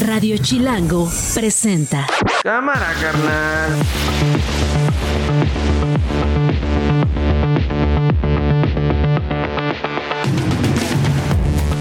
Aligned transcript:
Radio 0.00 0.36
Chilango 0.38 1.10
presenta. 1.34 2.06
Cámara, 2.42 2.92
carnal. 3.00 3.70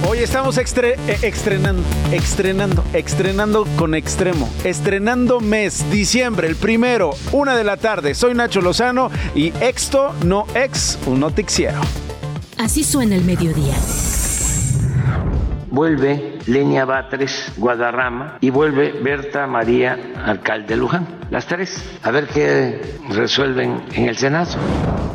Hoy 0.10 0.20
estamos 0.20 0.58
extre- 0.58 0.96
eh, 1.08 1.18
estrenando, 1.24 1.84
estrenando, 2.12 2.84
estrenando 2.94 3.66
con 3.77 3.93
extremo. 3.93 4.49
Estrenando 4.63 5.39
mes, 5.41 5.89
diciembre, 5.91 6.47
el 6.47 6.55
primero, 6.55 7.11
una 7.34 7.55
de 7.57 7.63
la 7.63 7.77
tarde. 7.77 8.15
Soy 8.15 8.34
Nacho 8.34 8.61
Lozano 8.61 9.09
y 9.36 9.52
esto 9.59 10.13
no 10.23 10.45
ex, 10.55 10.97
un 11.07 11.20
noticiero. 11.20 11.81
Así 12.57 12.84
suena 12.84 13.15
el 13.15 13.25
mediodía. 13.25 13.75
Vuelve 15.70 16.37
Lenia 16.48 16.86
Batres, 16.86 17.54
Guadarrama, 17.57 18.38
y 18.41 18.50
vuelve 18.50 18.93
Berta 19.02 19.48
María, 19.48 19.98
alcalde 20.26 20.76
Luján. 20.76 21.05
Las 21.30 21.45
tres. 21.45 21.84
A 22.03 22.12
ver 22.12 22.27
qué 22.27 22.81
resuelven 23.09 23.81
en 23.94 24.08
el 24.08 24.17
Senado. 24.17 24.52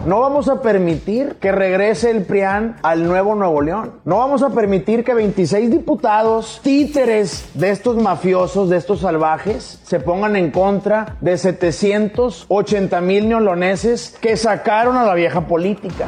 No 0.04 0.20
vamos 0.20 0.48
a 0.48 0.60
permitir 0.60 1.36
que 1.40 1.52
regrese 1.52 2.10
el 2.10 2.24
PRIAN 2.24 2.76
al 2.82 3.06
nuevo 3.06 3.34
Nuevo 3.34 3.62
León. 3.62 3.92
No 4.04 4.18
vamos 4.18 4.42
a 4.42 4.50
permitir 4.50 5.04
que 5.04 5.14
26 5.14 5.70
diputados 5.70 6.60
títeres 6.62 7.48
de 7.54 7.70
estos 7.70 7.96
mafiosos, 7.96 8.68
de 8.68 8.78
estos 8.78 9.00
salvajes, 9.00 9.80
se 9.84 10.00
pongan 10.00 10.34
en 10.36 10.50
contra 10.50 11.16
de 11.20 11.38
780 11.38 13.00
mil 13.00 13.28
neoloneses 13.28 14.18
que 14.20 14.36
sacaron 14.36 14.96
a 14.96 15.04
la 15.04 15.14
vieja 15.14 15.46
política. 15.46 16.06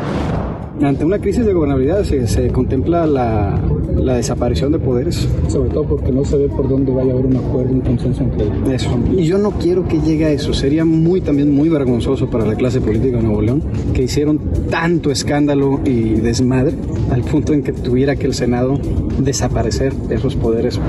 Ante 0.83 1.05
una 1.05 1.21
crisis 1.21 1.47
de 1.47 1.53
gobernabilidad 1.53 2.03
se, 2.03 2.27
se 2.27 2.51
contempla 2.51 3.07
la, 3.07 3.57
la 3.95 4.15
desaparición 4.15 4.73
de 4.73 4.81
poderes. 4.81 5.14
Sobre 5.49 5.71
todo 5.71 5.85
porque 5.85 6.13
no 6.13 6.25
se 6.25 6.37
ve 6.37 6.49
por 6.49 6.69
dónde 6.69 6.93
vaya 6.93 7.11
a 7.11 7.15
haber 7.15 7.27
un 7.27 7.37
acuerdo, 7.37 7.73
un 7.73 7.81
consenso 7.81 8.23
entre 8.23 8.45
ellos. 8.45 8.69
Eso. 8.71 8.99
Y 9.17 9.25
yo 9.25 9.39
no 9.39 9.53
quiero 9.53 9.87
que 9.87 10.01
llegue 10.01 10.27
a 10.27 10.31
eso. 10.31 10.53
Sería 10.53 10.85
muy 10.85 11.21
también 11.21 11.55
muy 11.55 11.69
vergonzoso 11.69 12.29
para 12.29 12.45
la 12.45 12.55
clase 12.55 12.81
política 12.81 13.17
de 13.17 13.23
Nuevo 13.23 13.43
León 13.43 13.63
que 13.93 14.03
hicieron 14.03 14.41
tanto 14.71 15.11
escándalo 15.11 15.81
y 15.85 16.15
desmadre 16.15 16.75
al 17.11 17.23
punto 17.23 17.53
en 17.53 17.63
que 17.63 17.73
tuviera 17.73 18.17
que 18.17 18.27
el 18.27 18.35
Senado 18.35 18.79
desaparecer 19.19 19.93
esos 20.11 20.37
poderes. 20.37 20.81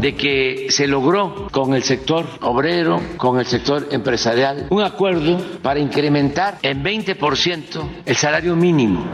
De 0.00 0.14
que 0.14 0.66
se 0.68 0.86
logró 0.86 1.48
con 1.50 1.74
el 1.74 1.82
sector 1.82 2.26
obrero, 2.42 3.00
con 3.16 3.38
el 3.38 3.46
sector 3.46 3.88
empresarial, 3.90 4.66
un 4.70 4.82
acuerdo 4.82 5.38
para 5.62 5.80
incrementar 5.80 6.58
en 6.62 6.82
20% 6.82 7.82
el 8.04 8.16
salario 8.16 8.54
mínimo. 8.56 9.04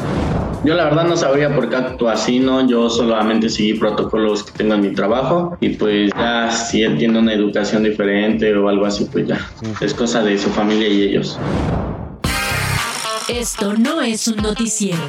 Yo 0.65 0.75
la 0.75 0.85
verdad 0.85 1.05
no 1.07 1.17
sabría 1.17 1.53
por 1.53 1.69
qué 1.69 1.75
actúa 1.75 2.13
así, 2.13 2.39
¿no? 2.39 2.65
Yo 2.69 2.89
solamente 2.89 3.49
seguí 3.49 3.75
protocolos 3.75 4.45
que 4.45 4.53
tengo 4.53 4.75
en 4.75 4.81
mi 4.83 4.95
trabajo 4.95 5.57
y 5.61 5.71
pues 5.71 6.13
ya 6.17 6.53
si 6.53 6.83
él 6.83 6.99
tiene 6.99 7.19
una 7.19 7.33
educación 7.33 7.83
diferente 7.83 8.55
o 8.55 8.69
algo 8.69 8.87
así, 8.87 9.09
pues 9.11 9.27
ya 9.27 9.41
es 9.81 9.93
cosa 9.93 10.23
de 10.23 10.39
su 10.39 10.51
familia 10.51 10.87
y 10.87 11.03
ellos. 11.03 11.37
Esto 13.29 13.75
no 13.75 14.03
es 14.03 14.29
un 14.29 14.37
noticiero. 14.37 15.01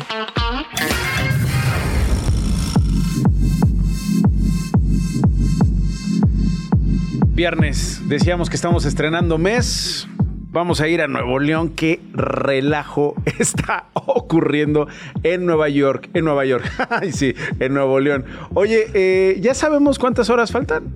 Viernes, 7.36 8.02
decíamos 8.06 8.50
que 8.50 8.56
estamos 8.56 8.86
estrenando 8.86 9.38
mes. 9.38 10.08
Vamos 10.54 10.82
a 10.82 10.88
ir 10.88 11.02
a 11.02 11.08
Nuevo 11.08 11.40
León. 11.40 11.70
Qué 11.76 12.00
relajo 12.14 13.16
está 13.40 13.88
ocurriendo 13.96 14.88
en 15.24 15.48
Nueva 15.48 15.68
York. 15.68 16.12
En 16.14 16.26
Nueva 16.26 16.46
York. 16.46 16.64
Ay, 16.90 17.12
sí, 17.12 17.34
en 17.60 17.74
Nuevo 17.74 18.00
León. 18.00 18.24
Oye, 18.54 18.86
eh, 18.94 19.40
¿ya 19.42 19.56
sabemos 19.56 19.98
cuántas 19.98 20.30
horas 20.30 20.52
faltan? 20.52 20.94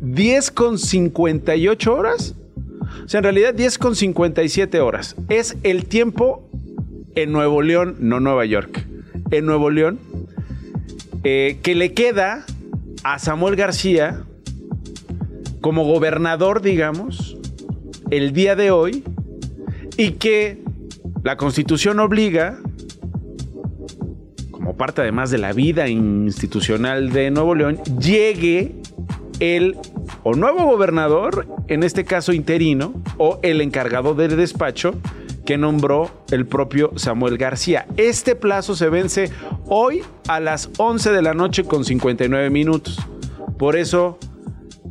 ¿10 0.00 0.52
con 0.54 0.78
58 0.78 1.94
horas? 1.94 2.34
O 3.04 3.08
sea, 3.08 3.18
en 3.18 3.24
realidad 3.24 3.52
10 3.52 3.76
con 3.76 3.94
57 3.94 4.80
horas. 4.80 5.14
Es 5.28 5.58
el 5.64 5.84
tiempo 5.84 6.48
en 7.14 7.32
Nuevo 7.32 7.60
León, 7.60 7.96
no 8.00 8.20
Nueva 8.20 8.46
York. 8.46 8.86
En 9.30 9.44
Nuevo 9.44 9.68
León, 9.68 10.00
eh, 11.24 11.58
que 11.62 11.74
le 11.74 11.92
queda 11.92 12.46
a 13.04 13.18
Samuel 13.18 13.54
García 13.54 14.24
como 15.68 15.84
gobernador, 15.84 16.62
digamos, 16.62 17.36
el 18.10 18.32
día 18.32 18.56
de 18.56 18.70
hoy, 18.70 19.04
y 19.98 20.12
que 20.12 20.62
la 21.22 21.36
constitución 21.36 22.00
obliga, 22.00 22.58
como 24.50 24.78
parte 24.78 25.02
además 25.02 25.30
de 25.30 25.36
la 25.36 25.52
vida 25.52 25.86
institucional 25.86 27.12
de 27.12 27.30
Nuevo 27.30 27.54
León, 27.54 27.76
llegue 28.00 28.76
el 29.40 29.76
o 30.22 30.34
nuevo 30.34 30.64
gobernador, 30.64 31.46
en 31.66 31.82
este 31.82 32.06
caso 32.06 32.32
interino, 32.32 32.94
o 33.18 33.38
el 33.42 33.60
encargado 33.60 34.14
del 34.14 34.38
despacho 34.38 34.94
que 35.44 35.58
nombró 35.58 36.10
el 36.30 36.46
propio 36.46 36.92
Samuel 36.96 37.36
García. 37.36 37.86
Este 37.98 38.34
plazo 38.34 38.74
se 38.74 38.88
vence 38.88 39.30
hoy 39.66 40.00
a 40.28 40.40
las 40.40 40.70
11 40.78 41.12
de 41.12 41.20
la 41.20 41.34
noche 41.34 41.64
con 41.64 41.84
59 41.84 42.48
minutos. 42.48 42.98
Por 43.58 43.76
eso 43.76 44.18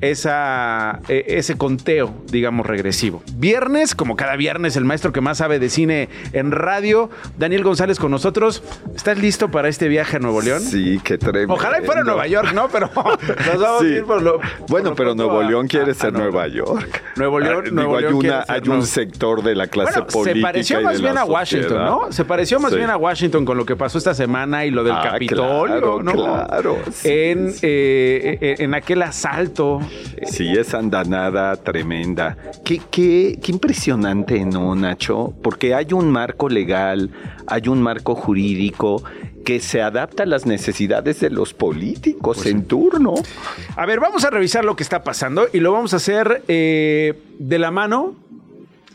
esa, 0.02 1.00
e- 1.08 1.26
ese 1.28 1.58
conteo, 1.58 2.14
digamos, 2.32 2.66
regresivo. 2.66 3.22
Viernes, 3.36 3.96
como 3.96 4.16
cada 4.16 4.36
viernes, 4.36 4.76
el 4.76 4.86
maestro 4.86 5.12
que 5.12 5.22
más 5.22 5.38
sabe 5.40 5.60
de 5.60 5.70
cine 5.70 6.10
en 6.34 6.52
radio, 6.52 7.10
Daniel 7.38 7.64
González 7.64 8.00
con 8.00 8.12
nosotros. 8.12 8.64
¿Estás 8.96 9.18
listo 9.18 9.50
para 9.50 9.70
este 9.70 9.88
viaje 9.88 10.18
a 10.18 10.20
Nuevo 10.20 10.42
León? 10.42 10.62
Sí, 10.62 11.00
qué 11.04 11.18
tremendo. 11.18 11.54
Ojalá 11.54 11.82
y 11.82 11.86
fuera 11.86 12.04
Nueva 12.04 12.28
York, 12.28 12.52
¿no? 12.54 12.70
Pero 12.70 12.90
nos 12.96 13.60
vamos 13.62 13.82
Sí. 13.82 13.88
a 13.88 13.98
ir 13.98 14.04
por 14.06 14.22
lo. 14.22 14.40
Bueno, 14.68 14.68
por 14.68 14.84
lo 14.90 14.96
pero 14.96 15.16
Nuevo 15.16 15.40
a- 15.40 15.44
León 15.44 15.68
quiere 15.68 15.92
a- 15.92 15.96
ser 15.96 16.16
a 16.16 16.18
Nueva 16.18 16.48
York. 16.48 17.04
Nuevo 17.16 17.40
León, 17.40 17.64
Ah, 17.68 17.72
Nuevo 17.72 17.98
digo, 17.98 18.00
León 18.02 18.14
hay, 18.16 18.20
quiere 18.22 18.36
una, 18.38 18.46
ser 18.46 18.56
hay 18.64 18.70
un 18.70 18.86
sector 18.86 19.44
de 19.44 19.56
la 19.56 19.68
clase 19.68 19.92
Bueno, 20.00 20.08
política. 20.08 20.36
se 20.36 20.42
pareció 20.42 20.82
y 20.82 20.84
más 20.84 20.94
de 20.98 21.02
bien 21.02 21.18
a 21.18 21.26
Washington, 21.26 21.70
sociedad. 21.70 21.90
¿no? 21.90 22.12
Se 22.12 22.26
pareció 22.26 22.60
más 22.60 22.72
Sí. 22.72 22.78
bien 22.78 22.90
a 22.90 22.98
Washington 22.98 23.46
con 23.46 23.58
lo 23.58 23.66
que 23.66 23.76
pasó 23.76 23.98
esta 23.98 24.14
semana 24.14 24.66
y 24.66 24.72
lo 24.72 24.84
del 24.84 24.94
Ah, 24.94 25.10
Capitolio, 25.12 25.66
claro, 25.66 26.04
¿no? 26.04 26.12
claro, 26.12 26.78
sí, 26.92 27.08
en, 27.10 27.54
eh, 27.62 28.56
en 28.60 28.74
aquel 28.74 29.02
asalto. 29.02 29.80
Sí, 30.26 30.52
esa 30.52 30.80
andanada 30.80 31.56
tremenda. 31.58 32.38
Qué, 32.64 32.82
qué, 32.92 33.40
qué 33.42 33.52
impresionante, 33.52 34.44
¿no, 34.46 34.76
Nacho? 34.76 35.34
Porque 35.42 35.74
hay 35.74 35.94
un 35.94 36.10
marco 36.12 36.50
legal, 36.50 37.10
hay 37.48 37.68
un 37.68 37.82
marco 37.82 38.16
jurídico 38.16 39.04
que 39.48 39.62
se 39.62 39.82
adapta 39.82 40.24
a 40.24 40.26
las 40.26 40.46
necesidades 40.46 41.22
de 41.22 41.30
los 41.30 41.54
políticos 41.54 42.40
Pues 42.44 42.48
en 42.48 42.66
turno. 42.66 43.14
A 43.78 43.86
ver, 43.86 44.02
vamos 44.02 44.26
a 44.26 44.30
revisar 44.30 44.66
lo 44.66 44.76
que 44.76 44.84
está 44.84 45.04
pasando 45.04 45.48
y 45.54 45.62
lo 45.62 45.72
vamos 45.72 45.94
a 45.94 45.98
hacer 45.98 46.44
eh, 46.50 47.14
de 47.40 47.58
la 47.58 47.72
mano 47.72 48.16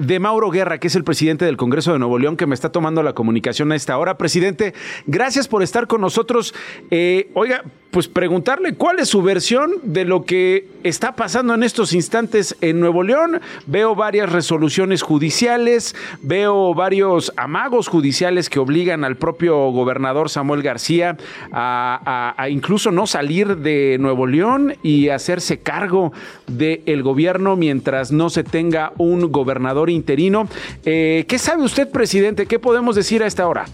de 0.03 0.19
Mauro 0.19 0.51
Guerra, 0.51 0.79
que 0.79 0.89
es 0.89 0.97
el 0.97 1.05
presidente 1.05 1.45
del 1.45 1.57
Congreso 1.57 1.93
de 1.93 1.99
Nuevo 1.99 2.19
León, 2.19 2.37
que 2.37 2.47
me 2.47 2.55
está 2.55 2.73
tomando 2.73 3.03
la 3.03 3.13
comunicación 3.13 3.73
a 3.73 3.77
esta 3.77 3.97
hora. 3.99 4.19
Presidente, 4.19 4.75
gracias 5.07 5.49
por 5.49 5.63
estar 5.63 5.87
con 5.87 6.01
nosotros. 6.01 6.55
Eh, 6.91 7.31
oiga, 7.35 7.63
pues 7.93 8.09
preguntarle 8.09 8.75
cuál 8.75 8.99
es 9.01 9.11
su 9.11 9.23
versión 9.23 9.73
de 9.83 10.07
lo 10.07 10.25
que 10.25 10.67
está 10.83 11.15
pasando 11.15 11.55
en 11.55 11.63
estos 11.63 11.93
instantes 11.93 12.57
en 12.63 12.81
Nuevo 12.81 13.03
León. 13.03 13.41
Veo 13.67 13.95
varias 13.95 14.33
resoluciones 14.33 15.03
judiciales, 15.03 15.95
veo 16.23 16.75
varios 16.75 17.35
amagos 17.37 17.89
judiciales 17.89 18.49
que 18.49 18.59
obligan 18.59 19.05
al 19.05 19.17
propio 19.17 19.71
gobernador 19.71 20.31
Samuel 20.31 20.63
García 20.63 21.19
a, 21.53 22.47
incluso 22.49 22.91
no 22.91 23.07
salir 23.07 23.59
de 23.59 23.99
Nuevo 24.01 24.27
León 24.27 24.75
y 24.83 25.11
hacerse 25.11 25.61
cargo 25.61 26.13
del 26.47 27.03
gobierno 27.03 27.57
mientras 27.57 28.11
no 28.11 28.31
se 28.31 28.43
tenga 28.43 28.95
un 28.97 29.31
gobernador 29.31 29.91
interino. 29.93 30.49
Eh, 30.85 31.25
¿Qué 31.29 31.39
sabe 31.39 31.63
usted, 31.63 31.91
presidente? 31.91 32.47
¿Qué 32.47 32.59
podemos 32.59 32.97
decir 32.97 33.23
a 33.23 33.27
esta 33.27 33.47
hora? 33.47 33.65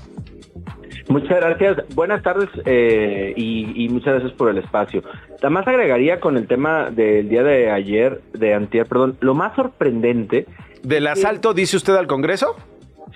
Muchas 1.09 1.39
gracias. 1.41 1.79
Buenas 1.95 2.23
tardes 2.23 2.51
eh, 2.67 3.33
y, 3.35 3.85
y 3.85 3.89
muchas 3.89 4.15
gracias 4.15 4.33
por 4.33 4.51
el 4.51 4.59
espacio. 4.59 5.03
Además 5.41 5.67
agregaría 5.67 6.21
con 6.21 6.37
el 6.37 6.47
tema 6.47 6.91
del 6.91 7.29
día 7.31 7.43
de 7.43 7.71
ayer, 7.71 8.21
de 8.35 8.53
antier, 8.53 8.87
perdón, 8.87 9.17
lo 9.21 9.35
más 9.35 9.55
sorprendente, 9.57 10.47
¿Del 10.83 11.07
asalto 11.09 11.55
dice 11.55 11.77
usted 11.77 11.95
al 11.97 12.07
Congreso? 12.07 12.57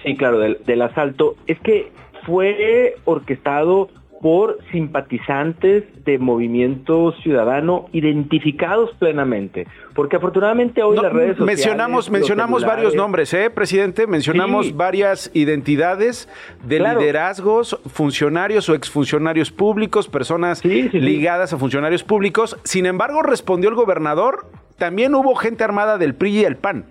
sí, 0.03 0.17
claro, 0.17 0.39
del, 0.39 0.59
del 0.67 0.83
asalto, 0.83 1.37
es 1.47 1.61
que 1.61 1.93
fue 2.27 2.97
orquestado 3.05 3.89
por 4.23 4.59
simpatizantes 4.71 5.83
de 6.05 6.19
Movimiento 6.19 7.13
Ciudadano 7.23 7.89
identificados 7.93 8.91
plenamente, 9.01 9.67
porque 9.95 10.17
afortunadamente 10.17 10.81
hoy 10.83 10.97
No, 10.97 11.03
las 11.03 11.13
redes 11.13 11.37
sociales... 11.37 11.47
mencionamos 11.57 12.09
mencionamos 12.11 12.65
varios 12.65 12.95
nombres, 12.95 13.35
¿eh, 13.35 13.51
presidente? 13.51 14.07
Mencionamos 14.07 14.67
Sí. 14.67 14.73
varias 14.73 15.31
identidades 15.35 16.29
de 16.65 16.79
Claro. 16.79 17.01
liderazgos, 17.01 17.79
funcionarios 17.93 18.69
o 18.69 18.75
exfuncionarios 18.75 19.51
públicos, 19.51 20.07
personas 20.09 20.61
Sí, 20.61 20.83
sí, 20.85 20.89
sí. 20.93 21.01
ligadas 21.01 21.53
a 21.53 21.59
funcionarios 21.59 22.05
públicos. 22.05 22.57
Sin 22.63 22.87
embargo, 22.87 23.23
respondió 23.23 23.69
el 23.71 23.75
gobernador, 23.75 24.47
también 24.79 25.15
hubo 25.17 25.35
gente 25.35 25.65
armada 25.65 25.99
del 25.99 26.15
PRI 26.15 26.31
y 26.41 26.45
el 26.45 26.57
PAN. 26.57 26.85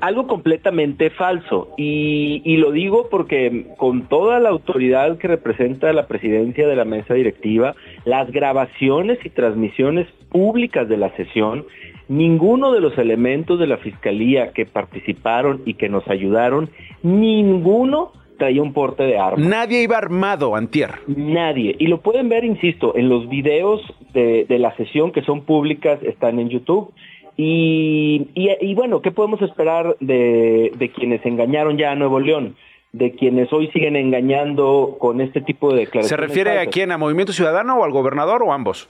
Algo 0.00 0.26
completamente 0.26 1.10
falso. 1.10 1.68
Y, 1.76 2.42
y, 2.44 2.56
lo 2.56 2.70
digo 2.70 3.08
porque 3.10 3.66
con 3.76 4.08
toda 4.08 4.40
la 4.40 4.50
autoridad 4.50 5.18
que 5.18 5.28
representa 5.28 5.92
la 5.92 6.06
presidencia 6.06 6.66
de 6.66 6.76
la 6.76 6.84
mesa 6.84 7.14
directiva, 7.14 7.74
las 8.04 8.30
grabaciones 8.30 9.18
y 9.24 9.30
transmisiones 9.30 10.06
públicas 10.30 10.88
de 10.88 10.96
la 10.96 11.14
sesión, 11.16 11.66
ninguno 12.08 12.72
de 12.72 12.80
los 12.80 12.96
elementos 12.98 13.58
de 13.58 13.66
la 13.66 13.78
fiscalía 13.78 14.52
que 14.52 14.66
participaron 14.66 15.62
y 15.64 15.74
que 15.74 15.88
nos 15.88 16.06
ayudaron, 16.08 16.70
ninguno 17.02 18.12
traía 18.38 18.62
un 18.62 18.72
porte 18.72 19.04
de 19.04 19.18
arma. 19.18 19.46
Nadie 19.46 19.82
iba 19.82 19.96
armado, 19.96 20.54
Antier. 20.54 20.90
Nadie. 21.06 21.74
Y 21.78 21.86
lo 21.86 22.00
pueden 22.00 22.28
ver, 22.28 22.44
insisto, 22.44 22.94
en 22.96 23.08
los 23.08 23.28
videos 23.28 23.80
de, 24.12 24.44
de 24.44 24.58
la 24.58 24.76
sesión 24.76 25.10
que 25.12 25.22
son 25.22 25.42
públicas, 25.42 25.98
están 26.02 26.38
en 26.38 26.50
YouTube. 26.50 26.92
Y, 27.36 28.28
y, 28.34 28.74
bueno, 28.74 29.02
¿qué 29.02 29.10
podemos 29.10 29.42
esperar 29.42 29.96
de, 30.00 30.72
de, 30.74 30.88
quienes 30.90 31.24
engañaron 31.26 31.76
ya 31.76 31.92
a 31.92 31.94
Nuevo 31.94 32.18
León? 32.18 32.56
De 32.92 33.12
quienes 33.12 33.52
hoy 33.52 33.68
siguen 33.72 33.94
engañando 33.94 34.96
con 34.98 35.20
este 35.20 35.42
tipo 35.42 35.70
de 35.70 35.80
declaraciones. 35.80 36.08
¿Se 36.08 36.16
refiere 36.16 36.58
a 36.58 36.66
quién? 36.66 36.92
¿A 36.92 36.98
Movimiento 36.98 37.34
Ciudadano 37.34 37.76
o 37.76 37.84
al 37.84 37.90
gobernador 37.92 38.42
o 38.42 38.54
ambos? 38.54 38.88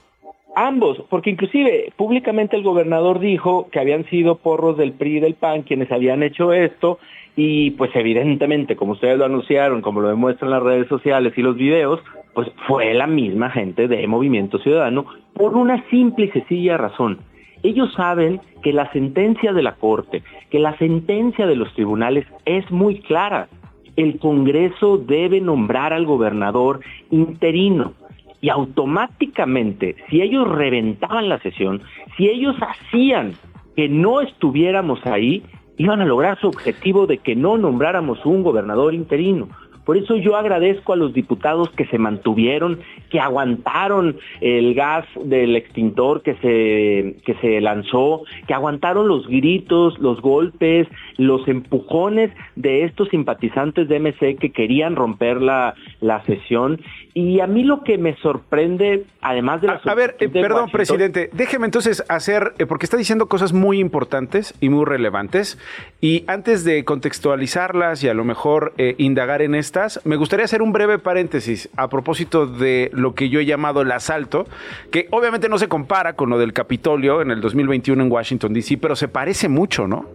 Ambos, 0.55 1.03
porque 1.09 1.29
inclusive 1.29 1.91
públicamente 1.97 2.55
el 2.55 2.63
gobernador 2.63 3.19
dijo 3.19 3.67
que 3.69 3.79
habían 3.79 4.05
sido 4.05 4.37
porros 4.37 4.77
del 4.77 4.93
PRI 4.93 5.17
y 5.17 5.19
del 5.19 5.35
PAN 5.35 5.63
quienes 5.63 5.91
habían 5.91 6.23
hecho 6.23 6.53
esto 6.53 6.99
y 7.35 7.71
pues 7.71 7.91
evidentemente, 7.93 8.75
como 8.75 8.93
ustedes 8.93 9.19
lo 9.19 9.25
anunciaron, 9.25 9.83
como 9.83 10.01
lo 10.01 10.07
demuestran 10.07 10.49
las 10.49 10.63
redes 10.63 10.87
sociales 10.87 11.33
y 11.35 11.43
los 11.43 11.55
videos, 11.55 11.99
pues 12.33 12.47
fue 12.65 12.91
la 12.95 13.05
misma 13.05 13.51
gente 13.51 13.87
de 13.87 14.07
Movimiento 14.07 14.57
Ciudadano 14.57 15.05
por 15.33 15.55
una 15.55 15.87
simple 15.91 16.25
y 16.25 16.31
sencilla 16.31 16.77
razón 16.77 17.19
ellos 17.63 17.93
saben 17.93 18.39
que 18.63 18.73
la 18.73 18.91
sentencia 18.91 19.53
de 19.53 19.63
la 19.63 19.75
Corte, 19.75 20.23
que 20.49 20.59
la 20.59 20.77
sentencia 20.77 21.47
de 21.47 21.55
los 21.55 21.73
tribunales 21.73 22.25
es 22.45 22.69
muy 22.71 22.99
clara. 22.99 23.47
El 23.95 24.19
Congreso 24.19 24.97
debe 24.97 25.41
nombrar 25.41 25.93
al 25.93 26.05
gobernador 26.05 26.81
interino 27.09 27.93
y 28.41 28.49
automáticamente, 28.49 29.95
si 30.09 30.21
ellos 30.21 30.47
reventaban 30.47 31.29
la 31.29 31.39
sesión, 31.39 31.81
si 32.15 32.29
ellos 32.29 32.55
hacían 32.61 33.33
que 33.75 33.89
no 33.89 34.21
estuviéramos 34.21 35.05
ahí, 35.05 35.43
iban 35.77 36.01
a 36.01 36.05
lograr 36.05 36.39
su 36.39 36.47
objetivo 36.47 37.07
de 37.07 37.19
que 37.19 37.35
no 37.35 37.57
nombráramos 37.57 38.25
un 38.25 38.43
gobernador 38.43 38.93
interino. 38.93 39.47
Por 39.87 39.95
eso 39.95 40.17
yo 40.17 40.35
agradezco 40.35 40.91
a 40.91 40.97
los 40.97 41.13
diputados 41.13 41.69
que 41.69 41.85
se 41.85 41.97
mantuvieron, 41.97 42.81
que 43.09 43.21
aguantaron 43.21 44.17
el 44.41 44.73
gas 44.73 45.05
del 45.15 45.55
extintor 45.55 46.23
que 46.23 46.35
se, 46.35 47.15
que 47.23 47.33
se 47.39 47.61
lanzó, 47.61 48.23
que 48.47 48.53
aguantaron 48.53 49.07
los 49.07 49.25
gritos, 49.29 49.97
los 49.99 50.19
golpes, 50.21 50.89
los 51.15 51.47
empujones 51.47 52.31
de 52.57 52.83
estos 52.83 53.07
simpatizantes 53.07 53.87
de 53.87 53.99
MC 54.01 54.35
que 54.37 54.51
querían 54.51 54.97
romper 54.97 55.41
la, 55.41 55.73
la 56.01 56.21
sesión. 56.25 56.81
Y 57.13 57.39
a 57.39 57.47
mí 57.47 57.63
lo 57.63 57.83
que 57.83 57.97
me 57.97 58.17
sorprende, 58.17 59.05
además 59.21 59.61
de 59.61 59.67
la... 59.67 59.81
A, 59.83 59.91
a 59.91 59.95
ver, 59.95 60.17
eh, 60.19 60.27
perdón, 60.27 60.69
presidente, 60.69 61.29
déjeme 61.31 61.65
entonces 61.65 62.03
hacer, 62.09 62.53
eh, 62.59 62.65
porque 62.65 62.85
está 62.85 62.97
diciendo 62.97 63.27
cosas 63.27 63.53
muy 63.53 63.79
importantes 63.79 64.53
y 64.59 64.67
muy 64.67 64.83
relevantes, 64.83 65.57
y 66.01 66.25
antes 66.27 66.65
de 66.65 66.83
contextualizarlas 66.83 68.03
y 68.03 68.09
a 68.09 68.13
lo 68.13 68.25
mejor 68.25 68.73
eh, 68.77 68.95
indagar 68.97 69.41
en 69.41 69.55
esta, 69.55 69.76
me 70.03 70.15
gustaría 70.15 70.45
hacer 70.45 70.61
un 70.61 70.71
breve 70.71 70.99
paréntesis 70.99 71.69
a 71.75 71.87
propósito 71.89 72.45
de 72.45 72.89
lo 72.93 73.13
que 73.15 73.29
yo 73.29 73.39
he 73.39 73.45
llamado 73.45 73.81
el 73.81 73.91
asalto, 73.91 74.45
que 74.91 75.07
obviamente 75.11 75.49
no 75.49 75.57
se 75.57 75.67
compara 75.67 76.13
con 76.13 76.29
lo 76.29 76.37
del 76.37 76.53
Capitolio 76.53 77.21
en 77.21 77.31
el 77.31 77.41
2021 77.41 78.03
en 78.03 78.11
Washington, 78.11 78.53
D.C., 78.53 78.77
pero 78.77 78.95
se 78.95 79.07
parece 79.07 79.49
mucho, 79.49 79.87
¿no? 79.87 80.05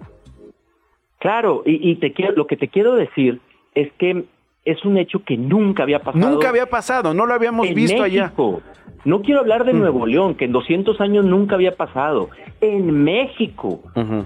Claro, 1.19 1.63
y, 1.65 1.95
te 1.97 2.13
quiero, 2.13 2.33
lo 2.35 2.49
que 2.49 2.57
te 2.57 2.67
quiero 2.67 2.95
decir 2.95 3.41
es 3.77 3.93
que 3.97 4.25
es 4.65 4.85
un 4.85 4.99
hecho 4.99 5.23
que 5.25 5.37
nunca 5.37 5.85
había 5.85 6.01
pasado. 6.01 6.29
Nunca 6.29 6.49
había 6.49 6.67
pasado, 6.67 7.15
no 7.15 7.27
lo 7.27 7.35
habíamos 7.35 7.73
visto 7.73 8.03
México. 8.03 8.63
allá. 8.63 8.83
No 9.05 9.23
quiero 9.23 9.41
hablar 9.41 9.65
de 9.65 9.73
mm. 9.73 9.79
Nuevo 9.79 10.07
León, 10.07 10.35
que 10.35 10.45
en 10.47 10.53
200 10.53 11.01
años 11.01 11.25
nunca 11.25 11.55
había 11.55 11.77
pasado. 11.77 12.31
En 12.61 13.05
México 13.05 13.83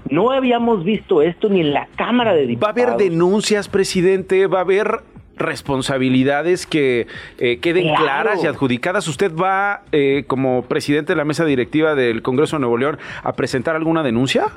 no 0.09 0.31
habíamos 0.31 0.83
visto 0.83 1.21
esto 1.21 1.49
ni 1.49 1.61
en 1.61 1.73
la 1.73 1.87
Cámara 1.95 2.33
de 2.33 2.45
Diputados. 2.45 2.75
Va 2.75 2.81
a 2.81 2.85
haber 2.93 3.09
denuncias, 3.09 3.69
presidente, 3.69 4.45
va 4.47 4.59
a 4.59 4.61
haber 4.61 5.01
responsabilidades 5.37 6.65
que 6.65 7.07
eh, 7.37 7.59
queden 7.59 7.93
claras 7.95 8.43
y 8.43 8.47
adjudicadas. 8.47 9.07
¿Usted 9.07 9.33
va, 9.35 9.83
eh, 9.91 10.25
como 10.27 10.63
presidente 10.63 11.13
de 11.13 11.17
la 11.17 11.25
mesa 11.25 11.45
directiva 11.45 11.95
del 11.95 12.21
Congreso 12.21 12.57
de 12.57 12.61
Nuevo 12.61 12.77
León, 12.77 12.97
a 13.23 13.33
presentar 13.33 13.75
alguna 13.75 14.03
denuncia? 14.03 14.47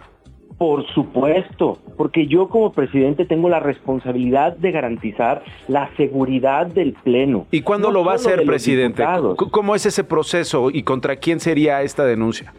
Por 0.59 0.87
supuesto, 0.93 1.79
porque 1.97 2.27
yo 2.27 2.51
como 2.51 2.73
presidente 2.73 3.25
tengo 3.25 3.49
la 3.49 3.61
responsabilidad 3.61 4.55
de 4.59 4.71
garantizar 4.73 5.43
la 5.69 5.89
seguridad 5.97 6.67
del 6.67 6.93
Pleno. 6.93 7.47
¿Y 7.51 7.63
cuándo 7.63 7.91
lo 7.91 8.05
va 8.05 8.13
a 8.13 8.15
hacer, 8.17 8.45
presidente? 8.45 9.03
¿Cómo 9.51 9.75
es 9.75 9.87
ese 9.87 10.05
proceso 10.05 10.71
y 10.71 10.83
contra 10.83 11.17
quién 11.17 11.41
sería 11.41 11.81
esta 11.81 12.05
denuncia? 12.05 12.53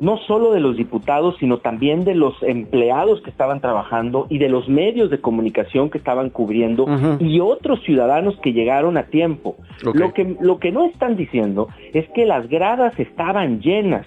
No 0.00 0.18
solo 0.18 0.52
de 0.52 0.60
los 0.60 0.76
diputados, 0.76 1.36
sino 1.40 1.58
también 1.58 2.04
de 2.04 2.14
los 2.14 2.34
empleados 2.42 3.20
que 3.22 3.30
estaban 3.30 3.60
trabajando 3.60 4.26
y 4.28 4.38
de 4.38 4.48
los 4.48 4.68
medios 4.68 5.10
de 5.10 5.20
comunicación 5.20 5.90
que 5.90 5.98
estaban 5.98 6.30
cubriendo 6.30 6.86
y 7.18 7.40
otros 7.40 7.82
ciudadanos 7.82 8.36
que 8.42 8.52
llegaron 8.52 8.96
a 8.96 9.04
tiempo. 9.04 9.56
Lo, 9.82 10.12
que, 10.12 10.36
lo 10.40 10.58
que 10.58 10.72
no 10.72 10.86
están 10.86 11.16
diciendo 11.16 11.68
es 11.92 12.08
que 12.10 12.26
las 12.26 12.48
gradas 12.48 12.98
estaban 12.98 13.60
llenas, 13.60 14.06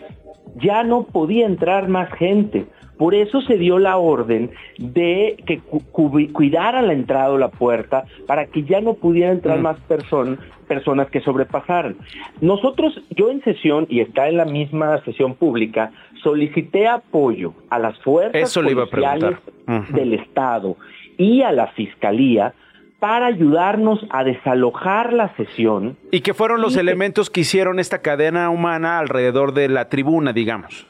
ya 0.56 0.84
no 0.84 1.04
podía 1.04 1.46
entrar 1.46 1.88
más 1.88 2.12
gente. 2.14 2.66
Por 3.02 3.16
eso 3.16 3.42
se 3.42 3.58
dio 3.58 3.80
la 3.80 3.98
orden 3.98 4.52
de 4.78 5.36
que 5.48 5.60
cuidara 5.92 6.84
la 6.84 6.94
entrada 6.94 7.32
o 7.32 7.38
la 7.40 7.50
puerta 7.50 8.06
para 8.28 8.46
que 8.46 8.62
ya 8.62 8.80
no 8.80 8.94
pudieran 8.94 9.38
entrar 9.38 9.58
mm. 9.58 9.64
más 9.64 9.80
personas 9.80 11.10
que 11.10 11.20
sobrepasaran. 11.22 11.96
Nosotros, 12.42 13.02
yo 13.10 13.32
en 13.32 13.44
sesión, 13.44 13.88
y 13.90 14.02
está 14.02 14.30
en 14.30 14.38
la 14.38 14.46
misma 14.46 15.04
sesión 15.04 15.34
pública, 15.34 15.92
solicité 16.22 16.88
apoyo 16.88 17.56
a 17.72 17.80
las 17.80 17.98
fuerzas 18.04 18.54
policiales 18.54 19.38
del 19.96 20.14
Estado 20.14 20.78
y 21.18 21.42
a 21.42 21.52
la 21.52 21.70
Fiscalía 21.70 22.54
para 23.00 23.26
ayudarnos 23.26 24.06
a 24.12 24.24
desalojar 24.24 25.12
la 25.12 25.36
sesión. 25.38 25.98
¿Y 26.12 26.22
qué 26.22 26.36
fueron 26.36 26.62
los 26.62 26.78
elementos 26.78 27.32
que 27.32 27.42
hicieron 27.42 27.80
esta 27.80 28.04
cadena 28.04 28.52
humana 28.52 29.00
alrededor 29.00 29.56
de 29.56 29.70
la 29.70 29.90
tribuna, 29.90 30.34
digamos? 30.34 30.86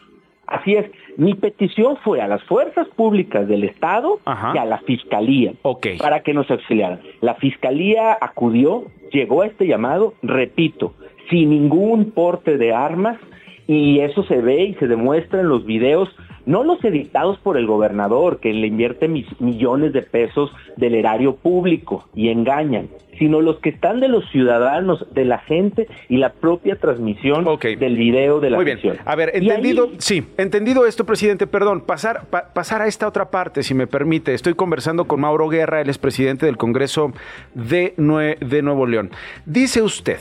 Así 0.52 0.76
es, 0.76 0.86
mi 1.16 1.34
petición 1.34 1.96
fue 2.04 2.20
a 2.20 2.28
las 2.28 2.44
fuerzas 2.44 2.86
públicas 2.90 3.48
del 3.48 3.64
Estado 3.64 4.20
y 4.54 4.58
a 4.58 4.66
la 4.66 4.80
Fiscalía 4.80 5.54
para 5.98 6.24
que 6.24 6.34
nos 6.34 6.52
auxiliaran. 6.52 7.00
La 7.22 7.36
Fiscalía 7.36 8.18
acudió, 8.20 8.84
llegó 9.14 9.44
a 9.44 9.48
este 9.48 9.66
llamado, 9.66 10.14
repito, 10.22 10.94
sin 11.30 11.52
ningún 11.52 12.12
porte 12.12 12.58
de 12.58 12.74
armas 12.74 13.18
y 13.66 14.00
eso 14.00 14.24
se 14.26 14.42
ve 14.42 14.64
y 14.66 14.74
se 14.74 14.88
demuestra 14.88 15.40
en 15.40 15.48
los 15.48 15.66
videos 15.66 16.10
no 16.46 16.64
los 16.64 16.84
editados 16.84 17.38
por 17.40 17.58
el 17.58 17.68
gobernador, 17.68 18.40
que 18.40 18.54
le 18.54 18.68
invierte 18.68 19.08
mis 19.08 19.26
millones 19.40 19.94
de 19.94 20.02
pesos 20.02 20.52
del 20.78 20.96
erario 20.96 21.36
público 21.36 22.08
y 22.16 22.30
engañan, 22.30 22.90
sino 23.18 23.42
los 23.42 23.60
que 23.60 23.70
están 23.70 24.00
de 24.00 24.08
los 24.08 24.30
ciudadanos, 24.32 25.06
de 25.14 25.26
la 25.26 25.40
gente 25.40 25.88
y 26.10 26.18
la 26.18 26.34
propia 26.34 26.78
transmisión 26.78 27.46
del 27.62 27.96
video 27.96 28.40
de 28.40 28.50
la 28.50 28.58
Muy 28.58 28.66
bien. 28.66 28.80
A 29.06 29.16
ver, 29.16 29.32
entendido, 29.34 29.92
sí, 29.98 30.24
entendido 30.38 30.86
esto, 30.86 31.06
presidente, 31.06 31.48
perdón, 31.48 31.82
pasar, 31.82 32.26
pasar 32.54 32.82
a 32.82 32.88
esta 32.88 33.08
otra 33.08 33.30
parte, 33.30 33.64
si 33.64 33.74
me 33.74 33.88
permite. 33.88 34.34
Estoy 34.34 34.54
conversando 34.54 35.06
con 35.06 35.20
Mauro 35.22 35.50
Guerra, 35.50 35.82
él 35.82 35.90
es 35.90 35.98
presidente 35.98 36.46
del 36.46 36.58
Congreso 36.58 37.12
de, 37.54 37.94
de 38.40 38.62
Nuevo 38.62 38.88
León. 38.88 39.12
Dice 39.46 39.82
usted, 39.82 40.20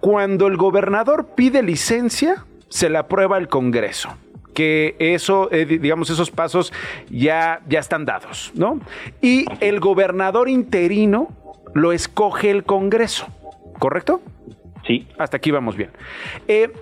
cuando 0.00 0.46
el 0.46 0.56
gobernador 0.56 1.28
pide 1.34 1.62
licencia, 1.62 2.46
se 2.68 2.88
la 2.88 3.00
aprueba 3.00 3.36
el 3.36 3.48
Congreso 3.48 4.10
que 4.54 4.96
eso, 4.98 5.50
eh, 5.52 5.64
digamos, 5.64 6.10
esos 6.10 6.30
pasos 6.30 6.72
ya, 7.08 7.60
ya 7.68 7.80
están 7.80 8.04
dados, 8.04 8.52
¿no? 8.54 8.80
Y 9.20 9.44
el 9.60 9.80
gobernador 9.80 10.48
interino 10.48 11.28
lo 11.74 11.92
escoge 11.92 12.50
el 12.50 12.64
Congreso, 12.64 13.26
¿correcto? 13.78 14.20
Sí. 14.86 15.06
Hasta 15.18 15.36
aquí 15.36 15.50
vamos 15.50 15.76
bien. 15.76 15.90
Eh, 16.48 16.72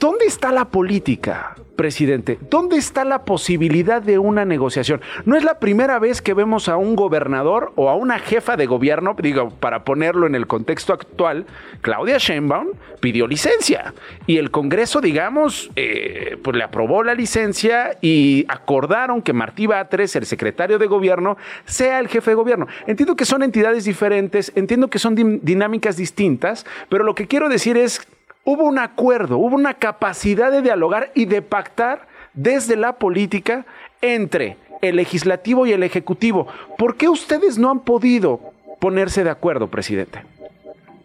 ¿Dónde 0.00 0.24
está 0.24 0.50
la 0.50 0.64
política? 0.64 1.54
presidente, 1.80 2.38
¿dónde 2.50 2.76
está 2.76 3.06
la 3.06 3.24
posibilidad 3.24 4.02
de 4.02 4.18
una 4.18 4.44
negociación? 4.44 5.00
No 5.24 5.34
es 5.34 5.44
la 5.44 5.58
primera 5.58 5.98
vez 5.98 6.20
que 6.20 6.34
vemos 6.34 6.68
a 6.68 6.76
un 6.76 6.94
gobernador 6.94 7.72
o 7.74 7.88
a 7.88 7.96
una 7.96 8.18
jefa 8.18 8.58
de 8.58 8.66
gobierno, 8.66 9.16
digo, 9.18 9.48
para 9.48 9.82
ponerlo 9.82 10.26
en 10.26 10.34
el 10.34 10.46
contexto 10.46 10.92
actual, 10.92 11.46
Claudia 11.80 12.18
Sheinbaum 12.18 12.72
pidió 13.00 13.26
licencia 13.26 13.94
y 14.26 14.36
el 14.36 14.50
Congreso, 14.50 15.00
digamos, 15.00 15.70
eh, 15.74 16.36
pues 16.42 16.54
le 16.54 16.64
aprobó 16.64 17.02
la 17.02 17.14
licencia 17.14 17.96
y 18.02 18.44
acordaron 18.48 19.22
que 19.22 19.32
Martí 19.32 19.66
Batres, 19.66 20.14
el 20.16 20.26
secretario 20.26 20.78
de 20.78 20.86
gobierno, 20.86 21.38
sea 21.64 21.98
el 21.98 22.08
jefe 22.08 22.32
de 22.32 22.34
gobierno. 22.34 22.66
Entiendo 22.86 23.16
que 23.16 23.24
son 23.24 23.42
entidades 23.42 23.86
diferentes, 23.86 24.52
entiendo 24.54 24.90
que 24.90 24.98
son 24.98 25.14
dinámicas 25.42 25.96
distintas, 25.96 26.66
pero 26.90 27.04
lo 27.04 27.14
que 27.14 27.26
quiero 27.26 27.48
decir 27.48 27.78
es 27.78 28.06
hubo 28.44 28.64
un 28.64 28.78
acuerdo, 28.78 29.38
hubo 29.38 29.54
una 29.54 29.74
capacidad 29.74 30.50
de 30.50 30.62
dialogar 30.62 31.10
y 31.14 31.26
de 31.26 31.42
pactar 31.42 32.06
desde 32.34 32.76
la 32.76 32.94
política 32.94 33.66
entre 34.00 34.56
el 34.82 34.96
legislativo 34.96 35.66
y 35.66 35.72
el 35.72 35.82
ejecutivo. 35.82 36.46
¿Por 36.78 36.96
qué 36.96 37.08
ustedes 37.08 37.58
no 37.58 37.70
han 37.70 37.80
podido 37.80 38.40
ponerse 38.80 39.24
de 39.24 39.30
acuerdo, 39.30 39.68
presidente? 39.68 40.22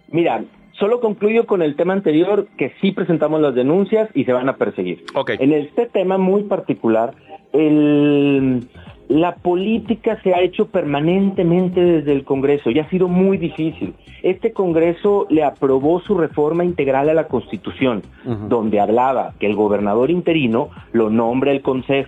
Mira, 0.09 0.43
solo 0.73 1.01
concluyo 1.01 1.45
con 1.45 1.61
el 1.61 1.75
tema 1.75 1.93
anterior 1.93 2.47
que 2.57 2.73
sí 2.81 2.91
presentamos 2.91 3.41
las 3.41 3.55
denuncias 3.55 4.09
y 4.13 4.23
se 4.25 4.33
van 4.33 4.47
a 4.49 4.55
perseguir. 4.55 5.03
Okay. 5.13 5.37
En 5.39 5.51
este 5.51 5.87
tema 5.87 6.17
muy 6.17 6.43
particular, 6.43 7.13
el, 7.53 8.67
la 9.07 9.35
política 9.35 10.19
se 10.23 10.33
ha 10.33 10.41
hecho 10.41 10.67
permanentemente 10.67 11.79
desde 11.79 12.11
el 12.11 12.23
Congreso 12.23 12.71
y 12.71 12.79
ha 12.79 12.89
sido 12.89 13.07
muy 13.07 13.37
difícil. 13.37 13.93
Este 14.23 14.51
Congreso 14.51 15.27
le 15.29 15.43
aprobó 15.43 15.99
su 16.01 16.17
reforma 16.17 16.65
integral 16.65 17.09
a 17.09 17.13
la 17.13 17.27
Constitución, 17.27 18.01
uh 18.25 18.29
-huh. 18.29 18.47
donde 18.47 18.79
hablaba 18.79 19.33
que 19.39 19.45
el 19.45 19.55
gobernador 19.55 20.09
interino 20.09 20.69
lo 20.91 21.09
nombra 21.09 21.51
el, 21.51 21.61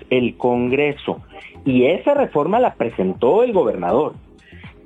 el 0.09 0.37
Congreso. 0.37 1.21
Y 1.65 1.85
esa 1.85 2.13
reforma 2.13 2.59
la 2.59 2.73
presentó 2.73 3.43
el 3.43 3.53
gobernador. 3.53 4.13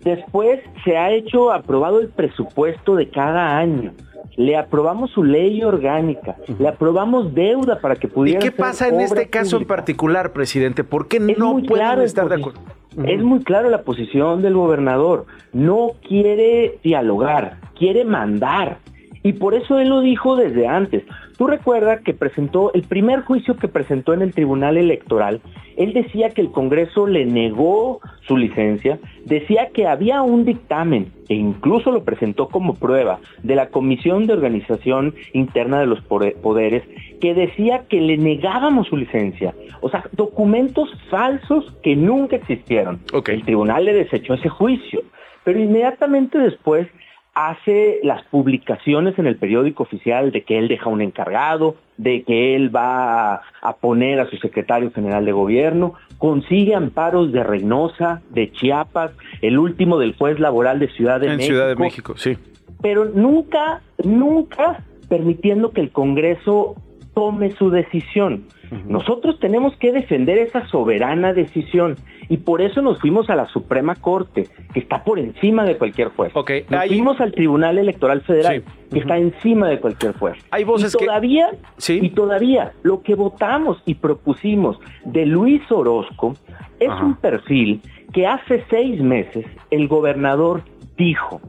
Después 0.03 0.59
se 0.83 0.97
ha 0.97 1.11
hecho 1.11 1.51
aprobado 1.51 2.01
el 2.01 2.09
presupuesto 2.09 2.95
de 2.95 3.09
cada 3.09 3.57
año. 3.57 3.91
Le 4.37 4.55
aprobamos 4.55 5.11
su 5.11 5.23
ley 5.23 5.63
orgánica, 5.63 6.37
le 6.57 6.67
aprobamos 6.67 7.33
deuda 7.33 7.79
para 7.79 7.95
que 7.95 8.07
pudiera. 8.07 8.39
¿Y 8.39 8.43
qué 8.43 8.51
pasa 8.51 8.87
en 8.87 9.01
este 9.01 9.29
caso 9.29 9.57
en 9.57 9.65
particular, 9.65 10.31
presidente? 10.31 10.83
¿Por 10.83 11.07
qué 11.07 11.17
es 11.17 11.37
no 11.37 11.51
pueden 11.53 11.65
claro 11.65 12.01
estar 12.01 12.29
de 12.29 12.35
acuerdo? 12.35 12.59
Uh 12.95 13.01
-huh. 13.01 13.13
Es 13.13 13.21
muy 13.21 13.43
claro 13.43 13.69
la 13.69 13.83
posición 13.83 14.41
del 14.41 14.53
gobernador. 14.55 15.25
No 15.53 15.91
quiere 16.07 16.79
dialogar, 16.83 17.57
quiere 17.77 18.05
mandar. 18.05 18.79
Y 19.23 19.33
por 19.33 19.53
eso 19.53 19.79
él 19.79 19.89
lo 19.89 20.01
dijo 20.01 20.35
desde 20.35 20.67
antes. 20.67 21.03
Tú 21.41 21.47
recuerdas 21.47 22.01
que 22.01 22.13
presentó 22.13 22.71
el 22.75 22.83
primer 22.83 23.21
juicio 23.21 23.55
que 23.55 23.67
presentó 23.67 24.13
en 24.13 24.21
el 24.21 24.31
Tribunal 24.31 24.77
Electoral, 24.77 25.41
él 25.75 25.91
decía 25.91 26.29
que 26.29 26.41
el 26.41 26.51
Congreso 26.51 27.07
le 27.07 27.25
negó 27.25 27.99
su 28.27 28.37
licencia, 28.37 28.99
decía 29.25 29.69
que 29.73 29.87
había 29.87 30.21
un 30.21 30.45
dictamen, 30.45 31.11
e 31.29 31.33
incluso 31.33 31.91
lo 31.91 32.03
presentó 32.03 32.47
como 32.47 32.75
prueba, 32.75 33.21
de 33.41 33.55
la 33.55 33.69
Comisión 33.69 34.27
de 34.27 34.33
Organización 34.33 35.15
Interna 35.33 35.79
de 35.79 35.87
los 35.87 36.01
Poderes, 36.01 36.83
que 37.19 37.33
decía 37.33 37.85
que 37.89 38.01
le 38.01 38.17
negábamos 38.17 38.89
su 38.89 38.95
licencia. 38.95 39.55
O 39.79 39.89
sea, 39.89 40.03
documentos 40.11 40.91
falsos 41.09 41.75
que 41.81 41.95
nunca 41.95 42.35
existieron. 42.35 42.99
Okay. 43.11 43.37
El 43.37 43.45
tribunal 43.45 43.85
le 43.85 43.93
desechó 43.93 44.35
ese 44.35 44.49
juicio. 44.49 45.01
Pero 45.43 45.59
inmediatamente 45.59 46.37
después 46.37 46.87
hace 47.33 47.99
las 48.03 48.23
publicaciones 48.23 49.17
en 49.17 49.25
el 49.25 49.37
periódico 49.37 49.83
oficial 49.83 50.31
de 50.31 50.43
que 50.43 50.57
él 50.57 50.67
deja 50.67 50.89
un 50.89 51.01
encargado, 51.01 51.77
de 51.97 52.23
que 52.23 52.55
él 52.55 52.75
va 52.75 53.41
a 53.61 53.75
poner 53.79 54.19
a 54.19 54.29
su 54.29 54.37
secretario 54.37 54.91
general 54.91 55.25
de 55.25 55.31
gobierno, 55.31 55.93
consigue 56.17 56.75
amparos 56.75 57.31
de 57.31 57.43
Reynosa, 57.43 58.21
de 58.29 58.51
Chiapas, 58.51 59.11
el 59.41 59.57
último 59.59 59.97
del 59.97 60.15
juez 60.15 60.39
laboral 60.39 60.79
de 60.79 60.89
Ciudad 60.89 61.19
de 61.19 61.27
en 61.27 61.37
México. 61.37 61.53
Ciudad 61.53 61.67
de 61.69 61.75
México, 61.75 62.13
sí. 62.17 62.37
Pero 62.81 63.05
nunca, 63.05 63.81
nunca 64.03 64.83
permitiendo 65.07 65.71
que 65.71 65.81
el 65.81 65.91
Congreso 65.91 66.75
tome 67.21 67.51
su 67.51 67.69
decisión. 67.69 68.45
Uh 68.71 68.75
-huh. 68.75 68.85
Nosotros 68.85 69.39
tenemos 69.39 69.75
que 69.77 69.91
defender 69.91 70.39
esa 70.39 70.65
soberana 70.67 71.33
decisión 71.33 71.95
y 72.29 72.37
por 72.37 72.61
eso 72.61 72.81
nos 72.81 72.99
fuimos 72.99 73.29
a 73.29 73.35
la 73.35 73.45
Suprema 73.45 73.93
Corte, 73.95 74.47
que 74.73 74.79
está 74.79 75.03
por 75.03 75.19
encima 75.19 75.63
de 75.65 75.77
cualquier 75.77 76.07
juez. 76.15 76.31
Okay. 76.35 76.63
Nos 76.67 76.79
Ahí... 76.81 76.89
fuimos 76.89 77.21
al 77.21 77.31
Tribunal 77.33 77.77
Electoral 77.77 78.21
Federal, 78.21 78.55
Sí. 78.55 78.61
que 78.89 78.95
Uh 78.95 78.97
-huh. 78.97 79.01
está 79.01 79.17
encima 79.19 79.67
de 79.69 79.79
cualquier 79.79 80.13
juez. 80.17 80.35
Hay 80.49 80.63
voces 80.63 80.95
y 80.95 80.97
que- 80.97 81.05
todavía, 81.05 81.49
Sí. 81.77 81.99
y 82.01 82.09
todavía 82.09 82.71
lo 82.81 83.03
que 83.03 83.13
votamos 83.13 83.83
y 83.85 83.93
propusimos 83.95 84.79
de 85.05 85.27
Luis 85.27 85.61
Orozco 85.71 86.33
es 86.79 86.89
un 87.07 87.13
perfil 87.17 87.81
que 88.13 88.25
hace 88.25 88.63
seis 88.71 88.99
meses 88.99 89.45
el 89.69 89.87
gobernador 89.87 90.63
dijo, 90.97 91.39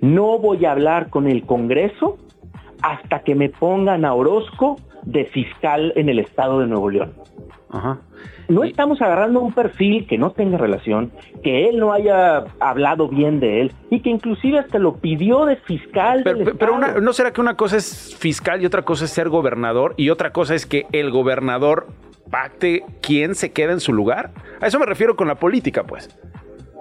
no 0.00 0.36
voy 0.40 0.64
a 0.64 0.72
hablar 0.72 1.10
con 1.10 1.28
el 1.28 1.42
Congreso 1.44 2.18
hasta 2.82 3.20
que 3.20 3.34
me 3.34 3.48
pongan 3.48 4.04
a 4.04 4.14
Orozco 4.14 4.76
de 5.02 5.24
fiscal 5.24 5.92
en 5.96 6.08
el 6.08 6.18
estado 6.18 6.60
de 6.60 6.66
Nuevo 6.66 6.90
León. 6.90 7.12
Ajá. 7.70 7.98
No 8.48 8.64
estamos 8.64 9.00
agarrando 9.00 9.40
un 9.40 9.52
perfil 9.52 10.06
que 10.06 10.18
no 10.18 10.30
tenga 10.32 10.58
relación, 10.58 11.10
que 11.42 11.68
él 11.68 11.78
no 11.78 11.92
haya 11.92 12.44
hablado 12.60 13.08
bien 13.08 13.40
de 13.40 13.62
él 13.62 13.72
y 13.88 14.00
que 14.00 14.10
inclusive 14.10 14.58
hasta 14.58 14.78
lo 14.78 14.96
pidió 14.96 15.46
de 15.46 15.56
fiscal. 15.56 16.20
Pero, 16.22 16.38
del 16.38 16.56
pero 16.56 16.74
una- 16.74 16.88
estado. 16.88 17.00
¿no 17.04 17.12
será 17.14 17.32
que 17.32 17.40
una 17.40 17.56
cosa 17.56 17.76
es 17.78 18.14
fiscal 18.18 18.60
y 18.62 18.66
otra 18.66 18.82
cosa 18.82 19.06
es 19.06 19.10
ser 19.10 19.28
gobernador 19.30 19.94
y 19.96 20.10
otra 20.10 20.32
cosa 20.32 20.54
es 20.54 20.66
que 20.66 20.86
el 20.92 21.10
gobernador 21.10 21.86
pacte 22.30 22.84
quién 23.00 23.34
se 23.34 23.52
queda 23.52 23.72
en 23.72 23.80
su 23.80 23.92
lugar? 23.92 24.30
A 24.60 24.66
eso 24.66 24.78
me 24.78 24.86
refiero 24.86 25.16
con 25.16 25.28
la 25.28 25.36
política, 25.36 25.84
pues. 25.84 26.10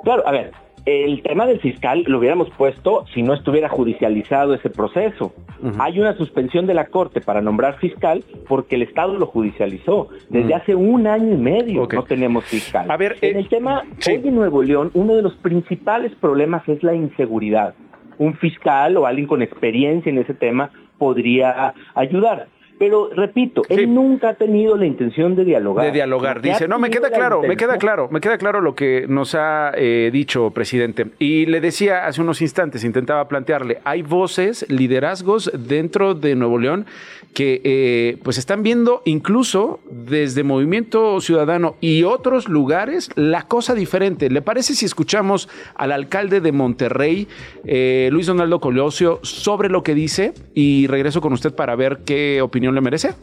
Claro, 0.03 0.27
a 0.27 0.31
ver, 0.31 0.51
el 0.85 1.21
tema 1.21 1.45
del 1.45 1.59
fiscal 1.59 2.03
lo 2.07 2.19
hubiéramos 2.19 2.50
puesto 2.51 3.05
si 3.13 3.21
no 3.21 3.33
estuviera 3.33 3.69
judicializado 3.69 4.53
ese 4.53 4.69
proceso. 4.69 5.33
Hay 5.77 6.00
una 6.00 6.15
suspensión 6.17 6.65
de 6.65 6.73
la 6.73 6.88
Corte 6.88 7.21
para 7.21 7.41
nombrar 7.41 7.77
fiscal 7.77 8.23
porque 8.47 8.75
el 8.75 8.81
Estado 8.81 9.15
lo 9.15 9.27
judicializó. 9.27 10.09
Desde 10.29 10.55
hace 10.55 10.73
un 10.73 11.05
año 11.05 11.33
y 11.33 11.38
medio 11.38 11.88
no 11.91 12.03
tenemos 12.03 12.45
fiscal. 12.45 12.89
A 12.89 12.97
ver, 12.97 13.17
en 13.21 13.35
eh, 13.35 13.39
el 13.39 13.47
tema, 13.47 13.83
sí. 14.00 14.13
hoy 14.13 14.27
en 14.27 14.35
Nuevo 14.35 14.63
León, 14.63 14.89
uno 14.95 15.15
de 15.15 15.21
los 15.21 15.35
principales 15.35 16.13
problemas 16.15 16.67
es 16.67 16.81
la 16.81 16.95
inseguridad. 16.95 17.75
Un 18.17 18.33
fiscal 18.35 18.97
o 18.97 19.05
alguien 19.05 19.27
con 19.27 19.41
experiencia 19.41 20.09
en 20.09 20.17
ese 20.17 20.33
tema 20.33 20.71
podría 20.97 21.75
ayudar. 21.93 22.47
Pero 22.81 23.11
repito, 23.15 23.61
Sí. 23.67 23.75
él 23.75 23.93
nunca 23.93 24.29
ha 24.29 24.33
tenido 24.33 24.75
la 24.75 24.88
intención 24.88 25.35
de 25.35 25.45
dialogar. 25.45 25.85
De 25.85 25.91
dialogar, 25.91 26.41
dice. 26.41 26.67
No, 26.67 26.79
me 26.79 26.89
queda 26.89 27.11
la 27.11 27.15
claro, 27.15 27.43
me 27.43 27.55
queda 27.55 27.77
claro, 27.77 28.09
me 28.09 28.19
queda 28.19 28.39
claro 28.39 28.59
lo 28.59 28.73
que 28.73 29.05
nos 29.07 29.35
ha 29.35 29.71
eh, 29.77 30.09
dicho, 30.11 30.50
presidente. 30.50 31.05
Y 31.19 31.45
le 31.45 31.61
decía 31.61 32.07
hace 32.07 32.21
unos 32.21 32.41
instantes, 32.41 32.83
intentaba 32.83 33.27
plantearle, 33.27 33.77
hay 33.83 34.01
voces, 34.01 34.65
liderazgos 34.67 35.51
dentro 35.53 36.15
de 36.15 36.33
Nuevo 36.33 36.57
León 36.57 36.88
que 37.33 37.61
eh, 37.63 38.17
pues 38.23 38.38
están 38.38 38.63
viendo 38.63 39.01
incluso 39.05 39.79
desde 39.89 40.43
Movimiento 40.43 41.19
Ciudadano 41.21 41.75
y 41.79 42.03
otros 42.03 42.50
lugares 42.50 43.09
la 43.15 43.43
cosa 43.43 43.73
diferente. 43.73 44.29
¿Le 44.29 44.41
parece 44.41 44.75
si 44.75 44.85
escuchamos 44.85 45.50
al 45.75 45.91
alcalde 45.91 46.41
de 46.41 46.51
Monterrey, 46.51 47.27
eh, 47.65 48.09
Luis 48.11 48.27
Donaldo 48.27 48.59
Colosio, 48.59 49.19
sobre 49.23 49.69
lo 49.69 49.83
que 49.83 49.95
dice? 49.95 50.33
Y 50.53 50.88
regreso 50.88 51.21
con 51.21 51.33
usted 51.33 51.53
para 51.53 51.75
ver 51.75 52.00
qué 52.05 52.41
opinión 52.41 52.75
le 52.75 52.81
merece. 52.81 53.13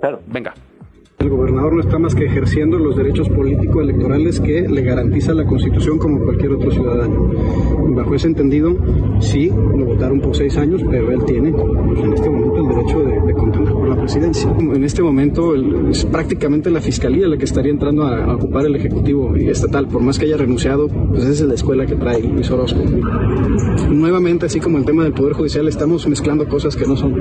Claro. 0.00 0.20
Venga. 0.26 0.54
El 1.18 1.30
gobernador 1.30 1.74
no 1.74 1.80
está 1.80 1.98
más 1.98 2.14
que 2.14 2.26
ejerciendo 2.26 2.78
los 2.78 2.96
derechos 2.96 3.28
político-electorales 3.30 4.40
que 4.40 4.68
le 4.68 4.82
garantiza 4.82 5.32
la 5.32 5.46
Constitución 5.46 5.98
como 5.98 6.20
cualquier 6.22 6.52
otro 6.52 6.70
ciudadano. 6.70 7.30
Bajo 7.94 8.14
ese 8.14 8.26
entendido, 8.28 8.76
sí, 9.20 9.48
lo 9.48 9.86
votaron 9.86 10.20
por 10.20 10.36
seis 10.36 10.56
años, 10.58 10.82
pero 10.90 11.10
él 11.12 11.24
tiene 11.24 11.52
pues, 11.52 12.00
en 12.00 12.12
este 12.12 12.28
momento 12.28 12.56
el 12.60 12.68
derecho 12.68 12.98
de, 13.00 13.20
de 13.26 13.32
contender 13.32 13.72
por 13.72 13.88
la 13.88 13.96
presidencia. 13.96 14.54
En 14.58 14.84
este 14.84 15.02
momento 15.02 15.54
es 15.88 16.04
prácticamente 16.04 16.70
la 16.70 16.80
Fiscalía 16.80 17.26
la 17.26 17.38
que 17.38 17.44
estaría 17.44 17.72
entrando 17.72 18.02
a, 18.02 18.24
a 18.24 18.34
ocupar 18.34 18.66
el 18.66 18.76
Ejecutivo 18.76 19.34
estatal, 19.36 19.86
por 19.86 20.02
más 20.02 20.18
que 20.18 20.26
haya 20.26 20.36
renunciado, 20.36 20.88
pues 20.88 21.22
esa 21.22 21.44
es 21.44 21.48
la 21.48 21.54
escuela 21.54 21.86
que 21.86 21.94
trae 21.94 22.22
Luis 22.22 22.50
Orozco. 22.50 22.80
Nuevamente, 23.88 24.46
así 24.46 24.60
como 24.60 24.78
el 24.78 24.84
tema 24.84 25.04
del 25.04 25.12
Poder 25.12 25.32
Judicial, 25.32 25.68
estamos 25.68 26.06
mezclando 26.06 26.46
cosas 26.48 26.76
que 26.76 26.86
no 26.86 26.96
son, 26.96 27.14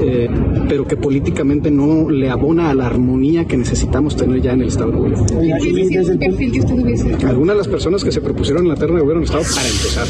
eh, 0.00 0.30
pero 0.68 0.86
que 0.86 0.96
políticamente 0.96 1.70
no 1.70 2.08
le 2.08 2.30
abona 2.30 2.70
a 2.70 2.74
la 2.74 2.88
armonía 3.00 3.46
que 3.46 3.56
necesitamos 3.56 4.16
tener 4.16 4.40
ya 4.40 4.52
en 4.52 4.62
el 4.62 4.68
Estado 4.68 4.92
de 4.92 4.98
Nuevo 4.98 5.08
León. 5.08 5.26
Algunas 7.26 7.54
de 7.54 7.58
las 7.58 7.68
personas 7.68 8.04
que 8.04 8.12
se 8.12 8.20
propusieron 8.20 8.64
en 8.64 8.68
la 8.68 8.76
terna 8.76 8.96
de 8.96 9.02
gobierno 9.02 9.24
del 9.24 9.30
Estado, 9.34 9.44
para 9.54 9.68
empezar, 9.68 10.06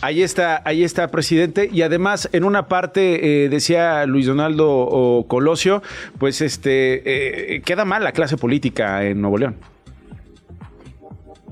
Ahí 0.00 0.22
está, 0.22 0.62
ahí 0.64 0.84
está, 0.84 1.08
presidente. 1.08 1.68
Y 1.72 1.82
además, 1.82 2.28
en 2.32 2.44
una 2.44 2.68
parte, 2.68 3.44
eh, 3.44 3.48
decía 3.48 4.06
Luis 4.06 4.26
Donaldo 4.26 4.68
o 4.68 5.26
Colosio, 5.26 5.82
pues 6.18 6.40
este 6.40 7.56
eh, 7.56 7.62
queda 7.62 7.84
mal 7.84 8.04
la 8.04 8.12
clase 8.12 8.36
política 8.36 9.04
en 9.04 9.20
Nuevo 9.20 9.38
León. 9.38 9.56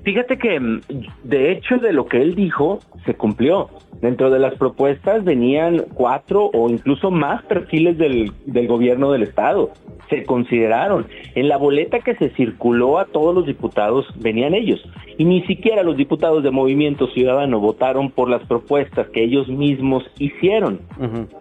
Fíjate 0.07 0.39
que, 0.39 0.61
mm, 0.61 0.81
de 1.25 1.51
hecho, 1.51 1.79
de 1.79 1.93
lo 1.93 2.07
que 2.07 2.23
él 2.23 2.37
dijo, 2.37 2.79
se 3.05 3.15
cumplió. 3.15 3.71
Dentro 4.01 4.31
de 4.31 4.39
las 4.39 4.55
propuestas 4.55 5.25
venían 5.25 5.83
cuatro 5.95 6.49
o 6.55 6.71
incluso 6.71 7.11
más 7.11 7.43
perfiles 7.43 7.99
del, 7.99 8.31
del 8.45 8.69
gobierno 8.69 9.11
del 9.11 9.25
Estado. 9.25 9.73
Se 10.09 10.23
consideraron. 10.23 11.09
En 11.35 11.49
la 11.49 11.57
boleta 11.57 11.99
que 11.99 12.15
se 12.15 12.31
circuló 12.37 13.01
a 13.01 13.07
todos 13.07 13.35
los 13.35 13.47
diputados 13.47 14.07
venían 14.21 14.55
ellos. 14.55 14.81
Y 15.19 15.25
ni 15.25 15.43
siquiera 15.43 15.83
los 15.83 15.97
diputados 15.97 16.45
de 16.45 16.53
Movimiento 16.53 17.09
Ciudadano 17.09 17.59
votaron 17.59 18.13
por 18.13 18.31
las 18.31 18.47
propuestas 18.47 19.09
que 19.09 19.25
ellos 19.25 19.49
mismos 19.49 20.05
hicieron. 20.21 20.83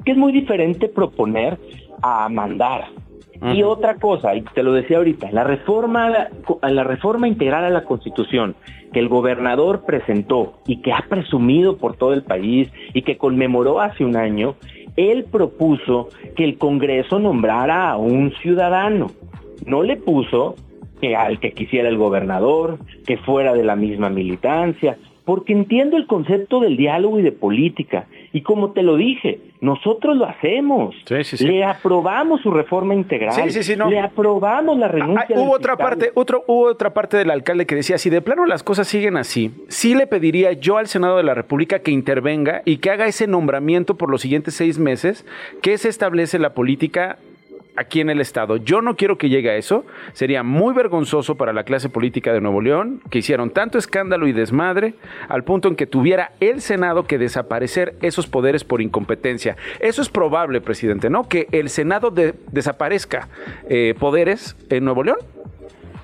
Que 0.06 0.14
es 0.14 0.18
muy 0.18 0.32
diferente 0.32 0.90
proponer 0.90 1.60
a 2.02 2.28
mandar. 2.30 2.86
Y 3.54 3.64
otra 3.64 3.96
cosa, 3.96 4.34
y 4.36 4.42
te 4.42 4.64
lo 4.64 4.74
decía 4.74 4.98
ahorita, 4.98 5.30
la 5.32 5.44
reforma, 5.44 6.10
la 6.62 6.84
reforma 6.84 7.28
integral 7.28 7.66
a 7.66 7.70
la 7.70 7.84
Constitución 7.84 8.56
que 8.94 9.00
el 9.00 9.10
gobernador 9.10 9.84
presentó 9.86 10.54
y 10.66 10.78
que 10.78 10.94
ha 10.94 11.06
presumido 11.10 11.76
por 11.76 11.98
todo 11.98 12.14
el 12.14 12.24
país 12.24 12.72
y 12.94 13.02
que 13.02 13.18
conmemoró 13.18 13.82
hace 13.82 14.06
un 14.06 14.16
año, 14.16 14.56
él 14.96 15.26
propuso 15.30 16.08
que 16.36 16.46
el 16.46 16.58
Congreso 16.58 17.20
nombrara 17.20 17.90
a 17.90 17.98
un 17.98 18.32
ciudadano. 18.42 19.12
no 19.66 19.84
le 19.84 19.98
puso 19.98 20.56
que 21.02 21.16
al 21.16 21.40
que 21.40 21.52
quisiera 21.52 21.90
el 21.90 21.98
gobernador, 21.98 22.78
que 23.06 23.18
fuera 23.18 23.54
de 23.54 23.64
la 23.64 23.76
misma 23.76 24.10
militancia, 24.10 24.98
porque 25.26 25.54
entiendo 25.54 25.98
el 25.98 26.08
concepto 26.08 26.60
del 26.60 26.78
diálogo 26.78 27.20
y 27.20 27.24
de 27.24 27.32
política. 27.32 28.08
Y 28.36 28.42
como 28.42 28.72
te 28.72 28.84
lo 28.84 28.98
dije, 28.98 29.40
nosotros 29.62 30.18
lo 30.18 30.26
hacemos. 30.26 30.94
Le 31.40 31.64
aprobamos 31.64 32.42
su 32.42 32.52
reforma 32.52 32.94
integral. 32.94 33.34
Le 33.90 33.98
aprobamos 33.98 34.78
la 34.78 34.90
renuncia. 34.90 35.38
Ah, 35.38 35.40
hubo 35.40 35.54
otra 35.54 35.78
parte, 35.78 36.12
otro, 36.16 36.44
hubo 36.46 36.66
otra 36.66 36.94
parte 36.94 37.16
del 37.16 37.32
alcalde 37.32 37.66
que 37.66 37.76
decía, 37.76 37.98
si 37.98 38.10
de 38.10 38.22
plano 38.22 38.46
las 38.46 38.62
cosas 38.62 38.90
siguen 38.90 39.16
así, 39.16 39.52
sí 39.70 39.96
le 39.96 40.06
pediría 40.06 40.52
yo 40.52 40.78
al 40.78 40.88
Senado 40.88 41.16
de 41.16 41.24
la 41.24 41.34
República 41.34 41.80
que 41.80 41.92
intervenga 41.92 42.62
y 42.66 42.80
que 42.80 42.90
haga 42.90 43.08
ese 43.08 43.26
nombramiento 43.26 43.96
por 43.96 44.12
los 44.12 44.20
siguientes 44.20 44.54
seis 44.54 44.80
meses 44.80 45.26
que 45.62 45.78
se 45.78 45.88
establece 45.88 46.38
la 46.38 46.54
política 46.54 47.18
aquí 47.76 48.02
en 48.02 48.10
el 48.10 48.22
Estado. 48.22 48.58
Yo 48.58 48.82
no 48.82 48.96
quiero 48.96 49.18
que 49.18 49.30
llegue 49.30 49.50
a 49.50 49.56
eso. 49.56 49.86
Sería 50.14 50.44
muy 50.44 50.74
vergonzoso 50.74 51.36
para 51.36 51.54
la 51.54 51.64
clase 51.64 51.90
política 51.90 52.34
de 52.34 52.42
Nuevo 52.42 52.62
León 52.62 53.02
que 53.10 53.20
hicieron 53.20 53.50
tanto 53.52 53.78
escándalo 53.78 54.28
y 54.28 54.34
desmadre 54.34 54.96
al 55.30 55.44
punto 55.44 55.68
en 55.68 55.76
que 55.76 55.88
tuviera 55.88 56.32
el 56.40 56.62
Senado 56.62 57.04
que 57.04 57.18
desaparecer 57.18 57.96
esos 58.02 58.28
poderes 58.28 58.64
por 58.64 58.82
incompetencia. 58.82 59.58
Eso 59.80 60.02
es 60.02 60.10
probable, 60.10 60.62
presidente, 60.62 61.10
¿no? 61.10 61.28
Que 61.28 61.48
el 61.52 61.70
Senado 61.70 62.12
desaparezca 62.12 63.30
eh, 63.70 63.94
poderes 64.00 64.56
en 64.70 64.86
Nuevo 64.86 65.04
León. 65.04 65.18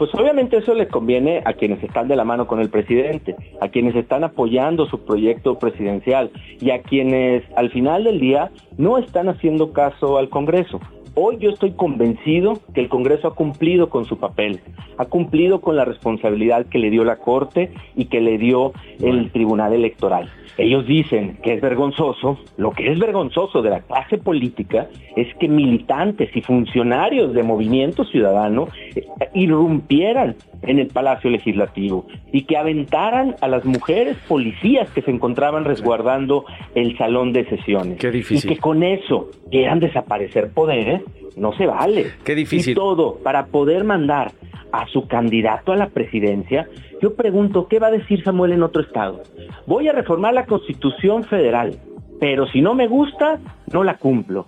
Pues 0.01 0.09
obviamente 0.15 0.57
eso 0.57 0.73
le 0.73 0.87
conviene 0.87 1.43
a 1.45 1.53
quienes 1.53 1.83
están 1.83 2.07
de 2.07 2.15
la 2.15 2.23
mano 2.23 2.47
con 2.47 2.59
el 2.59 2.71
presidente, 2.71 3.35
a 3.61 3.67
quienes 3.67 3.95
están 3.95 4.23
apoyando 4.23 4.87
su 4.87 5.05
proyecto 5.05 5.59
presidencial 5.59 6.31
y 6.59 6.71
a 6.71 6.81
quienes 6.81 7.43
al 7.55 7.69
final 7.69 8.05
del 8.05 8.19
día 8.19 8.49
no 8.79 8.97
están 8.97 9.29
haciendo 9.29 9.73
caso 9.73 10.17
al 10.17 10.29
Congreso. 10.29 10.79
Hoy 11.13 11.37
yo 11.39 11.49
estoy 11.49 11.71
convencido 11.71 12.59
que 12.73 12.79
el 12.79 12.87
Congreso 12.87 13.27
ha 13.27 13.35
cumplido 13.35 13.89
con 13.89 14.05
su 14.05 14.17
papel, 14.17 14.61
ha 14.97 15.05
cumplido 15.05 15.59
con 15.59 15.75
la 15.75 15.83
responsabilidad 15.83 16.67
que 16.67 16.79
le 16.79 16.89
dio 16.89 17.03
la 17.03 17.17
Corte 17.17 17.71
y 17.95 18.05
que 18.05 18.21
le 18.21 18.37
dio 18.37 18.71
el 19.01 19.29
Tribunal 19.31 19.73
Electoral. 19.73 20.29
Ellos 20.57 20.85
dicen 20.85 21.37
que 21.43 21.53
es 21.53 21.61
vergonzoso. 21.61 22.37
Lo 22.57 22.71
que 22.71 22.91
es 22.91 22.99
vergonzoso 22.99 23.61
de 23.61 23.69
la 23.69 23.81
clase 23.81 24.17
política 24.17 24.87
es 25.15 25.33
que 25.35 25.47
militantes 25.47 26.29
y 26.35 26.41
funcionarios 26.41 27.33
de 27.33 27.43
Movimiento 27.43 28.03
Ciudadano 28.05 28.67
eh, 28.95 29.03
irrumpieran 29.33 30.35
en 30.61 30.79
el 30.79 30.87
Palacio 30.87 31.29
Legislativo 31.29 32.05
y 32.31 32.43
que 32.43 32.57
aventaran 32.57 33.35
a 33.41 33.47
las 33.47 33.65
mujeres 33.65 34.17
policías 34.27 34.89
que 34.91 35.01
se 35.01 35.11
encontraban 35.11 35.65
resguardando 35.65 36.45
el 36.75 36.97
salón 36.97 37.33
de 37.33 37.45
sesiones. 37.45 37.97
Qué 37.97 38.11
difícil. 38.11 38.51
Y 38.51 38.53
que 38.55 38.59
con 38.59 38.83
eso 38.83 39.29
quieran 39.49 39.79
desaparecer 39.79 40.51
poderes, 40.51 41.00
no 41.35 41.53
se 41.53 41.65
vale. 41.65 42.11
Qué 42.23 42.35
difícil. 42.35 42.71
Y 42.71 42.75
todo 42.75 43.17
para 43.23 43.45
poder 43.47 43.83
mandar 43.83 44.31
a 44.71 44.87
su 44.87 45.07
candidato 45.07 45.71
a 45.71 45.75
la 45.75 45.89
presidencia, 45.89 46.67
yo 47.01 47.15
pregunto, 47.15 47.67
¿qué 47.67 47.79
va 47.79 47.87
a 47.87 47.91
decir 47.91 48.23
Samuel 48.23 48.53
en 48.53 48.63
otro 48.63 48.81
estado? 48.81 49.21
Voy 49.65 49.87
a 49.87 49.93
reformar 49.93 50.33
la 50.33 50.45
Constitución 50.45 51.23
Federal, 51.23 51.77
pero 52.19 52.47
si 52.47 52.61
no 52.61 52.73
me 52.73 52.87
gusta, 52.87 53.39
no 53.71 53.83
la 53.83 53.97
cumplo. 53.97 54.45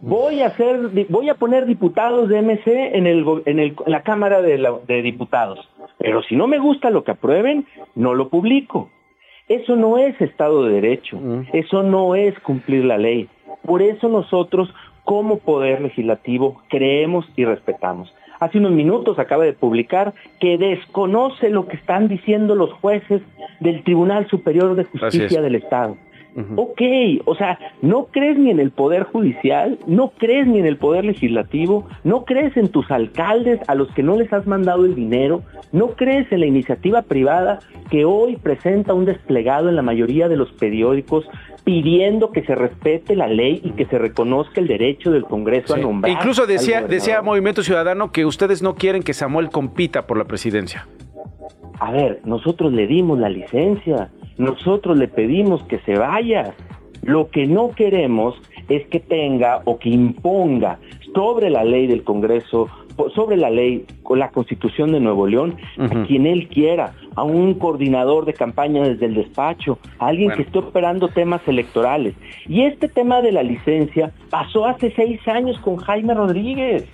Voy 0.00 0.42
a 0.42 0.48
hacer, 0.48 0.90
voy 1.08 1.30
a 1.30 1.34
poner 1.34 1.64
diputados 1.66 2.28
de 2.28 2.42
MC 2.42 2.94
en, 2.94 3.06
el, 3.06 3.24
en, 3.46 3.74
la 3.86 4.02
Cámara 4.02 4.42
de, 4.42 4.62
de 4.86 5.02
Diputados, 5.02 5.66
pero 5.98 6.22
si 6.22 6.36
no 6.36 6.46
me 6.46 6.58
gusta 6.58 6.90
lo 6.90 7.04
que 7.04 7.12
aprueben, 7.12 7.66
no 7.94 8.14
lo 8.14 8.28
publico. 8.28 8.90
Eso 9.48 9.76
no 9.76 9.98
es 9.98 10.18
Estado 10.20 10.64
de 10.64 10.80
Derecho, 10.80 11.18
mm. 11.18 11.48
eso 11.52 11.82
no 11.82 12.14
es 12.14 12.38
cumplir 12.40 12.84
la 12.84 12.98
ley. 12.98 13.28
Por 13.62 13.82
eso 13.82 14.08
nosotros, 14.08 14.72
como 15.04 15.38
Poder 15.38 15.80
Legislativo, 15.80 16.62
creemos 16.68 17.26
y 17.36 17.44
respetamos 17.44 18.12
hace 18.40 18.58
unos 18.58 18.72
minutos 18.72 19.18
acaba 19.18 19.44
de 19.44 19.52
publicar 19.52 20.12
que 20.40 20.58
desconoce 20.58 21.50
lo 21.50 21.66
que 21.66 21.76
están 21.76 22.08
diciendo 22.08 22.54
los 22.54 22.72
jueces 22.72 23.22
del 23.60 23.82
Tribunal 23.82 24.28
Superior 24.28 24.74
de 24.74 24.84
Justicia 24.84 25.40
del 25.40 25.54
Estado. 25.54 25.96
Ok, 26.56 26.80
o 27.26 27.34
sea, 27.36 27.58
no 27.80 28.06
crees 28.10 28.36
ni 28.36 28.50
en 28.50 28.58
el 28.58 28.70
Poder 28.70 29.04
Judicial, 29.04 29.78
no 29.86 30.12
crees 30.18 30.46
ni 30.46 30.58
en 30.58 30.66
el 30.66 30.76
Poder 30.76 31.04
Legislativo, 31.04 31.86
no 32.02 32.24
crees 32.24 32.56
en 32.56 32.68
tus 32.68 32.90
alcaldes 32.90 33.60
a 33.68 33.74
los 33.74 33.88
que 33.92 34.02
no 34.02 34.16
les 34.16 34.32
has 34.32 34.46
mandado 34.46 34.84
el 34.84 34.94
dinero, 34.94 35.42
no 35.70 35.88
crees 35.90 36.30
en 36.32 36.40
la 36.40 36.46
iniciativa 36.46 37.02
privada 37.02 37.60
que 37.90 38.04
hoy 38.04 38.36
presenta 38.36 38.94
un 38.94 39.04
desplegado 39.04 39.68
en 39.68 39.76
la 39.76 39.82
mayoría 39.82 40.28
de 40.28 40.36
los 40.36 40.50
periódicos 40.52 41.24
pidiendo 41.62 42.30
que 42.30 42.44
se 42.44 42.54
respete 42.54 43.16
la 43.16 43.26
ley 43.26 43.60
y 43.64 43.70
que 43.70 43.86
se 43.86 43.98
reconozca 43.98 44.60
el 44.60 44.66
derecho 44.66 45.10
del 45.10 45.24
Congreso 45.24 45.74
a 45.74 45.78
nombrar. 45.78 46.12
Incluso 46.12 46.46
decía, 46.46 46.82
decía 46.82 47.22
Movimiento 47.22 47.62
Ciudadano 47.62 48.12
que 48.12 48.26
ustedes 48.26 48.62
no 48.62 48.74
quieren 48.74 49.02
que 49.02 49.14
Samuel 49.14 49.50
compita 49.50 50.06
por 50.06 50.18
la 50.18 50.24
presidencia. 50.24 50.86
A 51.80 51.92
ver, 51.92 52.20
nosotros 52.24 52.72
le 52.72 52.86
dimos 52.86 53.18
la 53.18 53.28
licencia, 53.28 54.10
nosotros 54.38 54.96
le 54.96 55.08
pedimos 55.08 55.62
que 55.64 55.78
se 55.80 55.96
vaya. 55.96 56.54
Lo 57.02 57.28
que 57.28 57.46
no 57.46 57.70
queremos 57.70 58.34
es 58.68 58.86
que 58.86 59.00
tenga 59.00 59.60
o 59.64 59.78
que 59.78 59.90
imponga 59.90 60.78
sobre 61.14 61.50
la 61.50 61.64
ley 61.64 61.86
del 61.86 62.02
Congreso, 62.02 62.68
sobre 63.14 63.36
la 63.36 63.50
ley, 63.50 63.84
la 64.10 64.30
Constitución 64.30 64.92
de 64.92 65.00
Nuevo 65.00 65.26
León, 65.26 65.56
a 65.78 66.04
quien 66.06 66.26
él 66.26 66.48
quiera 66.48 66.94
a 67.16 67.22
un 67.22 67.54
coordinador 67.54 68.24
de 68.24 68.34
campaña 68.34 68.82
desde 68.82 69.06
el 69.06 69.14
despacho, 69.14 69.78
a 69.98 70.08
alguien 70.08 70.32
que 70.32 70.42
esté 70.42 70.58
operando 70.58 71.08
temas 71.08 71.40
electorales. 71.46 72.14
Y 72.48 72.62
este 72.62 72.88
tema 72.88 73.22
de 73.22 73.32
la 73.32 73.42
licencia 73.42 74.12
pasó 74.30 74.66
hace 74.66 74.92
seis 74.96 75.20
años 75.28 75.58
con 75.60 75.76
Jaime 75.76 76.14
Rodríguez. 76.14 76.88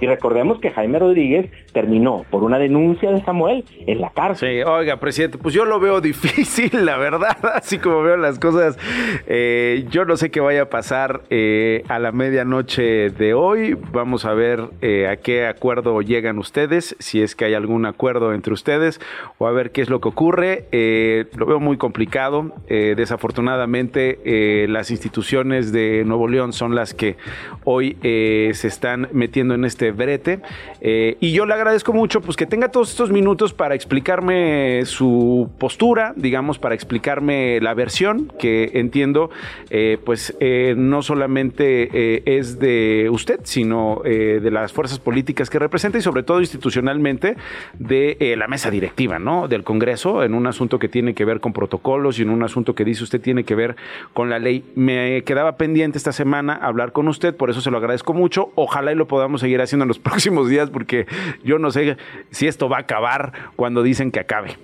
Y 0.00 0.06
recordemos 0.06 0.60
que 0.60 0.70
Jaime 0.70 0.98
Rodríguez 0.98 1.50
terminó 1.72 2.24
por 2.30 2.44
una 2.44 2.58
denuncia 2.58 3.10
de 3.10 3.22
Samuel 3.24 3.64
en 3.86 4.00
la 4.00 4.10
cárcel. 4.10 4.48
Sí, 4.48 4.62
oiga, 4.62 4.98
presidente, 4.98 5.38
pues 5.38 5.54
yo 5.54 5.64
lo 5.64 5.80
veo 5.80 6.00
difícil, 6.06 6.84
la 6.84 6.98
verdad, 6.98 7.36
así 7.54 7.78
como 7.78 8.02
veo 8.02 8.16
las 8.16 8.38
cosas. 8.38 8.78
Eh, 9.26 9.86
yo 9.90 10.04
no 10.04 10.16
sé 10.16 10.30
qué 10.30 10.40
vaya 10.40 10.62
a 10.62 10.70
pasar 10.70 11.22
eh, 11.30 11.82
a 11.88 11.98
la 11.98 12.12
medianoche 12.12 13.10
de 13.10 13.34
hoy. 13.34 13.76
Vamos 13.92 14.24
a 14.24 14.34
ver 14.34 14.68
eh, 14.82 15.08
a 15.08 15.16
qué 15.26 15.44
acuerdo 15.48 16.02
llegan 16.02 16.38
ustedes, 16.38 16.94
si 17.00 17.20
es 17.20 17.34
que 17.34 17.46
hay 17.46 17.54
algún 17.54 17.84
acuerdo 17.84 18.32
entre 18.32 18.52
ustedes 18.52 19.00
o 19.38 19.48
a 19.48 19.50
ver 19.50 19.72
qué 19.72 19.82
es 19.82 19.90
lo 19.90 20.00
que 20.00 20.06
ocurre. 20.06 20.66
Eh, 20.70 21.24
lo 21.36 21.46
veo 21.46 21.58
muy 21.58 21.76
complicado. 21.78 22.52
Eh, 22.68 22.94
desafortunadamente, 22.96 24.20
eh, 24.24 24.68
las 24.68 24.92
instituciones 24.92 25.72
de 25.72 26.04
Nuevo 26.06 26.28
León 26.28 26.52
son 26.52 26.76
las 26.76 26.94
que 26.94 27.16
hoy 27.64 27.96
se 28.02 28.68
están 28.68 29.08
metiendo 29.10 29.54
en 29.54 29.64
este 29.64 29.90
brete. 29.90 30.42
y 30.80 31.32
yo 31.32 31.44
le 31.44 31.54
agradezco 31.54 31.92
mucho 31.92 32.20
pues, 32.20 32.36
que 32.36 32.46
tenga 32.46 32.68
todos 32.68 32.90
estos 32.90 33.10
minutos 33.10 33.52
para 33.52 33.74
explicarme 33.74 34.82
su 34.84 35.50
postura, 35.58 36.12
digamos, 36.14 36.60
para 36.60 36.76
explicarme 36.76 37.58
la 37.60 37.74
versión 37.74 38.32
que 38.38 38.70
entiendo, 38.74 39.30
pues 40.04 40.36
no 40.76 41.02
solamente 41.02 42.38
es 42.38 42.60
de 42.60 43.08
usted, 43.10 43.40
sino 43.42 44.02
de 44.04 44.50
las 44.52 44.72
fuerzas 44.72 45.00
políticas 45.00 45.15
que 45.24 45.58
representa 45.58 45.98
y 45.98 46.02
sobre 46.02 46.22
todo 46.22 46.40
institucionalmente 46.40 47.36
de 47.78 48.34
la 48.36 48.48
mesa 48.48 48.70
directiva, 48.70 49.18
¿no? 49.18 49.48
Del 49.48 49.64
Congreso 49.64 50.22
en 50.22 50.34
un 50.34 50.46
asunto 50.46 50.78
que 50.78 50.88
tiene 50.88 51.14
que 51.14 51.24
ver 51.24 51.40
con 51.40 51.52
protocolos 51.52 52.18
y 52.18 52.22
en 52.22 52.30
un 52.30 52.42
asunto 52.42 52.74
que 52.74 52.84
dice 52.84 53.04
usted 53.04 53.20
tiene 53.20 53.44
que 53.44 53.54
ver 53.54 53.76
con 54.12 54.30
la 54.30 54.38
ley. 54.38 54.64
Me 54.74 55.22
quedaba 55.22 55.56
pendiente 55.56 55.98
esta 55.98 56.12
semana 56.12 56.54
hablar 56.54 56.92
con 56.92 57.08
usted, 57.08 57.36
por 57.36 57.50
eso 57.50 57.60
se 57.60 57.70
lo 57.70 57.78
agradezco 57.78 58.14
mucho. 58.14 58.50
Ojalá 58.54 58.92
y 58.92 58.94
lo 58.94 59.06
podamos 59.06 59.40
seguir 59.40 59.60
haciendo 59.60 59.84
en 59.84 59.88
los 59.88 59.98
próximos 60.06 60.48
días 60.48 60.70
porque 60.70 61.06
yo 61.44 61.58
no 61.58 61.70
sé 61.70 61.96
si 62.30 62.46
esto 62.46 62.68
va 62.68 62.78
a 62.78 62.80
acabar 62.80 63.32
cuando 63.56 63.82
dicen 63.82 64.10
que 64.10 64.20
acabe. 64.20 64.56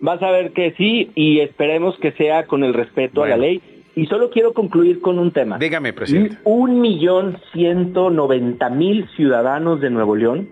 Vas 0.00 0.22
a 0.22 0.30
ver 0.30 0.52
que 0.52 0.74
sí 0.76 1.10
y 1.14 1.40
esperemos 1.40 1.98
que 1.98 2.12
sea 2.12 2.46
con 2.46 2.62
el 2.62 2.72
respeto 2.72 3.24
a 3.24 3.28
la 3.28 3.36
ley. 3.36 3.60
Y 3.98 4.06
solo 4.06 4.30
quiero 4.30 4.52
concluir 4.52 5.00
con 5.00 5.18
un 5.18 5.32
tema. 5.32 5.58
Dígame, 5.58 5.92
presidente. 5.92 6.38
Un 6.44 6.80
millón 6.80 7.38
ciento 7.52 8.10
noventa 8.10 8.70
mil 8.70 9.08
ciudadanos 9.16 9.80
de 9.80 9.90
Nuevo 9.90 10.14
León 10.14 10.48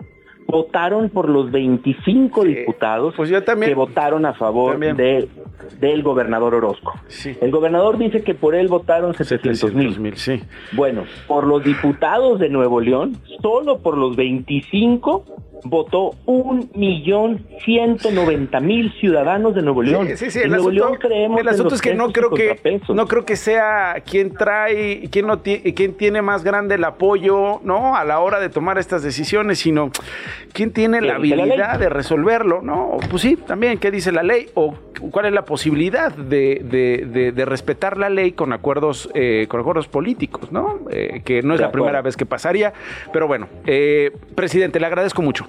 votaron 0.47 1.09
por 1.09 1.29
los 1.29 1.49
25 1.51 2.43
diputados 2.43 3.13
pues 3.15 3.29
yo 3.29 3.43
también, 3.43 3.71
que 3.71 3.75
votaron 3.75 4.25
a 4.25 4.33
favor 4.33 4.77
de, 4.79 5.29
del 5.79 6.03
gobernador 6.03 6.55
Orozco. 6.55 6.93
El 7.41 7.51
gobernador 7.51 7.97
dice 7.97 8.21
que 8.21 8.33
por 8.33 8.53
él 8.53 8.67
votaron 8.67 9.13
700 9.13 9.73
mil. 9.73 10.15
Sí. 10.15 10.41
Bueno, 10.73 11.03
por 11.27 11.45
los 11.47 11.63
diputados 11.63 12.39
de 12.39 12.49
Nuevo 12.49 12.81
León, 12.81 13.17
solo 13.41 13.79
por 13.79 13.97
los 13.97 14.15
25 14.15 15.25
votó 15.63 16.11
un 16.25 16.69
millón 16.75 17.45
ciento 17.65 18.11
noventa 18.11 18.59
mil 18.59 18.91
ciudadanos 18.99 19.55
de 19.55 19.61
Nuevo 19.61 19.81
León. 19.83 20.07
Sí, 20.15 20.29
sí, 20.29 20.39
el 20.39 20.49
Nuevo 20.49 20.69
asunto, 20.69 20.85
León 20.87 20.97
creemos 20.99 21.41
el 21.41 21.47
asunto 21.47 21.75
es 21.75 21.81
que 21.81 21.93
no 21.95 22.11
creo 22.11 22.29
que 22.31 22.79
no 22.93 23.07
creo 23.07 23.25
que 23.25 23.35
sea 23.35 23.95
quien 24.09 24.33
trae, 24.33 25.09
quien 25.09 25.27
no 25.27 25.39
tiene, 25.39 25.73
quien 25.73 25.93
tiene 25.95 26.21
más 26.21 26.43
grande 26.43 26.75
el 26.75 26.83
apoyo, 26.83 27.59
¿no? 27.63 27.95
A 27.95 28.03
la 28.03 28.19
hora 28.19 28.39
de 28.39 28.49
tomar 28.49 28.77
estas 28.77 29.03
decisiones, 29.03 29.59
sino 29.59 29.91
¿quién 30.53 30.71
tiene 30.71 31.01
la 31.01 31.15
habilidad 31.15 31.79
de 31.79 31.89
resolverlo? 31.89 32.61
No, 32.61 32.97
pues 33.09 33.21
sí, 33.23 33.35
también, 33.35 33.77
¿qué 33.77 33.91
dice 33.91 34.11
la 34.11 34.23
ley? 34.23 34.47
¿O 34.53 34.73
cuál 35.11 35.25
es 35.27 35.33
la 35.33 35.45
posibilidad 35.45 36.11
de, 36.13 36.61
de- 36.63 37.05
de- 37.07 37.31
de 37.31 37.45
respetar 37.45 37.97
la 37.97 38.09
ley 38.09 38.31
con 38.31 38.53
acuerdos, 38.53 39.09
eh, 39.13 39.45
con 39.47 39.59
acuerdos 39.59 39.87
políticos, 39.87 40.51
¿no? 40.51 40.79
Eh, 40.89 41.21
que 41.25 41.41
no 41.41 41.53
es 41.53 41.59
la 41.61 41.71
primera 41.71 42.01
vez 42.01 42.15
que 42.17 42.25
pasaría, 42.25 42.73
pero 43.13 43.27
bueno, 43.27 43.47
eh, 43.65 44.11
presidente, 44.35 44.79
le 44.79 44.85
agradezco 44.87 45.21
mucho. 45.21 45.46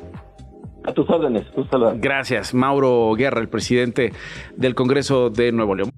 A 0.88 0.92
tus 0.94 1.08
órdenes, 1.10 1.44
un 1.54 1.68
saludo. 1.68 1.94
Gracias, 1.96 2.54
Mauro 2.54 3.12
Guerra, 3.14 3.42
el 3.42 3.48
presidente 3.50 4.12
del 4.56 4.74
Congreso 4.74 5.28
de 5.28 5.52
Nuevo 5.52 5.74
León. 5.74 5.90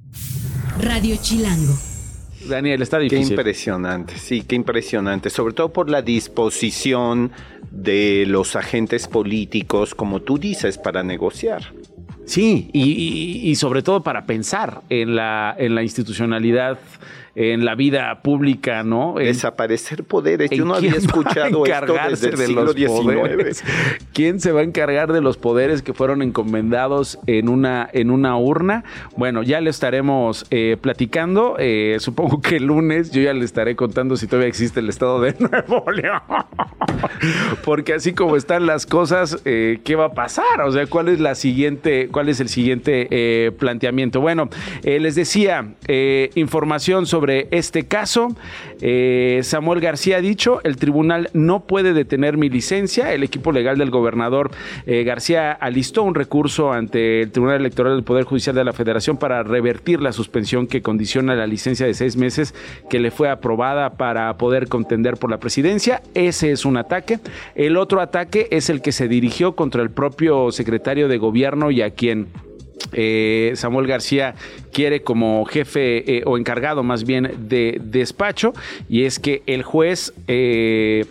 Radio 0.80 1.14
Chilango. 1.20 1.74
Daniel, 2.48 2.82
está 2.82 2.98
Qué 2.98 3.04
difícil. 3.04 3.34
impresionante, 3.34 4.14
sí, 4.18 4.42
qué 4.42 4.56
impresionante, 4.56 5.30
sobre 5.30 5.54
todo 5.54 5.68
por 5.72 5.88
la 5.88 6.02
disposición 6.02 7.30
de 7.70 8.24
los 8.26 8.56
agentes 8.56 9.06
políticos, 9.06 9.94
como 9.94 10.22
tú 10.22 10.38
dices, 10.38 10.76
para 10.76 11.04
negociar. 11.04 11.72
Sí, 12.24 12.68
y, 12.72 12.82
y- 12.90 13.50
y 13.50 13.54
sobre 13.56 13.82
todo 13.82 14.02
para 14.02 14.24
pensar 14.26 14.80
en 14.88 15.14
la, 15.14 15.54
en 15.56 15.74
la 15.76 15.82
institucionalidad, 15.84 16.78
en 17.34 17.64
la 17.64 17.74
vida 17.74 18.22
pública, 18.22 18.82
¿no? 18.82 19.18
En- 19.18 19.26
Desaparecer 19.26 20.04
poderes. 20.04 20.50
Yo 20.50 20.62
¿en 20.62 20.68
no 20.68 20.74
había 20.74 20.92
escuchado 20.92 21.64
esto 21.64 21.94
desde 22.08 22.28
el 22.30 22.36
de 22.36 22.46
siglo 22.46 22.64
los 22.64 22.74
XIX. 22.74 23.64
¿Quién 24.12 24.40
se 24.40 24.52
va 24.52 24.60
a 24.60 24.64
encargar 24.64 25.12
de 25.12 25.20
los 25.20 25.36
poderes 25.36 25.82
que 25.82 25.94
fueron 25.94 26.22
encomendados 26.22 27.18
en 27.26 27.48
una, 27.48 27.88
en 27.92 28.10
una 28.10 28.36
urna? 28.36 28.84
Bueno, 29.16 29.42
ya 29.42 29.60
le 29.60 29.70
estaremos 29.70 30.46
eh, 30.50 30.76
platicando. 30.80 31.56
eh, 31.58 31.96
supongo 32.00 32.40
que 32.40 32.56
el 32.56 32.64
lunes 32.64 33.10
yo 33.12 33.22
ya 33.22 33.32
le 33.32 33.44
estaré 33.44 33.76
contando 33.76 34.16
si 34.16 34.26
todavía 34.26 34.48
existe 34.48 34.80
el 34.80 34.88
estado 34.88 35.20
de 35.20 35.34
Nuevo 35.38 35.90
León. 35.90 36.20
Porque 37.64 37.94
así 37.94 38.12
como 38.12 38.36
están 38.36 38.66
las 38.66 38.86
cosas, 38.86 39.40
eh, 39.44 39.80
¿qué 39.84 39.94
va 39.96 40.06
a 40.06 40.12
pasar? 40.12 40.60
O 40.64 40.72
sea, 40.72 40.86
¿cuál 40.86 41.08
es 41.08 41.20
la 41.20 41.34
siguiente, 41.34 42.08
cuál 42.10 42.28
es 42.28 42.40
el 42.40 42.48
siguiente 42.48 43.52
planteamiento? 43.58 44.20
Bueno, 44.20 44.48
les 44.82 45.14
decía, 45.14 45.74
información 46.34 47.06
sobre 47.06 47.19
este 47.28 47.86
caso. 47.86 48.28
Eh, 48.80 49.40
Samuel 49.42 49.80
García 49.80 50.16
ha 50.16 50.20
dicho, 50.20 50.60
el 50.64 50.76
tribunal 50.76 51.30
no 51.32 51.60
puede 51.60 51.92
detener 51.92 52.36
mi 52.36 52.48
licencia. 52.48 53.12
El 53.12 53.22
equipo 53.22 53.52
legal 53.52 53.78
del 53.78 53.90
gobernador 53.90 54.50
eh, 54.86 55.04
García 55.04 55.52
alistó 55.52 56.02
un 56.02 56.14
recurso 56.14 56.72
ante 56.72 57.22
el 57.22 57.32
Tribunal 57.32 57.60
Electoral 57.60 57.94
del 57.94 58.04
Poder 58.04 58.24
Judicial 58.24 58.54
de 58.54 58.64
la 58.64 58.72
Federación 58.72 59.16
para 59.16 59.42
revertir 59.42 60.00
la 60.00 60.12
suspensión 60.12 60.66
que 60.66 60.82
condiciona 60.82 61.34
la 61.34 61.46
licencia 61.46 61.86
de 61.86 61.94
seis 61.94 62.16
meses 62.16 62.54
que 62.88 63.00
le 63.00 63.10
fue 63.10 63.28
aprobada 63.28 63.90
para 63.90 64.36
poder 64.38 64.68
contender 64.68 65.16
por 65.16 65.30
la 65.30 65.38
presidencia. 65.38 66.02
Ese 66.14 66.52
es 66.52 66.64
un 66.64 66.76
ataque. 66.76 67.18
El 67.54 67.76
otro 67.76 68.00
ataque 68.00 68.48
es 68.50 68.70
el 68.70 68.82
que 68.82 68.92
se 68.92 69.08
dirigió 69.08 69.54
contra 69.54 69.82
el 69.82 69.90
propio 69.90 70.52
secretario 70.52 71.08
de 71.08 71.18
gobierno 71.18 71.70
y 71.70 71.82
a 71.82 71.90
quien 71.90 72.28
eh, 72.92 73.52
Samuel 73.54 73.86
García 73.86 74.34
quiere 74.72 75.02
como 75.02 75.44
jefe 75.44 76.18
eh, 76.18 76.22
o 76.26 76.38
encargado 76.38 76.82
más 76.82 77.04
bien 77.04 77.30
de 77.48 77.80
despacho 77.82 78.52
y 78.88 79.04
es 79.04 79.18
que 79.18 79.42
el 79.46 79.62
juez 79.62 80.12
eh, 80.28 81.06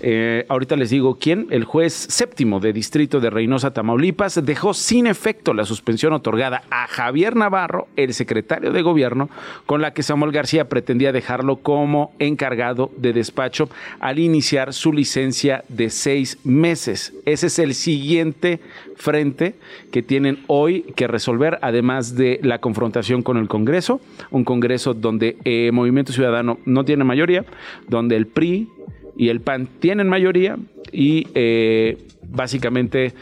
eh, 0.00 0.44
ahorita 0.48 0.76
les 0.76 0.90
digo 0.90 1.18
quién, 1.18 1.46
el 1.50 1.64
juez 1.64 1.92
séptimo 1.92 2.60
de 2.60 2.72
distrito 2.72 3.20
de 3.20 3.30
Reynosa, 3.30 3.72
Tamaulipas, 3.72 4.44
dejó 4.44 4.74
sin 4.74 5.06
efecto 5.06 5.54
la 5.54 5.64
suspensión 5.64 6.12
otorgada 6.12 6.62
a 6.70 6.86
Javier 6.86 7.36
Navarro, 7.36 7.88
el 7.96 8.12
secretario 8.12 8.72
de 8.72 8.82
gobierno, 8.82 9.30
con 9.66 9.80
la 9.80 9.92
que 9.92 10.02
Samuel 10.02 10.32
García 10.32 10.68
pretendía 10.68 11.12
dejarlo 11.12 11.56
como 11.56 12.12
encargado 12.18 12.90
de 12.96 13.12
despacho 13.12 13.68
al 14.00 14.18
iniciar 14.18 14.72
su 14.72 14.92
licencia 14.92 15.64
de 15.68 15.90
seis 15.90 16.38
meses. 16.44 17.12
Ese 17.24 17.46
es 17.46 17.58
el 17.58 17.74
siguiente 17.74 18.60
frente 18.96 19.54
que 19.90 20.02
tienen 20.02 20.40
hoy 20.46 20.82
que 20.96 21.06
resolver, 21.06 21.58
además 21.62 22.14
de 22.14 22.40
la 22.42 22.58
confrontación 22.58 23.22
con 23.22 23.36
el 23.36 23.48
Congreso, 23.48 24.00
un 24.30 24.44
Congreso 24.44 24.94
donde 24.94 25.36
eh, 25.44 25.70
Movimiento 25.72 26.12
Ciudadano 26.12 26.58
no 26.64 26.84
tiene 26.84 27.04
mayoría, 27.04 27.44
donde 27.88 28.16
el 28.16 28.26
PRI 28.26 28.68
y 29.16 29.28
el 29.28 29.40
PAN 29.40 29.68
tienen 29.80 30.08
mayoría 30.08 30.56
y 30.92 31.26
eh, 31.34 31.98
básicamente 32.28 33.14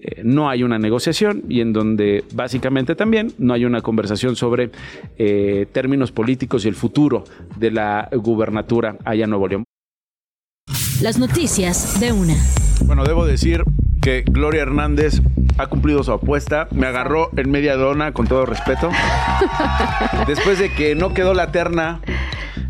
eh, 0.00 0.22
no 0.22 0.48
hay 0.48 0.62
una 0.62 0.78
negociación 0.78 1.42
y 1.48 1.60
en 1.60 1.72
donde 1.72 2.24
básicamente 2.32 2.94
también 2.94 3.32
no 3.38 3.54
hay 3.54 3.64
una 3.64 3.80
conversación 3.80 4.36
sobre 4.36 4.70
eh, 5.18 5.66
términos 5.72 6.12
políticos 6.12 6.64
y 6.64 6.68
el 6.68 6.74
futuro 6.74 7.24
de 7.56 7.70
la 7.70 8.08
gubernatura 8.12 8.96
allá 9.04 9.24
en 9.24 9.30
Nuevo 9.30 9.48
León. 9.48 9.64
Las 11.02 11.18
noticias 11.18 12.00
de 12.00 12.12
una. 12.12 12.34
Bueno, 12.86 13.04
debo 13.04 13.26
decir 13.26 13.62
que 14.08 14.22
Gloria 14.26 14.62
Hernández 14.62 15.20
ha 15.58 15.66
cumplido 15.66 16.02
su 16.02 16.12
apuesta. 16.12 16.66
Me 16.70 16.86
agarró 16.86 17.28
en 17.36 17.50
media 17.50 17.76
dona, 17.76 18.12
con 18.12 18.26
todo 18.26 18.46
respeto. 18.46 18.88
Después 20.26 20.58
de 20.58 20.72
que 20.72 20.94
no 20.94 21.12
quedó 21.12 21.34
la 21.34 21.52
terna 21.52 22.00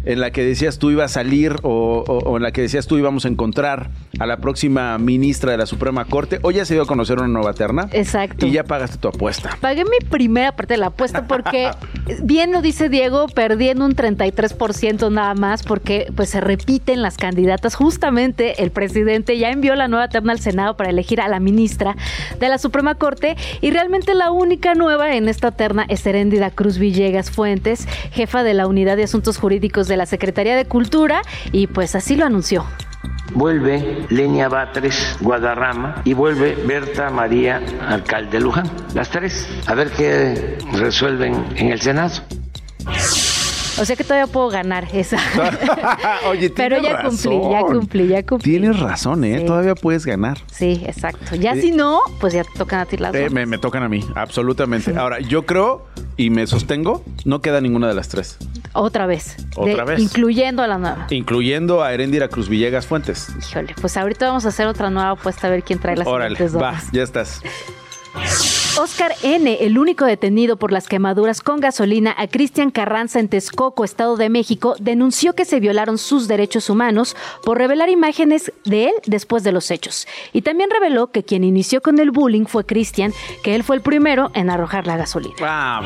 en 0.05 0.21
la 0.21 0.31
que 0.31 0.43
decías 0.43 0.79
tú 0.79 0.91
ibas 0.91 1.11
a 1.13 1.15
salir 1.15 1.57
o, 1.63 2.03
o- 2.07 2.19
o 2.31 2.37
en 2.39 2.43
la 2.43 2.51
que 2.51 2.63
decías 2.63 2.87
tú 2.87 2.97
íbamos 2.99 3.25
a 3.25 3.29
encontrar 3.29 3.91
a 4.19 4.27
la 4.27 4.39
próxima 4.39 4.97
ministra 4.99 5.53
de 5.53 5.59
la 5.59 5.67
Suprema 5.67 6.05
Corte, 6.07 6.41
hoy 6.43 6.55
ya 6.55 6.65
se 6.65 6.75
dio 6.75 6.83
a 6.83 6.87
conocer 6.87 7.19
una 7.19 7.29
nueva 7.29 7.53
terna. 7.53 7.89
Exacto. 7.93 8.47
Y 8.47 8.51
ya 8.53 8.65
pagaste 8.65 8.97
tu 8.99 9.09
apuesta. 9.09 9.51
Pagué 9.61 9.85
mi 9.85 10.05
primera 10.09 10.53
parte 10.57 10.75
de 10.75 10.79
la 10.79 10.87
apuesta 10.87 11.27
porque, 11.27 11.71
bien 12.23 12.51
lo 12.53 12.63
dice 12.63 12.89
Diego, 12.89 13.27
perdí 13.29 13.69
en 13.69 13.81
un 13.83 13.95
33% 13.95 15.11
nada 15.13 15.35
más 15.35 15.63
porque 15.63 16.11
pues 16.17 16.31
se 16.31 16.41
repiten 16.41 17.03
las 17.03 17.17
candidatas. 17.17 17.75
Justamente 17.77 18.63
el 18.63 18.71
presidente 18.71 19.39
ya 19.39 19.51
envió 19.51 19.75
la 19.77 19.89
nueva 19.89 20.09
terna 20.09 20.33
al 20.33 20.41
Senado 20.41 20.77
para 20.77 20.91
elegir 20.91 21.21
a 21.21 21.28
la 21.29 21.41
ministra 21.41 21.97
de 22.39 22.49
la 22.49 22.59
Suprema 22.59 22.95
Corte 22.95 23.37
y 23.61 23.71
realmente 23.71 24.15
la 24.15 24.31
única 24.31 24.75
nueva 24.75 25.15
en 25.15 25.29
esta 25.29 25.51
terna 25.51 25.85
es 25.89 26.07
Heréndida 26.07 26.51
Cruz 26.51 26.79
Villegas 26.79 27.31
Fuentes, 27.31 27.87
jefa 28.13 28.43
de 28.43 28.55
la 28.55 28.67
Unidad 28.67 28.97
de 28.97 29.05
Asuntos 29.05 29.39
Jurídicos 29.39 29.89
de 29.89 29.97
la 29.97 30.07
Secretaría 30.07 30.57
de 30.57 30.65
Cultura 30.65 31.23
y 31.53 31.67
pues 31.67 31.95
así 31.95 32.17
lo 32.17 32.25
anunció. 32.25 32.65
Vuelve 33.35 34.07
Lenia 34.09 34.49
Batres 34.49 35.17
Guadarrama 35.21 36.03
y 36.05 36.15
vuelve 36.15 36.55
Berta 36.67 37.11
María 37.11 37.61
Alcalde 37.87 38.41
Luján. 38.41 38.71
Las 38.95 39.11
tres. 39.11 39.47
A 39.67 39.75
ver 39.75 39.91
qué 39.91 40.59
resuelven 40.73 41.45
en 41.57 41.73
el 41.73 41.81
Senado. 41.81 42.23
O 43.81 43.85
sea 43.85 43.97
que 43.97 44.05
todavía 44.05 44.27
puedo 44.27 44.49
ganar 44.49 44.89
esa. 44.93 45.19
Oye, 46.29 46.51
Pero 46.57 46.79
ya 46.81 47.03
cumplí, 47.03 47.39
ya 47.51 47.61
cumplí, 47.63 48.09
ya 48.09 48.23
cumplí. 48.27 48.51
Tienes 48.53 48.79
razón, 48.81 49.25
¿eh? 49.25 49.41
Sí. 49.41 49.47
Todavía 49.47 49.75
puedes 49.75 50.05
ganar. 50.07 50.39
Sí, 50.51 50.83
exacto. 50.87 51.37
Ya 51.37 51.53
Eh, 51.53 51.61
si 51.63 51.71
no, 51.71 52.01
pues 52.21 52.33
ya 52.35 52.45
te 52.45 52.51
tocan 52.59 52.81
a 52.81 52.87
ti 52.87 52.97
las 52.97 53.15
Eh, 53.15 53.25
dos. 53.25 53.33
me, 53.33 53.47
me 53.47 53.59
tocan 53.59 53.83
a 53.83 53.89
mí, 53.89 54.05
absolutamente. 54.15 54.97
Ahora, 54.97 55.21
yo 55.21 55.47
creo 55.47 55.87
y 56.17 56.31
me 56.31 56.47
sostengo, 56.47 57.05
no 57.25 57.41
queda 57.41 57.61
ninguna 57.61 57.87
de 57.89 57.95
las 57.95 58.09
tres. 58.09 58.37
Otra 58.73 59.07
vez. 59.07 59.37
Otra 59.57 59.85
De- 59.85 59.93
vez. 59.93 60.01
Incluyendo 60.01 60.63
a 60.63 60.67
la 60.67 60.79
nueva. 60.79 61.07
Incluyendo 61.11 61.83
a 61.83 61.93
Erendira 61.93 62.29
Cruz 62.29 62.49
Villegas 62.49 62.87
Fuentes. 62.87 63.29
Híjole, 63.39 63.75
pues 63.81 63.97
ahorita 63.97 64.27
vamos 64.27 64.45
a 64.45 64.49
hacer 64.49 64.67
otra 64.67 64.91
nueva 64.91 65.11
apuesta 65.11 65.47
a 65.47 65.51
ver 65.51 65.63
quién 65.63 65.79
trae 65.79 65.97
las 65.97 66.07
Órale, 66.07 66.37
siguientes 66.37 66.61
va, 66.63 66.81
ya 66.93 67.03
estás. 67.03 67.41
Oscar 68.79 69.13
N., 69.23 69.59
el 69.61 69.77
único 69.77 70.05
detenido 70.05 70.57
por 70.57 70.71
las 70.71 70.87
quemaduras 70.87 71.41
con 71.41 71.59
gasolina 71.59 72.15
a 72.17 72.29
Cristian 72.29 72.71
Carranza 72.71 73.19
en 73.19 73.29
Texcoco, 73.29 73.85
Estado 73.85 74.17
de 74.17 74.29
México, 74.29 74.77
denunció 74.79 75.35
que 75.35 75.45
se 75.45 75.59
violaron 75.59 75.99
sus 75.99 76.29
derechos 76.29 76.71
humanos 76.71 77.17
por 77.45 77.59
revelar 77.59 77.89
imágenes 77.89 78.53
de 78.65 78.87
él 78.87 78.95
después 79.05 79.43
de 79.43 79.51
los 79.51 79.73
hechos. 79.73 80.07
Y 80.33 80.43
también 80.43 80.71
reveló 80.71 81.11
que 81.11 81.25
quien 81.25 81.43
inició 81.43 81.83
con 81.83 81.99
el 81.99 82.13
bullying 82.13 82.47
fue 82.47 82.65
Cristian, 82.65 83.13
que 83.43 83.57
él 83.57 83.65
fue 83.65 83.75
el 83.75 83.83
primero 83.83 84.31
en 84.35 84.49
arrojar 84.49 84.87
la 84.87 84.97
gasolina. 84.97 85.35
Ah. 85.41 85.83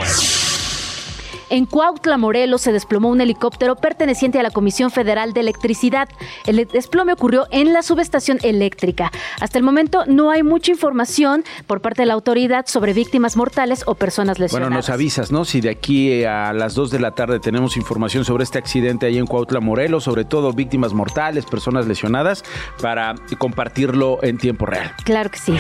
En 1.53 1.67
Cuautla, 1.67 2.17
Morelos, 2.17 2.63
se 2.63 2.73
desplomó 2.73 3.11
un 3.11 3.21
helicóptero 3.21 3.77
perteneciente 3.77 4.41
a 4.41 4.43
la 4.43 4.51
Comisión 4.51 4.91
Federal 4.91 5.35
de 5.35 5.41
Electricidad. 5.41 6.09
El 6.47 6.67
desplome 6.67 7.13
ocurrió 7.13 7.47
en 7.51 7.75
la 7.75 7.83
subestación 7.83 8.39
eléctrica. 8.43 9.13
Hasta 9.39 9.59
el 9.59 9.65
momento 9.65 10.05
no 10.07 10.31
hay 10.31 10.43
mucha 10.43 10.71
información 10.71 11.45
por 11.67 11.83
parte 11.83 12.01
de 12.01 12.07
la 12.07 12.15
autoridad 12.15 12.65
sobre 12.69 12.95
víctimas 12.95 13.37
mortales 13.37 13.83
o 13.85 13.95
personas 13.97 14.39
lesionadas. 14.39 14.71
Bueno, 14.71 14.77
nos 14.79 14.89
avisas, 14.89 15.31
¿no? 15.31 15.45
Si 15.45 15.61
de 15.61 15.69
aquí 15.69 16.25
a 16.25 16.55
las 16.55 16.75
2 16.75 16.91
de 16.91 17.01
la 17.01 17.11
tarde 17.11 17.39
tenemos 17.39 17.77
información 17.77 18.25
sobre 18.25 18.45
este 18.45 18.57
accidente 18.57 19.05
ahí 19.05 19.19
en 19.19 19.27
Cuautla, 19.27 19.61
Morelos, 19.61 20.05
sobre 20.05 20.25
todo 20.25 20.55
víctimas 20.55 20.95
mortales, 20.95 21.45
personas 21.45 21.87
lesionadas, 21.87 22.45
para 22.81 23.15
compartirlo 23.37 24.21
en 24.23 24.39
tiempo 24.39 24.65
real. 24.65 24.91
Claro 25.05 25.29
que 25.29 25.39
sí. 25.39 25.53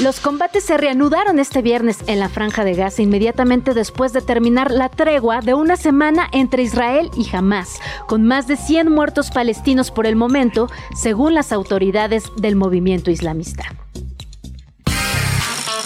Los 0.00 0.20
combates 0.20 0.64
se 0.64 0.78
reanudaron 0.78 1.38
este 1.38 1.60
viernes 1.60 1.98
en 2.06 2.18
la 2.18 2.30
franja 2.30 2.64
de 2.64 2.74
Gaza 2.74 3.02
inmediatamente 3.02 3.74
después 3.74 4.12
de 4.12 4.22
terminar 4.22 4.70
la 4.70 4.88
tregua 4.88 5.40
de 5.40 5.52
una 5.52 5.76
semana 5.76 6.28
entre 6.32 6.62
Israel 6.62 7.10
y 7.16 7.28
Hamas, 7.34 7.78
con 8.08 8.26
más 8.26 8.46
de 8.46 8.56
100 8.56 8.90
muertos 8.90 9.30
palestinos 9.30 9.90
por 9.90 10.06
el 10.06 10.16
momento, 10.16 10.70
según 10.96 11.34
las 11.34 11.52
autoridades 11.52 12.24
del 12.36 12.56
movimiento 12.56 13.10
islamista. 13.10 13.64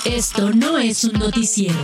Esto 0.05 0.51
no 0.51 0.79
es 0.79 1.03
un 1.03 1.15
noticiero. 1.15 1.75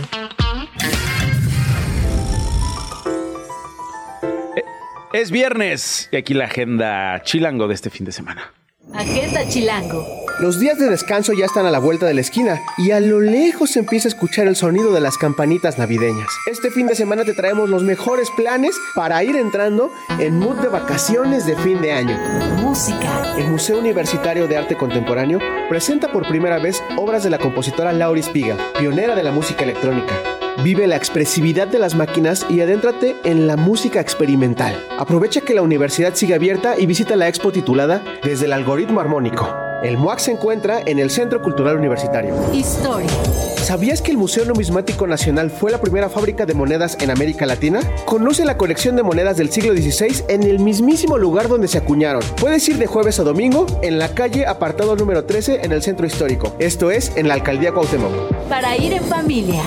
Es 5.11 5.29
viernes 5.29 6.09
y 6.11 6.15
aquí 6.15 6.33
la 6.33 6.45
agenda 6.45 7.21
chilango 7.23 7.67
de 7.67 7.75
este 7.75 7.89
fin 7.89 8.05
de 8.05 8.13
semana. 8.13 8.53
Agenda 8.93 9.47
Chilango. 9.47 10.22
Los 10.39 10.59
días 10.59 10.79
de 10.79 10.89
descanso 10.89 11.31
ya 11.33 11.45
están 11.45 11.67
a 11.67 11.71
la 11.71 11.77
vuelta 11.77 12.07
de 12.07 12.15
la 12.15 12.21
esquina 12.21 12.59
y 12.77 12.89
a 12.91 12.99
lo 12.99 13.21
lejos 13.21 13.69
se 13.69 13.79
empieza 13.79 14.07
a 14.07 14.09
escuchar 14.09 14.47
el 14.47 14.55
sonido 14.55 14.91
de 14.91 14.99
las 14.99 15.17
campanitas 15.17 15.77
navideñas. 15.77 16.27
Este 16.47 16.71
fin 16.71 16.87
de 16.87 16.95
semana 16.95 17.23
te 17.23 17.33
traemos 17.33 17.69
los 17.69 17.83
mejores 17.83 18.29
planes 18.31 18.75
para 18.95 19.23
ir 19.23 19.35
entrando 19.35 19.91
en 20.19 20.39
mood 20.39 20.57
de 20.57 20.69
vacaciones 20.69 21.45
de 21.45 21.55
fin 21.57 21.81
de 21.81 21.91
año. 21.91 22.17
Música. 22.61 23.35
El 23.37 23.47
Museo 23.47 23.77
Universitario 23.77 24.47
de 24.47 24.57
Arte 24.57 24.75
Contemporáneo 24.75 25.39
presenta 25.69 26.11
por 26.11 26.27
primera 26.27 26.57
vez 26.57 26.81
obras 26.97 27.23
de 27.23 27.29
la 27.29 27.37
compositora 27.37 27.93
Laurie 27.93 28.23
Spiegel, 28.23 28.57
pionera 28.79 29.15
de 29.15 29.23
la 29.23 29.31
música 29.31 29.63
electrónica. 29.63 30.15
Vive 30.63 30.87
la 30.87 30.95
expresividad 30.95 31.67
de 31.67 31.79
las 31.79 31.93
máquinas 31.93 32.45
y 32.49 32.59
adéntrate 32.61 33.15
en 33.23 33.45
la 33.45 33.55
música 33.55 33.99
experimental. 33.99 34.83
Aprovecha 34.97 35.41
que 35.41 35.53
la 35.53 35.61
universidad 35.61 36.15
sigue 36.15 36.33
abierta 36.33 36.77
y 36.77 36.87
visita 36.87 37.15
la 37.15 37.27
expo 37.27 37.51
titulada 37.51 38.03
Desde 38.23 38.45
el 38.45 38.53
algoritmo 38.53 38.99
armónico. 38.99 39.72
El 39.83 39.97
MUAC 39.97 40.19
se 40.19 40.31
encuentra 40.31 40.81
en 40.85 40.97
el 40.97 41.09
Centro 41.09 41.41
Cultural 41.41 41.75
Universitario. 41.75 42.33
Historia. 42.53 43.09
¿Sabías 43.57 44.01
que 44.01 44.11
el 44.11 44.17
Museo 44.17 44.45
Numismático 44.45 45.05
Nacional 45.07 45.51
fue 45.51 45.71
la 45.71 45.81
primera 45.81 46.09
fábrica 46.09 46.45
de 46.45 46.53
monedas 46.53 46.97
en 47.01 47.11
América 47.11 47.45
Latina? 47.45 47.81
Conoce 48.05 48.45
la 48.45 48.57
colección 48.57 48.95
de 48.95 49.03
monedas 49.03 49.35
del 49.35 49.51
siglo 49.51 49.73
XVI 49.73 50.23
en 50.29 50.43
el 50.43 50.59
mismísimo 50.59 51.17
lugar 51.17 51.49
donde 51.49 51.67
se 51.67 51.79
acuñaron. 51.79 52.23
Puedes 52.39 52.67
ir 52.69 52.77
de 52.77 52.87
jueves 52.87 53.19
a 53.19 53.23
domingo 53.23 53.65
en 53.81 53.99
la 53.99 54.07
calle 54.07 54.45
apartado 54.45 54.95
número 54.95 55.25
13 55.25 55.65
en 55.65 55.73
el 55.73 55.81
centro 55.81 56.07
histórico. 56.07 56.55
Esto 56.59 56.89
es 56.89 57.11
en 57.17 57.27
la 57.27 57.33
alcaldía 57.33 57.73
Cuauhtémoc. 57.73 58.33
Para 58.47 58.77
ir 58.77 58.93
en 58.93 59.03
familia. 59.03 59.63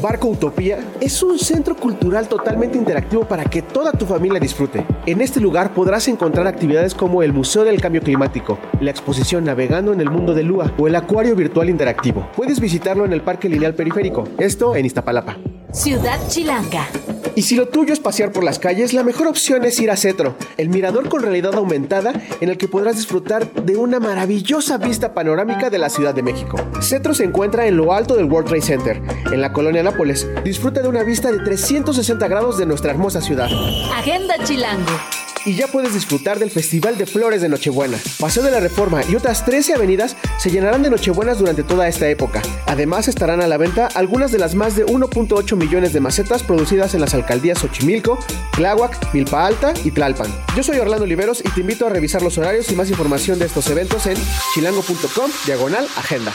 Barco 0.00 0.28
Utopía 0.28 0.78
es 0.98 1.22
un 1.22 1.38
centro 1.38 1.76
cultural 1.76 2.26
totalmente 2.26 2.78
interactivo 2.78 3.24
para 3.24 3.44
que 3.44 3.60
toda 3.60 3.92
tu 3.92 4.06
familia 4.06 4.40
disfrute. 4.40 4.86
En 5.04 5.20
este 5.20 5.40
lugar 5.40 5.74
podrás 5.74 6.08
encontrar 6.08 6.46
actividades 6.46 6.94
como 6.94 7.22
el 7.22 7.34
Museo 7.34 7.64
del 7.64 7.82
Cambio 7.82 8.00
Climático, 8.00 8.58
la 8.80 8.90
exposición 8.90 9.44
Navegando 9.44 9.92
en 9.92 10.00
el 10.00 10.08
Mundo 10.08 10.32
de 10.32 10.42
Lua 10.42 10.72
o 10.78 10.88
el 10.88 10.96
Acuario 10.96 11.36
Virtual 11.36 11.68
Interactivo. 11.68 12.26
Puedes 12.34 12.60
visitarlo 12.60 13.04
en 13.04 13.12
el 13.12 13.20
Parque 13.20 13.50
Lineal 13.50 13.74
Periférico, 13.74 14.26
esto 14.38 14.74
en 14.74 14.86
Iztapalapa. 14.86 15.36
Ciudad 15.72 16.18
Chilanga. 16.28 16.88
Y 17.36 17.42
si 17.42 17.54
lo 17.54 17.68
tuyo 17.68 17.92
es 17.92 18.00
pasear 18.00 18.32
por 18.32 18.42
las 18.42 18.58
calles, 18.58 18.92
la 18.92 19.04
mejor 19.04 19.28
opción 19.28 19.64
es 19.64 19.78
ir 19.78 19.90
a 19.90 19.96
Cetro, 19.96 20.34
el 20.56 20.68
mirador 20.68 21.08
con 21.08 21.22
realidad 21.22 21.54
aumentada 21.54 22.12
en 22.40 22.48
el 22.48 22.58
que 22.58 22.66
podrás 22.66 22.96
disfrutar 22.96 23.52
de 23.52 23.76
una 23.76 24.00
maravillosa 24.00 24.78
vista 24.78 25.14
panorámica 25.14 25.70
de 25.70 25.78
la 25.78 25.88
Ciudad 25.88 26.12
de 26.12 26.24
México. 26.24 26.56
Cetro 26.82 27.14
se 27.14 27.24
encuentra 27.24 27.66
en 27.66 27.76
lo 27.76 27.92
alto 27.92 28.16
del 28.16 28.24
World 28.24 28.48
Trade 28.48 28.62
Center, 28.62 29.02
en 29.32 29.40
la 29.40 29.52
colonia 29.52 29.84
Nápoles. 29.84 30.26
Disfruta 30.42 30.82
de 30.82 30.88
una 30.88 31.04
vista 31.04 31.30
de 31.30 31.38
360 31.38 32.26
grados 32.26 32.58
de 32.58 32.66
nuestra 32.66 32.90
hermosa 32.90 33.20
ciudad. 33.20 33.48
Agenda 33.94 34.34
Chilango. 34.42 35.19
Y 35.46 35.54
ya 35.54 35.68
puedes 35.68 35.94
disfrutar 35.94 36.38
del 36.38 36.50
Festival 36.50 36.98
de 36.98 37.06
Flores 37.06 37.40
de 37.40 37.48
Nochebuena. 37.48 37.98
Paseo 38.18 38.42
de 38.42 38.50
la 38.50 38.60
Reforma 38.60 39.02
y 39.08 39.16
otras 39.16 39.44
13 39.44 39.74
avenidas 39.74 40.16
se 40.38 40.50
llenarán 40.50 40.82
de 40.82 40.90
Nochebuenas 40.90 41.38
durante 41.38 41.62
toda 41.62 41.88
esta 41.88 42.08
época. 42.08 42.42
Además 42.66 43.08
estarán 43.08 43.40
a 43.40 43.46
la 43.46 43.56
venta 43.56 43.88
algunas 43.94 44.32
de 44.32 44.38
las 44.38 44.54
más 44.54 44.76
de 44.76 44.84
1.8 44.84 45.56
millones 45.56 45.92
de 45.92 46.00
macetas 46.00 46.42
producidas 46.42 46.94
en 46.94 47.00
las 47.00 47.14
alcaldías 47.14 47.58
Xochimilco, 47.58 48.18
Tláhuac, 48.54 49.14
Milpa 49.14 49.46
Alta 49.46 49.72
y 49.82 49.90
Tlalpan. 49.90 50.30
Yo 50.54 50.62
soy 50.62 50.78
Orlando 50.78 51.04
Oliveros 51.04 51.40
y 51.40 51.48
te 51.50 51.60
invito 51.60 51.86
a 51.86 51.90
revisar 51.90 52.22
los 52.22 52.36
horarios 52.36 52.70
y 52.70 52.74
más 52.74 52.90
información 52.90 53.38
de 53.38 53.46
estos 53.46 53.68
eventos 53.70 54.06
en 54.06 54.16
chilango.com 54.54 55.30
diagonal 55.46 55.86
agenda. 55.96 56.32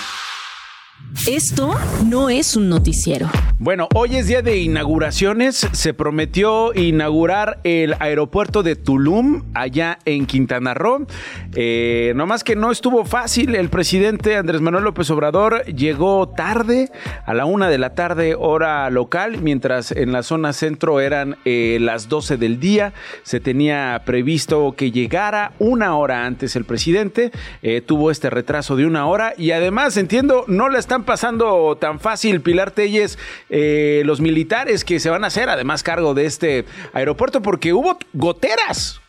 Esto 1.24 1.74
no 2.06 2.30
es 2.30 2.56
un 2.56 2.70
noticiero. 2.70 3.28
Bueno, 3.58 3.88
hoy 3.96 4.18
es 4.18 4.28
día 4.28 4.42
de 4.44 4.58
inauguraciones. 4.58 5.68
Se 5.72 5.94
prometió 5.94 6.72
inaugurar 6.76 7.62
el 7.64 7.96
aeropuerto 8.00 8.62
de 8.62 8.76
Tulum, 8.76 9.44
allá 9.56 9.98
en 10.06 10.28
Quintana 10.28 10.74
Roo. 10.76 11.08
Eh, 11.56 12.14
no 12.16 12.28
más 12.28 12.44
que 12.44 12.56
no 12.56 12.70
estuvo 12.70 13.06
fácil. 13.06 13.56
El 13.56 13.70
presidente 13.70 14.36
Andrés 14.36 14.62
Manuel 14.62 14.84
López 14.84 15.10
Obrador 15.10 15.66
llegó 15.66 16.28
tarde, 16.28 16.92
a 17.26 17.34
la 17.34 17.46
una 17.46 17.70
de 17.70 17.78
la 17.78 17.96
tarde, 17.96 18.36
hora 18.38 18.88
local, 18.92 19.42
mientras 19.42 19.92
en 19.94 20.12
la 20.12 20.22
zona 20.22 20.54
centro 20.54 21.00
eran 21.00 21.38
eh, 21.46 21.78
las 21.80 22.08
12 22.10 22.38
del 22.38 22.60
día. 22.60 22.94
Se 23.24 23.40
tenía 23.40 24.04
previsto 24.06 24.76
que 24.78 24.92
llegara 24.92 25.54
una 25.60 25.96
hora 25.96 26.26
antes 26.26 26.56
el 26.56 26.66
presidente. 26.66 27.32
Eh, 27.64 27.82
tuvo 27.82 28.12
este 28.12 28.30
retraso 28.30 28.76
de 28.76 28.86
una 28.86 29.08
hora 29.08 29.34
y 29.38 29.52
además, 29.52 29.96
entiendo, 29.98 30.44
no 30.48 30.70
la 30.70 30.78
están 30.78 31.05
pasando 31.06 31.78
tan 31.78 32.00
fácil 32.00 32.42
Pilar 32.42 32.72
Telles 32.72 33.18
eh, 33.50 34.04
los 34.06 34.22
militares 34.22 34.84
que 34.84 35.00
se 35.00 35.10
van 35.10 35.24
a 35.24 35.28
hacer 35.28 35.50
además 35.50 35.84
cargo 35.84 36.14
de 36.14 36.26
este 36.26 36.66
aeropuerto 36.94 37.42
porque 37.42 37.74
hubo 37.74 37.98
goteras. 38.14 39.02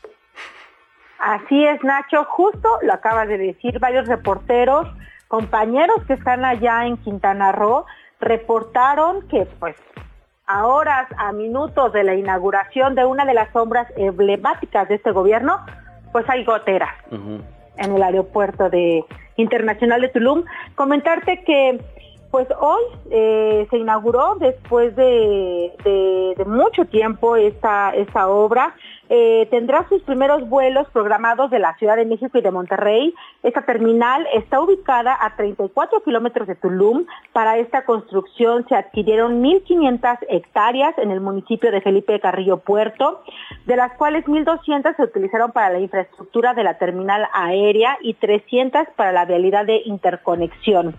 Así 1.18 1.64
es, 1.64 1.82
Nacho, 1.82 2.24
justo 2.24 2.68
lo 2.82 2.92
acabas 2.92 3.28
de 3.28 3.38
decir, 3.38 3.78
varios 3.78 4.06
reporteros, 4.06 4.86
compañeros 5.28 5.96
que 6.06 6.12
están 6.12 6.44
allá 6.44 6.86
en 6.86 6.98
Quintana 6.98 7.52
Roo, 7.52 7.86
reportaron 8.20 9.26
que 9.28 9.46
pues 9.58 9.76
a 10.46 10.66
horas, 10.66 11.08
a 11.18 11.32
minutos 11.32 11.92
de 11.92 12.04
la 12.04 12.14
inauguración 12.14 12.94
de 12.94 13.04
una 13.04 13.24
de 13.24 13.34
las 13.34 13.50
sombras 13.52 13.88
emblemáticas 13.96 14.88
de 14.88 14.96
este 14.96 15.10
gobierno, 15.10 15.58
pues 16.12 16.24
hay 16.28 16.44
goteras 16.44 16.94
en 17.10 17.92
el 17.94 18.02
aeropuerto 18.02 18.70
de 18.70 19.04
internacional 19.36 20.00
de 20.00 20.08
Tulum. 20.08 20.44
Comentarte 20.74 21.42
que 21.44 21.80
pues 22.30 22.48
hoy 22.60 22.82
eh, 23.10 23.66
se 23.70 23.78
inauguró 23.78 24.36
después 24.38 24.94
de, 24.96 25.72
mucho 26.46 26.84
tiempo 26.84 27.36
esta 27.36 28.28
obra. 28.28 28.74
Eh, 29.08 29.46
tendrá 29.50 29.88
sus 29.88 30.02
primeros 30.02 30.48
vuelos 30.48 30.88
programados 30.90 31.50
de 31.50 31.58
la 31.58 31.76
Ciudad 31.76 31.96
de 31.96 32.04
México 32.04 32.38
y 32.38 32.40
de 32.40 32.50
Monterrey. 32.50 33.14
Esta 33.42 33.62
terminal 33.62 34.26
está 34.34 34.60
ubicada 34.60 35.16
a 35.20 35.36
34 35.36 36.02
kilómetros 36.02 36.48
de 36.48 36.56
Tulum. 36.56 37.06
Para 37.32 37.58
esta 37.58 37.84
construcción 37.84 38.66
se 38.68 38.74
adquirieron 38.74 39.42
1.500 39.42 40.18
hectáreas 40.28 40.98
en 40.98 41.10
el 41.10 41.20
municipio 41.20 41.70
de 41.70 41.80
Felipe 41.80 42.18
Carrillo 42.20 42.58
Puerto, 42.58 43.22
de 43.66 43.76
las 43.76 43.92
cuales 43.92 44.24
1.200 44.24 44.96
se 44.96 45.02
utilizaron 45.02 45.52
para 45.52 45.70
la 45.70 45.78
infraestructura 45.78 46.54
de 46.54 46.64
la 46.64 46.78
terminal 46.78 47.28
aérea 47.32 47.98
y 48.00 48.14
300 48.14 48.88
para 48.96 49.12
la 49.12 49.24
vialidad 49.24 49.66
de 49.66 49.82
interconexión. 49.84 50.96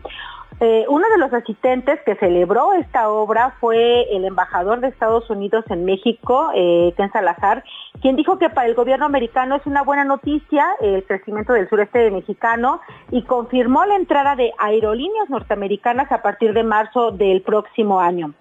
Eh, 0.60 0.86
uno 0.90 1.06
de 1.10 1.20
los 1.20 1.32
asistentes 1.34 2.00
que 2.04 2.16
celebró 2.16 2.74
esta 2.74 3.12
obra 3.12 3.56
fue 3.60 4.08
el 4.16 4.26
embajador 4.26 4.80
de 4.80 4.88
Estados 4.88 5.30
Unidos 5.30 5.64
en 5.70 5.86
México, 5.86 6.50
eh, 6.56 6.94
Ken 6.98 7.12
Salazar, 7.12 7.64
quien 8.02 8.16
dijo 8.16 8.40
que 8.40 8.50
para 8.50 8.68
el 8.68 8.74
gobierno 8.74 9.06
americano 9.06 9.56
es 9.56 9.66
una 9.68 9.84
buena 9.84 10.04
noticia 10.04 10.66
el 10.82 11.04
crecimiento 11.06 11.54
del 11.54 11.70
sureste 11.70 12.10
mexicano 12.10 12.82
y 13.12 13.22
confirmó 13.24 13.86
la 13.86 13.96
entrada 13.96 14.36
de 14.36 14.52
aerolíneas 14.58 15.30
norteamericanas 15.30 16.12
a 16.12 16.24
partir 16.24 16.54
de 16.54 16.64
marzo 16.64 17.12
del 17.12 17.44
próximo 17.44 18.00
año. 18.00 18.34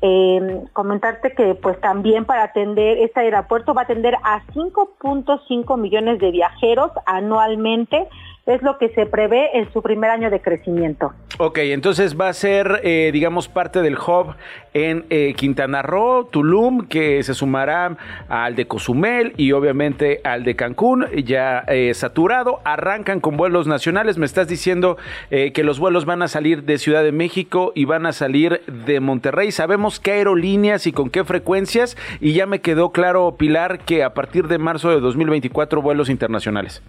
Eh, 0.00 0.60
comentarte 0.74 1.32
que 1.32 1.54
pues 1.54 1.80
también 1.80 2.24
para 2.24 2.44
atender 2.44 2.98
este 2.98 3.20
aeropuerto 3.20 3.74
va 3.74 3.80
a 3.82 3.84
atender 3.84 4.14
a 4.22 4.42
5.5 4.54 5.76
millones 5.76 6.20
de 6.20 6.30
viajeros 6.30 6.92
anualmente, 7.04 8.06
es 8.48 8.62
lo 8.62 8.78
que 8.78 8.88
se 8.90 9.06
prevé 9.06 9.58
en 9.58 9.70
su 9.72 9.82
primer 9.82 10.10
año 10.10 10.30
de 10.30 10.40
crecimiento. 10.40 11.12
Ok, 11.38 11.58
entonces 11.58 12.18
va 12.18 12.28
a 12.28 12.32
ser, 12.32 12.80
eh, 12.82 13.10
digamos, 13.12 13.46
parte 13.48 13.82
del 13.82 13.96
hub 13.96 14.34
en 14.74 15.04
eh, 15.10 15.34
Quintana 15.36 15.82
Roo, 15.82 16.24
Tulum, 16.24 16.86
que 16.86 17.22
se 17.22 17.34
sumará 17.34 17.96
al 18.28 18.54
de 18.56 18.66
Cozumel 18.66 19.34
y 19.36 19.52
obviamente 19.52 20.20
al 20.24 20.44
de 20.44 20.56
Cancún, 20.56 21.06
ya 21.24 21.64
eh, 21.68 21.92
saturado. 21.94 22.60
Arrancan 22.64 23.20
con 23.20 23.36
vuelos 23.36 23.66
nacionales. 23.66 24.18
Me 24.18 24.26
estás 24.26 24.48
diciendo 24.48 24.96
eh, 25.30 25.52
que 25.52 25.64
los 25.64 25.78
vuelos 25.78 26.04
van 26.04 26.22
a 26.22 26.28
salir 26.28 26.62
de 26.64 26.78
Ciudad 26.78 27.02
de 27.02 27.12
México 27.12 27.72
y 27.74 27.84
van 27.84 28.06
a 28.06 28.12
salir 28.12 28.62
de 28.66 29.00
Monterrey. 29.00 29.52
Sabemos 29.52 30.00
qué 30.00 30.12
aerolíneas 30.12 30.86
y 30.86 30.92
con 30.92 31.10
qué 31.10 31.24
frecuencias. 31.24 31.96
Y 32.20 32.32
ya 32.32 32.46
me 32.46 32.60
quedó 32.60 32.90
claro, 32.92 33.36
Pilar, 33.36 33.80
que 33.80 34.04
a 34.04 34.14
partir 34.14 34.48
de 34.48 34.58
marzo 34.58 34.90
de 34.90 35.00
2024 35.00 35.82
vuelos 35.82 36.08
internacionales. 36.08 36.82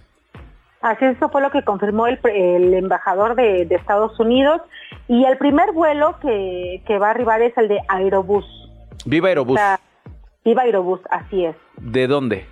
Así 0.80 1.04
eso 1.04 1.28
fue 1.28 1.42
lo 1.42 1.50
que 1.50 1.62
confirmó 1.62 2.06
el, 2.06 2.18
el 2.24 2.74
embajador 2.74 3.34
de, 3.34 3.66
de 3.66 3.74
Estados 3.74 4.18
Unidos 4.18 4.62
y 5.08 5.24
el 5.24 5.36
primer 5.36 5.72
vuelo 5.72 6.18
que, 6.20 6.82
que 6.86 6.98
va 6.98 7.08
a 7.08 7.10
arribar 7.10 7.42
es 7.42 7.56
el 7.58 7.68
de 7.68 7.80
Aerobús. 7.88 8.44
Viva 9.04 9.28
Aerobús. 9.28 9.54
O 9.56 9.58
sea, 9.58 9.78
Viva 10.44 10.62
Aerobús, 10.62 11.00
así 11.10 11.44
es. 11.44 11.56
¿De 11.76 12.06
dónde? 12.06 12.46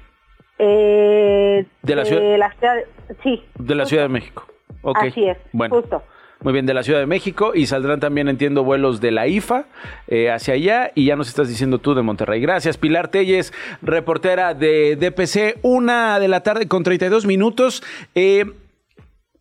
Eh, 0.58 1.64
¿De 1.82 1.96
la 1.96 2.04
ciudad? 2.04 2.36
la 2.36 2.50
ciudad- 2.52 2.84
sí, 3.22 3.44
De 3.58 3.74
la 3.74 3.86
Ciudad 3.86 4.02
de 4.04 4.08
México. 4.08 4.46
Ok. 4.82 4.98
así 5.04 5.24
es, 5.24 5.38
Bueno. 5.52 5.76
justo. 5.76 6.02
Muy 6.40 6.52
bien, 6.52 6.66
de 6.66 6.74
la 6.74 6.84
Ciudad 6.84 7.00
de 7.00 7.06
México 7.06 7.50
y 7.52 7.66
saldrán 7.66 7.98
también, 7.98 8.28
entiendo, 8.28 8.62
vuelos 8.62 9.00
de 9.00 9.10
la 9.10 9.26
IFA 9.26 9.66
eh, 10.06 10.30
hacia 10.30 10.54
allá 10.54 10.92
y 10.94 11.04
ya 11.06 11.16
nos 11.16 11.28
estás 11.28 11.48
diciendo 11.48 11.80
tú 11.80 11.94
de 11.94 12.02
Monterrey. 12.02 12.40
Gracias, 12.40 12.78
Pilar 12.78 13.08
Telles, 13.08 13.52
reportera 13.82 14.54
de 14.54 14.94
DPC, 14.94 15.58
una 15.62 16.20
de 16.20 16.28
la 16.28 16.44
tarde 16.44 16.68
con 16.68 16.84
32 16.84 17.26
minutos. 17.26 17.82
Eh, 18.14 18.44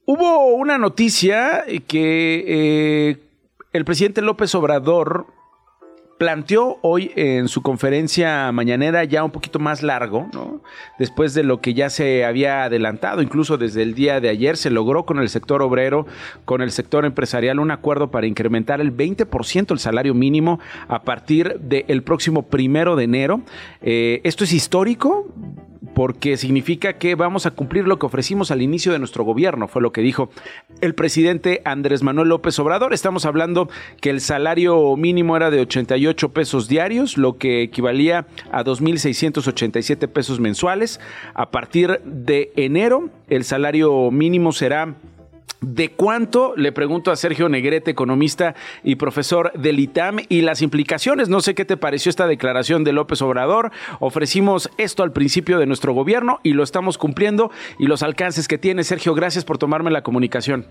hubo 0.06 0.56
una 0.56 0.80
noticia 0.80 1.66
que 1.88 2.44
eh, 2.48 3.18
el 3.74 3.86
presidente 3.86 4.24
López 4.24 4.56
Obrador 4.56 5.28
planteó 6.17 6.80
hoy 6.82 7.12
en 7.15 7.47
su 7.47 7.62
conferencia 7.62 8.51
mañanera 8.51 9.03
ya 9.03 9.23
un 9.23 9.32
poquito 9.32 9.60
más 9.60 9.84
largo, 9.84 10.27
¿no? 10.34 10.62
Después 10.97 11.34
de 11.34 11.43
lo 11.43 11.62
que 11.62 11.73
ya 11.73 11.89
se 11.89 12.25
había 12.25 12.63
adelantado, 12.63 13.21
incluso 13.21 13.58
desde 13.58 13.84
el 13.84 13.93
día 13.93 14.19
de 14.19 14.30
ayer 14.30 14.58
se 14.58 14.69
logró 14.69 15.06
con 15.06 15.19
el 15.19 15.30
sector 15.30 15.62
obrero, 15.62 16.08
con 16.45 16.62
el 16.62 16.71
sector 16.71 17.06
empresarial, 17.06 17.60
un 17.60 17.71
acuerdo 17.71 18.10
para 18.10 18.27
incrementar 18.27 18.82
el 18.82 18.95
20% 18.95 19.71
el 19.71 19.80
salario 19.80 20.13
mínimo 20.13 20.60
a 20.88 21.03
partir 21.03 21.60
del 21.60 22.03
próximo 22.03 22.43
primero 22.43 22.95
de 22.95 23.03
enero. 23.03 23.41
Eh, 23.82 24.21
esto 24.23 24.43
es 24.43 24.53
histórico 24.53 25.27
porque 25.94 26.38
significa 26.38 26.94
que 26.94 27.16
vamos 27.16 27.46
a 27.46 27.52
cumplir 27.52 27.88
lo 27.88 28.00
que 28.00 28.06
ofrecimos 28.06 28.52
al 28.52 28.62
inicio 28.62 28.92
de 28.92 29.00
nuestro 29.00 29.24
gobierno, 29.24 29.68
fue 29.68 29.82
lo 29.82 29.92
que 29.92 30.02
dijo 30.02 30.30
el 30.82 30.96
presidente 30.96 31.62
Andrés 31.66 32.04
Manuel 32.04 32.30
López 32.30 32.58
Obrador. 32.60 32.94
Estamos 32.94 33.26
hablando 33.26 33.70
que 34.02 34.10
el 34.10 34.22
salario 34.22 34.96
mínimo 34.96 35.36
era 35.36 35.50
de 35.50 35.62
88 35.62 36.30
pesos 36.30 36.68
diarios, 36.68 37.18
lo 37.18 37.38
que 37.38 37.63
equivalía 37.63 38.28
a 38.52 38.63
2.687 38.63 40.08
pesos 40.08 40.40
mensuales. 40.40 41.00
A 41.34 41.52
partir 41.52 42.02
de 42.04 42.52
enero, 42.56 43.10
el 43.30 43.44
salario 43.44 44.12
mínimo 44.12 44.52
será 44.52 44.96
¿De 45.62 45.90
cuánto? 45.90 46.54
Le 46.56 46.72
pregunto 46.72 47.10
a 47.10 47.16
Sergio 47.16 47.50
Negrete, 47.50 47.90
economista 47.90 48.54
y 48.84 48.96
profesor 48.96 49.52
del 49.54 49.80
ITAM, 49.80 50.20
y 50.30 50.42
las 50.42 50.62
implicaciones. 50.62 51.30
No 51.30 51.42
sé 51.42 51.56
qué 51.56 51.66
te 51.66 51.78
pareció 51.78 52.12
esta 52.12 52.28
declaración 52.28 52.84
de 52.84 52.94
López 52.94 53.22
Obrador. 53.24 53.72
Ofrecimos 54.00 54.70
esto 54.78 55.02
al 55.02 55.14
principio 55.14 55.58
de 55.58 55.66
nuestro 55.66 55.94
gobierno 55.94 56.40
y 56.44 56.54
lo 56.54 56.64
estamos 56.64 57.00
cumpliendo 57.00 57.50
y 57.80 57.88
los 57.88 58.04
alcances 58.04 58.48
que 58.48 58.60
tiene. 58.60 58.84
Sergio, 58.84 59.16
gracias 59.16 59.46
por 59.46 59.58
tomarme 59.58 59.90
la 59.90 60.04
comunicación. 60.04 60.68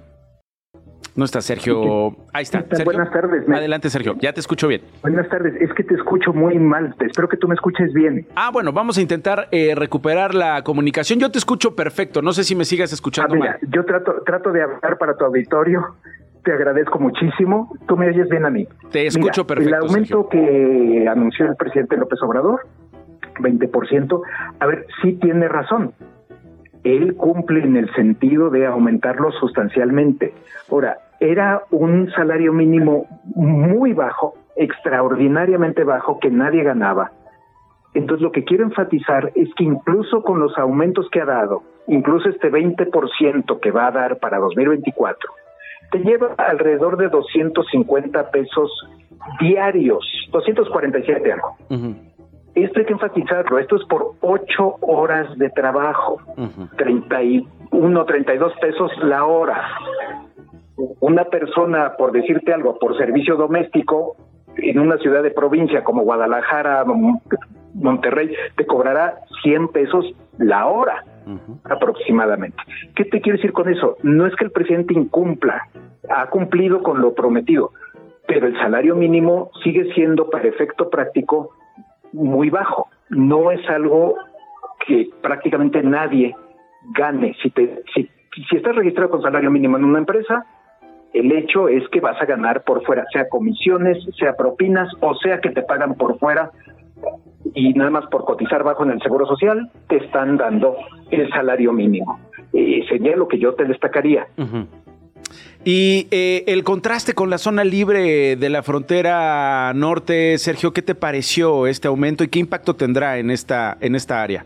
No 1.15 1.25
está 1.25 1.41
Sergio. 1.41 2.15
Ahí 2.33 2.43
está. 2.43 2.65
Buenas 2.85 3.11
tardes. 3.11 3.49
Adelante, 3.49 3.89
Sergio. 3.91 4.17
Ya 4.21 4.33
te 4.33 4.41
escucho 4.41 4.69
bien. 4.69 4.83
Buenas 5.03 5.29
tardes. 5.29 5.55
Es 5.61 5.73
que 5.75 5.83
te 5.83 5.95
escucho 5.95 6.33
muy 6.33 6.59
mal. 6.59 6.95
Espero 7.01 7.29
que 7.29 7.37
tú 7.37 7.49
me 7.49 7.55
escuches 7.55 7.93
bien. 7.93 8.27
Ah, 8.35 8.51
bueno, 8.53 8.73
vamos 8.73 8.99
a 8.99 9.01
intentar 9.01 9.49
eh, 9.51 9.75
recuperar 9.75 10.35
la 10.35 10.63
comunicación. 10.63 11.19
Yo 11.19 11.31
te 11.31 11.39
escucho 11.39 11.75
perfecto. 11.75 12.21
No 12.23 12.33
sé 12.33 12.45
si 12.45 12.55
me 12.55 12.65
sigas 12.65 12.93
escuchando 12.93 13.35
ah, 13.37 13.39
mal. 13.39 13.59
Yo 13.71 13.85
trato, 13.85 14.23
trato 14.25 14.53
de 14.53 14.63
hablar 14.63 14.99
para 14.99 15.17
tu 15.17 15.25
auditorio. 15.25 15.97
Te 16.45 16.53
agradezco 16.53 16.99
muchísimo. 16.99 17.77
Tú 17.89 17.97
me 17.97 18.09
oyes 18.09 18.29
bien 18.29 18.45
a 18.45 18.51
mí. 18.51 18.69
Te 18.91 19.07
escucho 19.07 19.47
perfecto. 19.47 19.75
El 19.75 19.83
aumento 19.83 20.29
que 20.29 21.07
anunció 21.11 21.47
el 21.47 21.57
presidente 21.57 21.97
López 21.97 22.21
Obrador, 22.23 22.67
20%, 23.41 24.21
a 24.61 24.67
ver, 24.67 24.87
sí 25.03 25.15
tiene 25.15 25.49
razón 25.49 25.93
él 26.87 27.17
cumple 27.17 27.65
en 27.65 27.77
el 27.77 27.93
sentido 27.95 28.49
de 28.49 28.67
aumentarlo 28.67 29.33
sustancialmente. 29.33 30.33
Ahora, 30.71 30.99
era 31.19 31.63
un 31.71 32.11
salario 32.13 32.53
mínimo 32.53 33.07
muy 33.35 33.93
bajo, 33.93 34.35
extraordinariamente 34.55 35.83
bajo, 35.83 36.21
que 36.21 36.31
nadie 36.31 36.63
ganaba. 36.63 37.11
Entonces 37.95 38.23
lo 38.23 38.31
que 38.31 38.45
quiero 38.45 38.63
enfatizar 38.65 39.33
es 39.35 39.49
que 39.57 39.65
incluso 39.65 40.23
con 40.23 40.39
los 40.39 40.57
aumentos 40.59 41.09
que 41.11 41.21
ha 41.21 41.25
dado, 41.25 41.63
incluso 41.89 42.29
este 42.29 42.53
20% 42.53 43.59
que 43.59 43.71
va 43.71 43.89
a 43.89 43.91
dar 43.91 44.19
para 44.19 44.39
2024, 44.39 45.31
te 45.91 45.99
lleva 46.01 46.35
alrededor 46.37 46.99
de 46.99 47.09
250 47.09 48.31
pesos 48.31 48.71
diarios, 49.41 50.07
247 50.31 51.33
algo. 51.33 51.57
Esto 52.57 52.81
hay 52.81 52.87
que 52.87 52.93
enfatizarlo, 52.95 53.59
esto 53.59 53.77
es 53.77 53.85
por 53.85 54.15
8 54.21 54.77
horas 54.81 55.39
de 55.39 55.51
trabajo, 55.51 56.21
31, 56.77 58.05
32 58.05 58.53
pesos 58.61 58.91
la 59.03 59.25
hora 59.25 59.63
una 61.01 61.25
persona, 61.25 61.95
por 61.97 62.13
decirte 62.13 62.53
algo, 62.53 62.79
por 62.79 62.97
servicio 62.97 63.37
doméstico, 63.37 64.17
en 64.57 64.79
una 64.79 64.97
ciudad 64.99 65.23
de 65.23 65.31
provincia 65.31 65.85
como 65.85 66.03
Guadalajara, 66.03 66.85
Monterrey, 67.75 68.35
te 68.57 68.67
cobrará 68.67 69.21
100 69.43 69.69
pesos 69.69 70.15
la 70.39 70.67
hora 70.67 71.05
aproximadamente. 71.65 72.57
¿Qué 72.95 73.05
te 73.05 73.21
quiero 73.21 73.37
decir 73.37 73.53
con 73.53 73.69
eso? 73.69 73.97
No 74.03 74.27
es 74.27 74.35
que 74.37 74.45
el 74.45 74.51
presidente 74.51 74.95
incumpla, 74.95 75.69
ha 76.09 76.27
cumplido 76.29 76.83
con 76.83 77.01
lo 77.01 77.15
prometido, 77.15 77.73
pero 78.27 78.47
el 78.47 78.57
salario 78.59 78.95
mínimo 78.95 79.51
sigue 79.63 79.93
siendo 79.95 80.31
para 80.31 80.49
efecto 80.49 80.89
práctico 80.89 81.51
muy 82.17 82.51
bajo. 82.51 82.89
No 83.11 83.51
es 83.51 83.67
algo 83.69 84.17
que 84.87 85.09
prácticamente 85.23 85.83
nadie 85.83 86.35
gane. 86.97 87.37
Si, 87.43 87.51
te, 87.51 87.83
si, 87.95 88.09
si 88.49 88.57
estás 88.57 88.75
registrado 88.75 89.11
con 89.11 89.23
salario 89.23 89.51
mínimo 89.51 89.77
en 89.77 89.85
una 89.85 89.99
empresa, 89.99 90.45
el 91.13 91.33
hecho 91.33 91.69
es 91.69 91.89
que 91.89 92.01
vas 92.01 92.21
a 92.21 92.27
ganar 92.27 92.63
por 92.65 92.85
fuera, 92.85 93.05
sea 93.13 93.29
comisiones, 93.29 93.99
sea 94.19 94.37
propinas, 94.37 94.89
o 95.01 95.15
sea 95.15 95.41
que 95.41 95.51
te 95.51 95.63
pagan 95.63 95.95
por 95.95 96.19
fuera 96.19 96.51
y 97.55 97.73
nada 97.75 97.91
más 97.91 98.07
por 98.07 98.25
cotizar 98.25 98.63
bajo 98.65 98.85
en 98.85 98.91
el 98.91 99.01
Seguro 99.01 99.27
Social, 99.27 99.71
te 99.89 99.97
están 99.97 100.37
dando 100.37 100.77
el 101.11 101.31
salario 101.31 101.73
mínimo. 101.73 102.21
Eh, 102.53 102.85
sería 102.89 103.17
lo 103.17 103.29
que 103.29 103.39
yo 103.39 103.55
te 103.55 103.65
destacaría. 103.65 104.27
Y 105.65 106.07
eh, 106.13 106.45
el 106.47 106.63
contraste 106.63 107.13
con 107.15 107.29
la 107.29 107.39
zona 107.39 107.65
libre 107.65 108.37
de 108.37 108.51
la 108.51 108.63
frontera 108.63 109.73
norte, 109.75 110.39
Sergio, 110.39 110.73
¿qué 110.73 110.81
te 110.81 110.95
pareció 110.95 111.67
este 111.67 111.89
aumento 111.89 112.23
y 112.23 112.29
qué 112.29 112.39
impacto 112.39 112.75
tendrá 112.75 113.19
en 113.19 113.33
esta, 113.33 113.77
en 113.81 113.97
esta 113.97 114.23
área? 114.23 114.45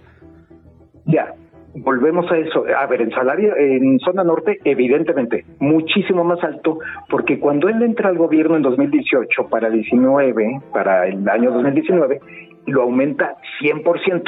Ya, 1.04 1.34
volvemos 1.74 2.24
a 2.32 2.38
eso. 2.38 2.64
A 2.74 2.86
ver, 2.86 3.02
el 3.02 3.12
salario 3.12 3.54
en 3.54 3.98
zona 3.98 4.24
norte, 4.24 4.60
evidentemente, 4.64 5.44
muchísimo 5.58 6.24
más 6.24 6.42
alto, 6.42 6.78
porque 7.10 7.38
cuando 7.38 7.68
él 7.68 7.82
entra 7.82 8.08
al 8.08 8.16
gobierno 8.16 8.56
en 8.56 8.62
2018 8.62 9.48
para 9.48 9.68
19, 9.68 10.60
para 10.72 11.06
el 11.06 11.28
año 11.28 11.50
2019, 11.52 12.20
lo 12.66 12.82
aumenta 12.82 13.36
100%. 13.60 14.22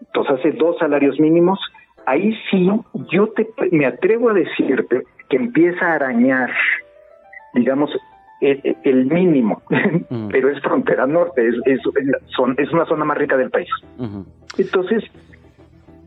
Entonces 0.00 0.38
hace 0.38 0.52
dos 0.52 0.78
salarios 0.78 1.18
mínimos. 1.18 1.58
Ahí 2.06 2.34
sí, 2.50 2.70
yo 3.10 3.28
te, 3.30 3.48
me 3.72 3.86
atrevo 3.86 4.30
a 4.30 4.34
decirte 4.34 5.02
que 5.30 5.36
empieza 5.36 5.86
a 5.86 5.94
arañar, 5.94 6.50
digamos, 7.54 7.90
el, 8.40 9.06
mínimo, 9.06 9.62
mm. 10.10 10.28
pero 10.30 10.50
es 10.50 10.60
frontera 10.62 11.06
norte, 11.06 11.46
es, 11.46 11.54
es, 11.66 11.80
es, 12.58 12.72
una 12.72 12.84
zona 12.86 13.04
más 13.04 13.16
rica 13.16 13.36
del 13.36 13.50
país. 13.50 13.68
Entonces, 14.58 15.04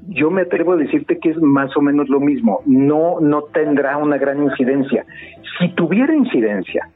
yo 0.08 0.30
me 0.30 0.42
atrevo 0.42 0.74
a 0.74 0.78
decirte 0.78 1.20
que 1.20 1.30
es 1.30 1.38
más 1.38 1.76
o 1.78 1.82
menos 1.82 2.10
lo 2.10 2.20
mismo. 2.20 2.62
No, 2.66 3.20
no 3.22 3.44
tendrá 3.44 3.98
una 3.98 4.18
gran 4.18 4.44
incidencia. 4.44 5.06
Si 5.60 5.70
tuviera 5.70 6.14
incidencia, 6.16 6.90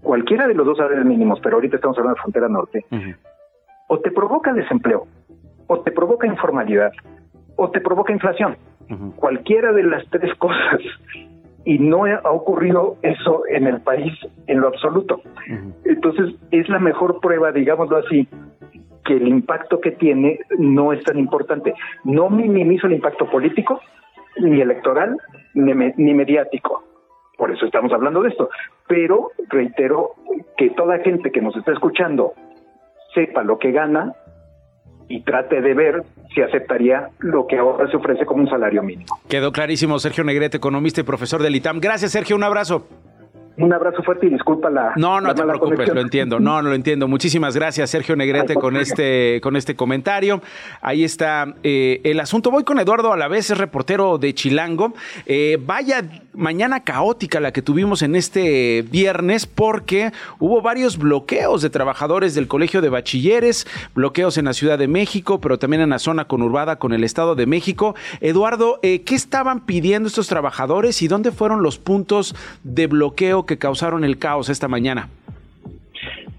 cualquiera 0.00 0.46
de 0.46 0.54
los 0.54 0.66
dos 0.66 0.78
salarios 0.78 1.04
mínimos, 1.04 1.40
pero 1.42 1.56
ahorita 1.56 1.76
estamos 1.76 1.98
hablando 1.98 2.16
de 2.16 2.22
frontera 2.22 2.48
norte, 2.48 2.84
o 3.88 3.98
te 3.98 4.10
provoca 4.10 4.52
desempleo, 4.52 5.06
o 5.66 5.80
te 5.80 5.90
provoca 5.90 6.26
informalidad, 6.26 6.92
o 7.56 7.70
te 7.70 7.80
provoca 7.80 8.12
inflación. 8.12 8.56
Cualquiera 9.16 9.72
de 9.72 9.82
las 9.82 10.08
tres 10.10 10.32
cosas. 10.38 10.80
Y 11.64 11.78
no 11.78 12.04
ha 12.04 12.30
ocurrido 12.30 12.96
eso 13.02 13.42
en 13.48 13.66
el 13.66 13.80
país 13.80 14.12
en 14.46 14.60
lo 14.60 14.68
absoluto. 14.68 15.22
Entonces, 15.84 16.34
es 16.50 16.68
la 16.68 16.78
mejor 16.78 17.20
prueba, 17.20 17.52
digámoslo 17.52 17.96
así, 17.96 18.28
que 19.04 19.14
el 19.14 19.28
impacto 19.28 19.80
que 19.80 19.92
tiene 19.92 20.40
no 20.58 20.92
es 20.92 21.02
tan 21.04 21.18
importante. 21.18 21.74
No 22.04 22.30
minimizo 22.30 22.86
el 22.86 22.94
impacto 22.94 23.26
político, 23.30 23.80
ni 24.38 24.60
electoral, 24.60 25.16
ni, 25.54 26.14
mediático. 26.14 26.84
Por 27.36 27.50
eso 27.50 27.66
estamos 27.66 27.92
hablando 27.92 28.22
de 28.22 28.30
esto. 28.30 28.50
Pero 28.86 29.30
reitero 29.48 30.12
que 30.56 30.70
toda 30.70 30.98
gente 30.98 31.30
que 31.30 31.40
nos 31.40 31.56
está 31.56 31.72
escuchando 31.72 32.32
sepa 33.14 33.42
lo 33.42 33.58
que 33.58 33.72
gana 33.72 34.12
y 35.08 35.22
trate 35.22 35.60
de 35.60 35.74
ver 35.74 36.02
si 36.34 36.42
aceptaría 36.42 37.08
lo 37.18 37.46
que 37.46 37.58
ahora 37.58 37.90
se 37.90 37.96
ofrece 37.96 38.24
como 38.24 38.42
un 38.42 38.48
salario 38.48 38.82
mínimo. 38.82 39.18
Quedó 39.28 39.52
clarísimo, 39.52 39.98
Sergio 39.98 40.24
Negrete, 40.24 40.56
economista 40.56 41.00
y 41.00 41.04
profesor 41.04 41.42
del 41.42 41.54
ITAM. 41.56 41.80
Gracias, 41.80 42.12
Sergio, 42.12 42.36
un 42.36 42.42
abrazo. 42.42 42.86
Un 43.56 43.72
abrazo 43.72 44.02
fuerte 44.02 44.26
y 44.26 44.30
disculpa 44.30 44.68
la. 44.68 44.92
No, 44.96 45.20
no 45.20 45.32
te 45.32 45.42
preocupes, 45.42 45.94
lo 45.94 46.00
entiendo. 46.00 46.40
No, 46.40 46.60
no 46.60 46.70
lo 46.70 46.74
entiendo. 46.74 47.06
Muchísimas 47.06 47.54
gracias, 47.54 47.88
Sergio 47.90 48.16
Negrete, 48.16 48.54
con 48.54 48.76
este, 48.76 49.40
con 49.40 49.54
este 49.54 49.76
comentario. 49.76 50.40
Ahí 50.80 51.04
está 51.04 51.54
eh, 51.62 52.00
el 52.02 52.18
asunto. 52.18 52.50
Voy 52.50 52.64
con 52.64 52.80
Eduardo 52.80 53.12
a 53.12 53.16
la 53.16 53.28
vez, 53.28 53.50
es 53.50 53.58
reportero 53.58 54.18
de 54.18 54.34
Chilango. 54.34 54.92
Eh, 55.26 55.56
vaya 55.64 56.02
mañana 56.34 56.84
caótica 56.84 57.40
la 57.40 57.52
que 57.52 57.62
tuvimos 57.62 58.02
en 58.02 58.16
este 58.16 58.82
viernes, 58.82 59.46
porque 59.46 60.12
hubo 60.38 60.62
varios 60.62 60.98
bloqueos 60.98 61.62
de 61.62 61.70
trabajadores 61.70 62.34
del 62.34 62.48
Colegio 62.48 62.80
de 62.80 62.88
Bachilleres, 62.88 63.66
bloqueos 63.94 64.38
en 64.38 64.46
la 64.46 64.52
Ciudad 64.52 64.78
de 64.78 64.88
México, 64.88 65.40
pero 65.40 65.58
también 65.58 65.82
en 65.82 65.90
la 65.90 65.98
zona 65.98 66.26
conurbada 66.26 66.76
con 66.76 66.92
el 66.92 67.04
Estado 67.04 67.34
de 67.34 67.46
México. 67.46 67.94
Eduardo, 68.20 68.78
eh, 68.82 69.02
¿qué 69.02 69.14
estaban 69.14 69.60
pidiendo 69.60 70.08
estos 70.08 70.28
trabajadores 70.28 71.02
y 71.02 71.08
dónde 71.08 71.32
fueron 71.32 71.62
los 71.62 71.78
puntos 71.78 72.34
de 72.62 72.86
bloqueo? 72.86 73.14
que 73.46 73.58
causaron 73.58 74.04
el 74.04 74.18
caos 74.18 74.48
esta 74.48 74.68
mañana. 74.68 75.08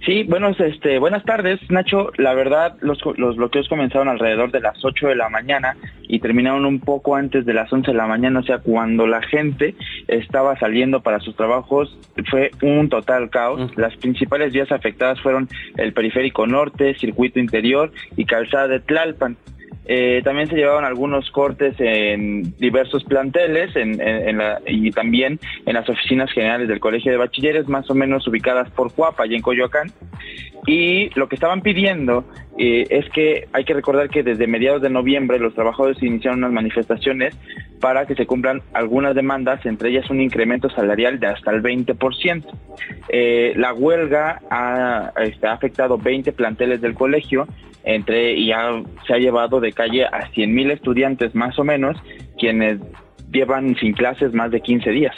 Sí, 0.06 0.24
bueno, 0.24 0.50
este, 0.50 1.00
buenas 1.00 1.24
tardes, 1.24 1.60
Nacho. 1.72 2.12
La 2.18 2.36
verdad, 2.36 2.78
los, 2.82 3.00
los 3.18 3.38
bloqueos 3.38 3.68
comenzaron 3.68 4.08
alrededor 4.08 4.52
de 4.52 4.60
las 4.60 4.86
8 4.86 5.08
de 5.08 5.16
la 5.16 5.30
mañana 5.30 5.76
y 6.08 6.20
terminaron 6.20 6.66
un 6.66 6.80
poco 6.80 7.16
antes 7.16 7.44
de 7.44 7.56
las 7.56 7.74
11 7.74 7.90
de 7.90 7.98
la 7.98 8.06
mañana, 8.06 8.42
o 8.42 8.44
sea, 8.44 8.60
cuando 8.60 9.08
la 9.08 9.24
gente 9.24 9.74
estaba 10.08 10.60
saliendo 10.60 11.02
para 11.02 11.20
sus 11.20 11.36
trabajos, 11.36 11.98
fue 12.30 12.52
un 12.62 12.90
total 12.90 13.32
caos. 13.32 13.76
Las 13.78 13.96
principales 13.98 14.54
vías 14.54 14.72
afectadas 14.72 15.20
fueron 15.22 15.50
el 15.78 15.92
periférico 15.92 16.46
norte, 16.46 16.94
circuito 17.00 17.40
interior 17.40 17.92
y 18.16 18.26
calzada 18.26 18.68
de 18.68 18.82
Tlalpan. 18.82 19.38
Eh, 19.88 20.22
también 20.24 20.48
se 20.50 20.56
llevaron 20.56 20.84
algunos 20.84 21.30
cortes 21.32 21.76
en 21.80 22.56
diversos 22.58 23.04
planteles 23.04 23.72
y 24.66 24.92
también 24.92 25.40
en 25.66 25.74
las 25.74 25.88
oficinas 25.88 26.32
generales 26.32 26.68
del 26.68 26.80
Colegio 26.80 27.12
de 27.12 27.18
Bachilleres, 27.18 27.68
más 27.68 27.90
o 27.90 27.96
menos 27.96 28.28
ubicadas 28.28 28.70
por 28.72 28.92
Cuapa 28.94 29.28
y 29.28 29.36
en 29.36 29.42
Coyoacán. 29.42 29.92
Y 30.68 31.10
lo 31.18 31.30
que 31.30 31.36
estaban 31.36 31.62
pidiendo 31.62 32.26
eh, 32.58 32.88
es 32.90 33.10
que 33.10 33.48
hay 33.52 33.66
que 33.66 33.74
recordar 33.74 34.10
que 34.10 34.24
desde 34.24 34.48
mediados 34.48 34.82
de 34.82 34.90
noviembre 34.90 35.40
los 35.40 35.54
trabajadores 35.54 36.02
iniciaron 36.02 36.40
unas 36.40 36.54
manifestaciones 36.54 37.36
para 37.82 38.06
que 38.06 38.16
se 38.16 38.26
cumplan 38.26 38.62
algunas 38.74 39.14
demandas, 39.14 39.66
entre 39.66 39.90
ellas 39.90 40.10
un 40.10 40.22
incremento 40.22 40.70
salarial 40.70 41.20
de 41.20 41.28
hasta 41.28 41.52
el 41.52 41.62
20%. 41.62 42.46
Eh, 43.10 43.54
la 43.58 43.74
huelga 43.74 44.42
ha, 44.50 45.12
este, 45.22 45.48
ha 45.48 45.54
afectado 45.54 45.98
20 45.98 46.32
planteles 46.32 46.82
del 46.82 46.94
colegio 46.94 47.48
entre 47.84 48.34
y 48.34 48.48
ya 48.48 48.82
se 49.06 49.14
ha 49.14 49.18
llevado 49.18 49.60
de 49.60 49.72
calle 49.72 50.06
a 50.06 50.32
100.000 50.32 50.72
estudiantes 50.72 51.36
más 51.36 51.60
o 51.60 51.64
menos, 51.64 51.98
quienes 52.40 52.80
llevan 53.32 53.76
sin 53.76 53.94
clases 53.94 54.34
más 54.34 54.50
de 54.50 54.62
15 54.62 54.90
días. 54.90 55.16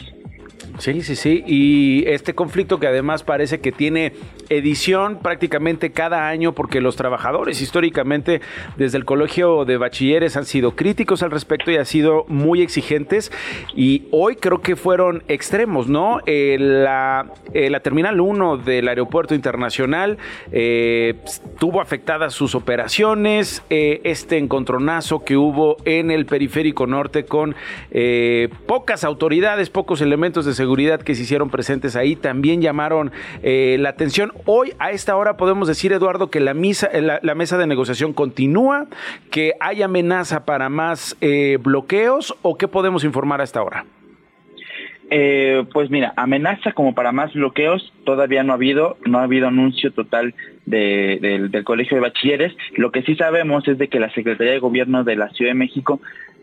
Sí, 0.78 1.02
sí, 1.02 1.16
sí. 1.16 1.42
Y 1.46 2.04
este 2.06 2.34
conflicto 2.34 2.78
que 2.78 2.86
además 2.86 3.24
parece 3.24 3.60
que 3.60 3.72
tiene 3.72 4.12
edición 4.48 5.18
prácticamente 5.20 5.90
cada 5.90 6.28
año 6.28 6.52
porque 6.52 6.80
los 6.80 6.96
trabajadores 6.96 7.60
históricamente 7.60 8.40
desde 8.76 8.98
el 8.98 9.04
colegio 9.04 9.64
de 9.64 9.76
bachilleres 9.76 10.36
han 10.36 10.44
sido 10.44 10.76
críticos 10.76 11.22
al 11.22 11.30
respecto 11.30 11.70
y 11.70 11.76
han 11.76 11.86
sido 11.86 12.24
muy 12.28 12.62
exigentes 12.62 13.30
y 13.74 14.04
hoy 14.10 14.36
creo 14.36 14.60
que 14.60 14.76
fueron 14.76 15.22
extremos, 15.28 15.88
¿no? 15.88 16.20
Eh, 16.26 16.56
la, 16.58 17.32
eh, 17.52 17.70
la, 17.70 17.80
Terminal 17.80 18.20
1 18.20 18.58
del 18.58 18.88
Aeropuerto 18.88 19.34
Internacional 19.34 20.18
eh, 20.52 21.14
tuvo 21.58 21.80
afectadas 21.80 22.34
sus 22.34 22.54
operaciones, 22.54 23.62
este 23.68 24.38
encontronazo 24.38 25.24
que 25.24 25.36
hubo 25.36 25.76
en 25.84 26.10
el 26.10 26.26
periférico 26.26 26.86
norte 26.86 27.24
con 27.24 27.54
pocas 28.66 29.04
autoridades, 29.04 29.70
pocos 29.70 30.00
elementos 30.00 30.44
de 30.44 30.47
seguridad 30.54 31.00
que 31.02 31.14
se 31.14 31.22
hicieron 31.22 31.50
presentes 31.50 31.96
ahí 31.96 32.16
también 32.16 32.60
llamaron 32.60 33.12
eh, 33.42 33.76
la 33.78 33.90
atención. 33.90 34.32
Hoy 34.44 34.72
a 34.78 34.90
esta 34.90 35.16
hora 35.16 35.36
podemos 35.36 35.68
decir, 35.68 35.92
Eduardo, 35.92 36.30
que 36.30 36.40
la, 36.40 36.54
misa, 36.54 36.88
eh, 36.92 37.00
la, 37.00 37.34
mesa 37.34 37.58
de 37.58 37.66
negociación 37.66 38.12
continúa, 38.12 38.86
que 39.30 39.54
hay 39.60 39.82
amenaza 39.82 40.44
para 40.44 40.68
más 40.68 41.16
eh, 41.20 41.58
bloqueos 41.60 42.34
o 42.42 42.56
qué 42.56 42.68
podemos 42.68 43.04
informar 43.04 43.40
a 43.40 43.44
esta 43.44 43.62
hora. 43.62 43.84
pues 45.72 45.90
mira, 45.90 46.12
amenaza 46.16 46.72
como 46.72 46.94
para 46.94 47.12
más 47.12 47.32
bloqueos 47.32 47.92
todavía 48.04 48.42
no 48.42 48.52
ha 48.52 48.56
habido, 48.56 48.98
no 49.06 49.18
ha 49.18 49.22
habido 49.22 49.48
anuncio 49.48 49.90
total 49.92 50.34
del 50.66 51.64
Colegio 51.64 51.96
de 51.96 52.02
Bachilleres. 52.02 52.54
Lo 52.76 52.90
que 52.90 53.02
sí 53.02 53.14
sabemos 53.16 53.66
es 53.68 53.78
de 53.78 53.88
que 53.88 54.00
la 54.00 54.10
Secretaría 54.10 54.52
de 54.52 54.58
Gobierno 54.58 55.04
de 55.04 55.16
la 55.16 55.30
Ciudad 55.30 55.52
de 55.52 55.58
México 55.58 56.00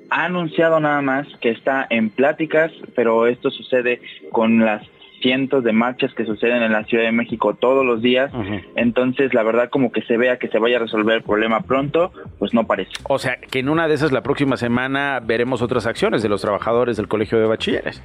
ha 0.09 0.25
anunciado 0.25 0.79
nada 0.79 1.01
más 1.01 1.27
que 1.41 1.49
está 1.49 1.85
en 1.89 2.09
pláticas, 2.09 2.71
pero 2.95 3.27
esto 3.27 3.51
sucede 3.51 4.01
con 4.31 4.59
las 4.59 4.83
cientos 5.21 5.63
de 5.63 5.73
marchas 5.73 6.13
que 6.13 6.25
suceden 6.25 6.61
en 6.61 6.71
la 6.71 6.83
Ciudad 6.83 7.03
de 7.03 7.11
México 7.11 7.55
todos 7.55 7.85
los 7.85 8.01
días. 8.01 8.31
Entonces, 8.75 9.33
la 9.33 9.43
verdad, 9.43 9.69
como 9.69 9.91
que 9.91 10.01
se 10.03 10.17
vea 10.17 10.37
que 10.37 10.49
se 10.49 10.59
vaya 10.59 10.77
a 10.77 10.79
resolver 10.81 11.17
el 11.17 11.23
problema 11.23 11.61
pronto, 11.61 12.11
pues 12.37 12.53
no 12.53 12.67
parece. 12.67 12.91
O 13.09 13.17
sea, 13.17 13.37
que 13.37 13.59
en 13.59 13.69
una 13.69 13.87
de 13.87 13.95
esas 13.95 14.11
la 14.11 14.21
próxima 14.21 14.57
semana 14.57 15.19
veremos 15.23 15.61
otras 15.61 15.87
acciones 15.87 16.21
de 16.21 16.29
los 16.29 16.41
trabajadores 16.41 16.97
del 16.97 17.07
Colegio 17.07 17.39
de 17.39 17.47
Bachilleres. 17.47 18.03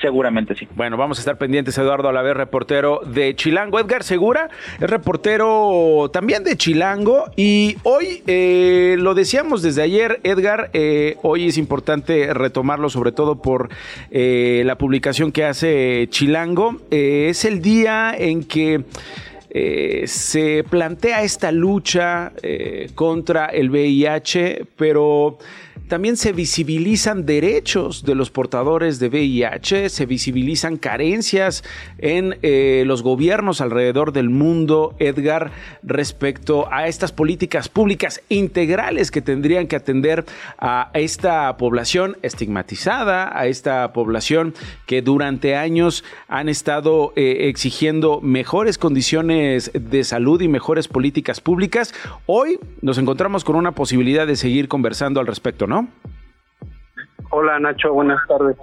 Seguramente 0.00 0.54
sí. 0.54 0.68
Bueno, 0.76 0.96
vamos 0.96 1.18
a 1.18 1.22
estar 1.22 1.38
pendientes, 1.38 1.76
Eduardo 1.76 2.08
Alaver, 2.08 2.36
reportero 2.36 3.00
de 3.04 3.34
Chilango. 3.34 3.80
Edgar 3.80 4.04
Segura 4.04 4.48
es 4.80 4.88
reportero 4.88 6.08
también 6.12 6.44
de 6.44 6.56
Chilango. 6.56 7.24
Y 7.34 7.76
hoy, 7.82 8.22
eh, 8.28 8.94
lo 8.98 9.14
decíamos 9.14 9.60
desde 9.60 9.82
ayer, 9.82 10.20
Edgar, 10.22 10.70
eh, 10.72 11.16
hoy 11.22 11.48
es 11.48 11.58
importante 11.58 12.32
retomarlo, 12.32 12.90
sobre 12.90 13.10
todo 13.10 13.42
por 13.42 13.70
eh, 14.12 14.62
la 14.64 14.78
publicación 14.78 15.32
que 15.32 15.44
hace 15.44 16.06
Chilango. 16.10 16.76
es 16.90 17.44
el 17.44 17.60
día 17.60 18.14
en 18.16 18.44
que... 18.44 18.84
se 20.04 20.62
plantea 20.68 21.22
esta 21.22 21.50
lucha 21.50 22.32
contra 22.94 23.46
el 23.46 23.70
VIH, 23.70 24.66
pero 24.76 25.38
también 25.86 26.16
se 26.16 26.32
visibilizan 26.32 27.26
derechos 27.26 28.04
de 28.04 28.14
los 28.14 28.30
portadores 28.30 28.98
de 28.98 29.08
VIH, 29.08 29.88
se 29.88 30.06
visibilizan 30.06 30.76
carencias 30.76 31.64
en 31.98 32.38
eh, 32.42 32.82
los 32.86 33.02
gobiernos 33.02 33.60
alrededor 33.60 34.12
del 34.12 34.30
mundo, 34.30 34.94
Edgar, 34.98 35.52
respecto 35.82 36.72
a 36.72 36.88
estas 36.88 37.12
políticas 37.12 37.68
públicas 37.68 38.22
integrales 38.28 39.10
que 39.10 39.22
tendrían 39.22 39.66
que 39.66 39.76
atender 39.76 40.24
a 40.58 40.90
esta 40.94 41.56
población 41.56 42.16
estigmatizada, 42.22 43.38
a 43.38 43.46
esta 43.46 43.92
población 43.92 44.54
que 44.86 45.02
durante 45.02 45.54
años 45.56 46.04
han 46.26 46.48
estado 46.48 47.12
eh, 47.16 47.48
exigiendo 47.48 48.20
mejores 48.20 48.78
condiciones 48.78 49.70
de 49.74 50.04
salud 50.04 50.40
y 50.40 50.48
mejores 50.48 50.88
políticas 50.88 51.40
públicas. 51.40 51.94
Hoy 52.26 52.58
nos 52.82 52.98
encontramos 52.98 53.44
con 53.44 53.56
una 53.56 53.72
posibilidad 53.72 54.26
de 54.26 54.36
seguir 54.36 54.68
conversando 54.68 55.20
al 55.20 55.26
respecto, 55.26 55.66
¿no? 55.68 55.86
Hola 57.30 57.60
Nacho, 57.60 57.92
buenas 57.92 58.26
tardes. 58.26 58.56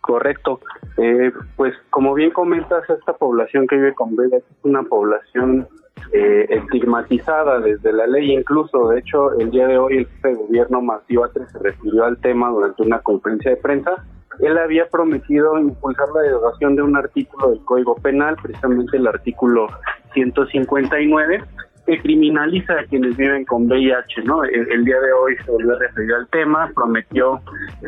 Correcto. 0.00 0.60
Eh, 0.96 1.32
pues 1.56 1.74
como 1.90 2.14
bien 2.14 2.30
comentas, 2.30 2.88
esta 2.88 3.14
población 3.14 3.66
que 3.66 3.76
vive 3.76 3.94
con 3.94 4.14
VIH 4.14 4.36
es 4.36 4.44
una 4.62 4.84
población 4.84 5.68
eh, 6.12 6.46
estigmatizada 6.48 7.58
desde 7.58 7.92
la 7.92 8.06
ley 8.06 8.32
incluso. 8.32 8.88
De 8.88 9.00
hecho, 9.00 9.32
el 9.38 9.50
día 9.50 9.66
de 9.66 9.76
hoy 9.76 9.98
el 9.98 10.06
jefe 10.06 10.28
de 10.28 10.34
gobierno 10.36 10.80
Batres 10.86 11.50
se 11.50 11.58
refirió 11.58 12.04
al 12.04 12.18
tema 12.18 12.48
durante 12.50 12.82
una 12.82 13.00
conferencia 13.00 13.50
de 13.50 13.56
prensa. 13.56 14.06
Él 14.38 14.56
había 14.56 14.88
prometido 14.88 15.58
impulsar 15.58 16.08
la 16.14 16.22
derogación 16.22 16.76
de 16.76 16.82
un 16.82 16.96
artículo 16.96 17.50
del 17.50 17.64
Código 17.64 17.96
Penal, 17.96 18.36
precisamente 18.40 18.98
el 18.98 19.06
artículo 19.08 19.66
159, 20.12 21.42
que 21.86 22.00
criminaliza 22.00 22.80
a 22.80 22.84
quienes 22.84 23.16
viven 23.16 23.44
con 23.44 23.66
VIH, 23.66 24.22
¿no? 24.24 24.42
El, 24.44 24.84
día 24.84 25.00
de 25.00 25.12
hoy 25.12 25.36
se 25.44 25.50
volvió 25.50 25.76
a 25.76 25.78
referir 25.78 26.12
al 26.14 26.28
tema, 26.28 26.70
prometió, 26.74 27.40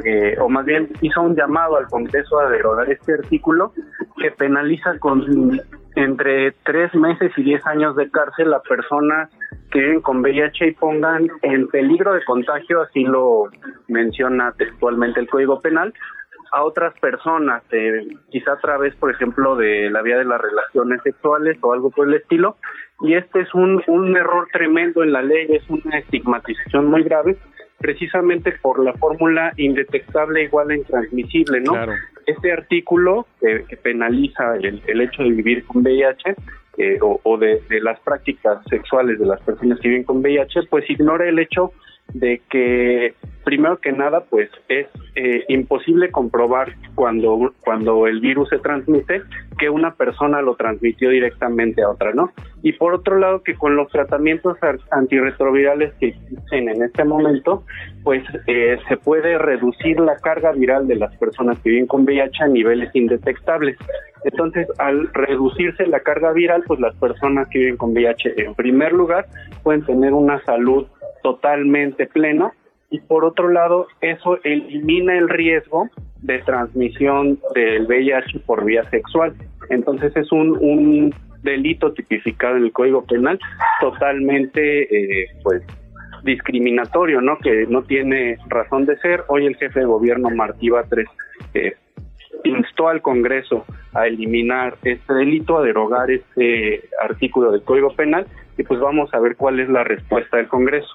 eh, 0.05 0.37
o 0.41 0.49
más 0.49 0.65
bien 0.65 0.89
hizo 1.01 1.21
un 1.21 1.35
llamado 1.35 1.77
al 1.77 1.87
Congreso 1.87 2.39
a 2.39 2.49
derogar 2.49 2.91
este 2.91 3.15
artículo 3.15 3.73
que 4.17 4.31
penaliza 4.31 4.99
con 4.99 5.25
entre 5.97 6.53
tres 6.65 6.95
meses 6.95 7.33
y 7.37 7.43
diez 7.43 7.67
años 7.67 7.97
de 7.97 8.09
cárcel 8.11 8.55
a 8.55 8.63
personas 8.63 9.31
que 9.73 9.81
viven 9.81 10.01
con 10.01 10.21
VIH 10.21 10.69
y 10.69 10.73
pongan 10.73 11.29
en 11.43 11.67
peligro 11.69 12.15
de 12.15 12.25
contagio, 12.25 12.83
así 12.83 13.03
lo 13.03 13.45
menciona 13.89 14.53
textualmente 14.53 15.21
el 15.21 15.29
Código 15.29 15.61
Penal, 15.61 15.93
a 16.53 16.63
otras 16.63 16.99
personas, 17.01 17.63
eh, 17.73 18.07
quizá 18.31 18.53
a 18.53 18.59
través, 18.59 18.95
por 18.97 19.11
ejemplo, 19.11 19.57
de 19.57 19.91
la 19.91 20.03
vía 20.03 20.19
de 20.19 20.25
las 20.25 20.41
relaciones 20.41 21.03
sexuales 21.03 21.59
o 21.61 21.73
algo 21.73 21.91
por 21.91 22.09
el 22.09 22.15
estilo, 22.15 22.57
y 23.01 23.15
este 23.15 23.41
es 23.41 23.55
un, 23.55 23.83
un 23.87 24.17
error 24.17 24.49
tremendo 24.53 25.03
en 25.03 25.13
la 25.13 25.23
ley, 25.23 25.47
es 25.51 25.69
una 25.69 25.99
estigmatización 25.99 26.87
muy 26.87 27.03
grave, 27.03 27.37
precisamente 27.79 28.53
por 28.61 28.83
la 28.83 28.93
fórmula 28.95 29.53
indetectable 29.57 30.43
igual 30.43 30.71
a 30.71 30.77
intransmisible, 30.77 31.61
¿no? 31.61 31.75
Este 32.27 32.53
artículo 32.53 33.27
que 33.41 33.77
penaliza 33.77 34.57
el, 34.57 34.83
el, 34.87 35.01
hecho 35.01 35.23
de 35.23 35.31
vivir 35.31 35.65
con 35.65 35.83
VIH 35.83 36.35
eh, 36.77 36.99
o, 37.01 37.21
o 37.23 37.39
de, 37.39 37.63
de, 37.69 37.81
las 37.81 37.99
prácticas 38.01 38.63
sexuales 38.69 39.19
de 39.19 39.27
las 39.27 39.41
personas 39.43 39.79
que 39.81 39.89
viven 39.89 40.05
con 40.05 40.19
VIH, 40.19 40.65
pues 40.69 40.89
ignora 40.91 41.29
el 41.29 41.39
hecho 41.39 41.73
de 42.15 42.41
que 42.49 43.15
primero 43.45 43.79
que 43.79 43.93
nada 43.93 44.25
pues 44.29 44.51
es 44.69 44.87
eh, 45.15 45.45
imposible 45.49 46.11
comprobar 46.11 46.75
cuando 46.95 47.55
cuando 47.65 48.07
el 48.07 48.21
virus 48.21 48.49
se 48.51 48.59
transmite 48.59 49.23
que 49.59 49.71
una 49.71 49.95
persona 49.95 50.43
lo 50.43 50.55
transmitió 50.55 51.11
directamente 51.11 51.83
a 51.83 51.91
otra 51.91 52.13
no 52.13 52.31
y 52.63 52.73
por 52.73 52.95
otro 52.95 53.19
lado 53.19 53.43
que 53.43 53.55
con 53.55 53.77
los 53.77 53.89
tratamientos 53.89 54.57
antirretrovirales 54.91 55.95
que 55.95 56.09
existen 56.09 56.69
en 56.69 56.83
este 56.83 57.05
momento 57.05 57.65
pues 58.05 58.23
eh, 58.47 58.79
se 58.89 58.97
puede 58.97 59.39
reducir 59.39 59.99
la 60.01 60.17
carga 60.17 60.53
viral 60.53 60.87
de 60.87 60.97
las 60.97 61.15
personas 61.17 61.59
que 61.61 61.71
viven 61.71 61.87
con 61.87 62.05
VIH 62.05 62.45
a 62.45 62.49
niveles 62.49 62.91
indetectables. 62.95 63.77
Entonces 64.25 64.67
al 64.79 65.13
reducirse 65.13 65.87
la 65.87 66.01
carga 66.01 66.33
viral 66.33 66.65
pues 66.67 66.81
las 66.81 66.95
personas 66.97 67.49
que 67.49 67.61
viven 67.61 67.77
con 67.77 67.93
VIH 67.93 68.43
en 68.43 68.55
primer 68.55 68.93
lugar 68.93 69.27
pueden 69.63 69.85
tener 69.85 70.13
una 70.13 70.43
salud 70.45 70.87
totalmente 71.23 72.07
pleno 72.07 72.53
y 72.91 73.01
por 73.01 73.25
otro 73.25 73.49
lado 73.49 73.87
eso 74.01 74.39
elimina 74.45 75.17
el 75.17 75.29
riesgo 75.29 75.89
de 76.23 76.39
transmisión 76.41 77.39
del 77.55 77.87
VIH 77.87 78.41
por 78.41 78.65
vía 78.65 78.89
sexual. 78.91 79.35
Entonces 79.71 80.17
es 80.17 80.33
un, 80.33 80.57
un 80.61 81.15
delito 81.43 81.93
tipificado 81.93 82.57
en 82.57 82.65
el 82.65 82.73
Código 82.73 83.05
Penal 83.05 83.39
totalmente, 83.81 85.23
eh, 85.23 85.27
pues, 85.43 85.63
discriminatorio, 86.25 87.21
¿no? 87.21 87.39
Que 87.39 87.67
no 87.69 87.83
tiene 87.83 88.39
razón 88.49 88.87
de 88.87 88.97
ser. 88.99 89.25
Hoy 89.29 89.47
el 89.47 89.57
jefe 89.57 89.81
de 89.81 89.87
gobierno 89.87 90.31
Martí 90.31 90.69
Batres 90.69 91.09
eh, 91.55 91.75
instó 92.45 92.89
al 92.89 93.03
Congreso 93.03 93.65
a 93.95 94.07
eliminar 94.07 94.77
este 94.83 95.15
delito, 95.15 95.59
a 95.59 95.63
derogar 95.63 96.11
este 96.11 96.83
artículo 97.01 97.53
del 97.53 97.63
Código 97.63 97.95
Penal 97.95 98.27
y 98.57 98.65
pues 98.65 98.81
vamos 98.81 99.13
a 99.15 99.21
ver 99.21 99.37
cuál 99.37 99.61
es 99.61 99.69
la 99.69 99.85
respuesta 99.85 100.37
del 100.37 100.49
Congreso. 100.49 100.89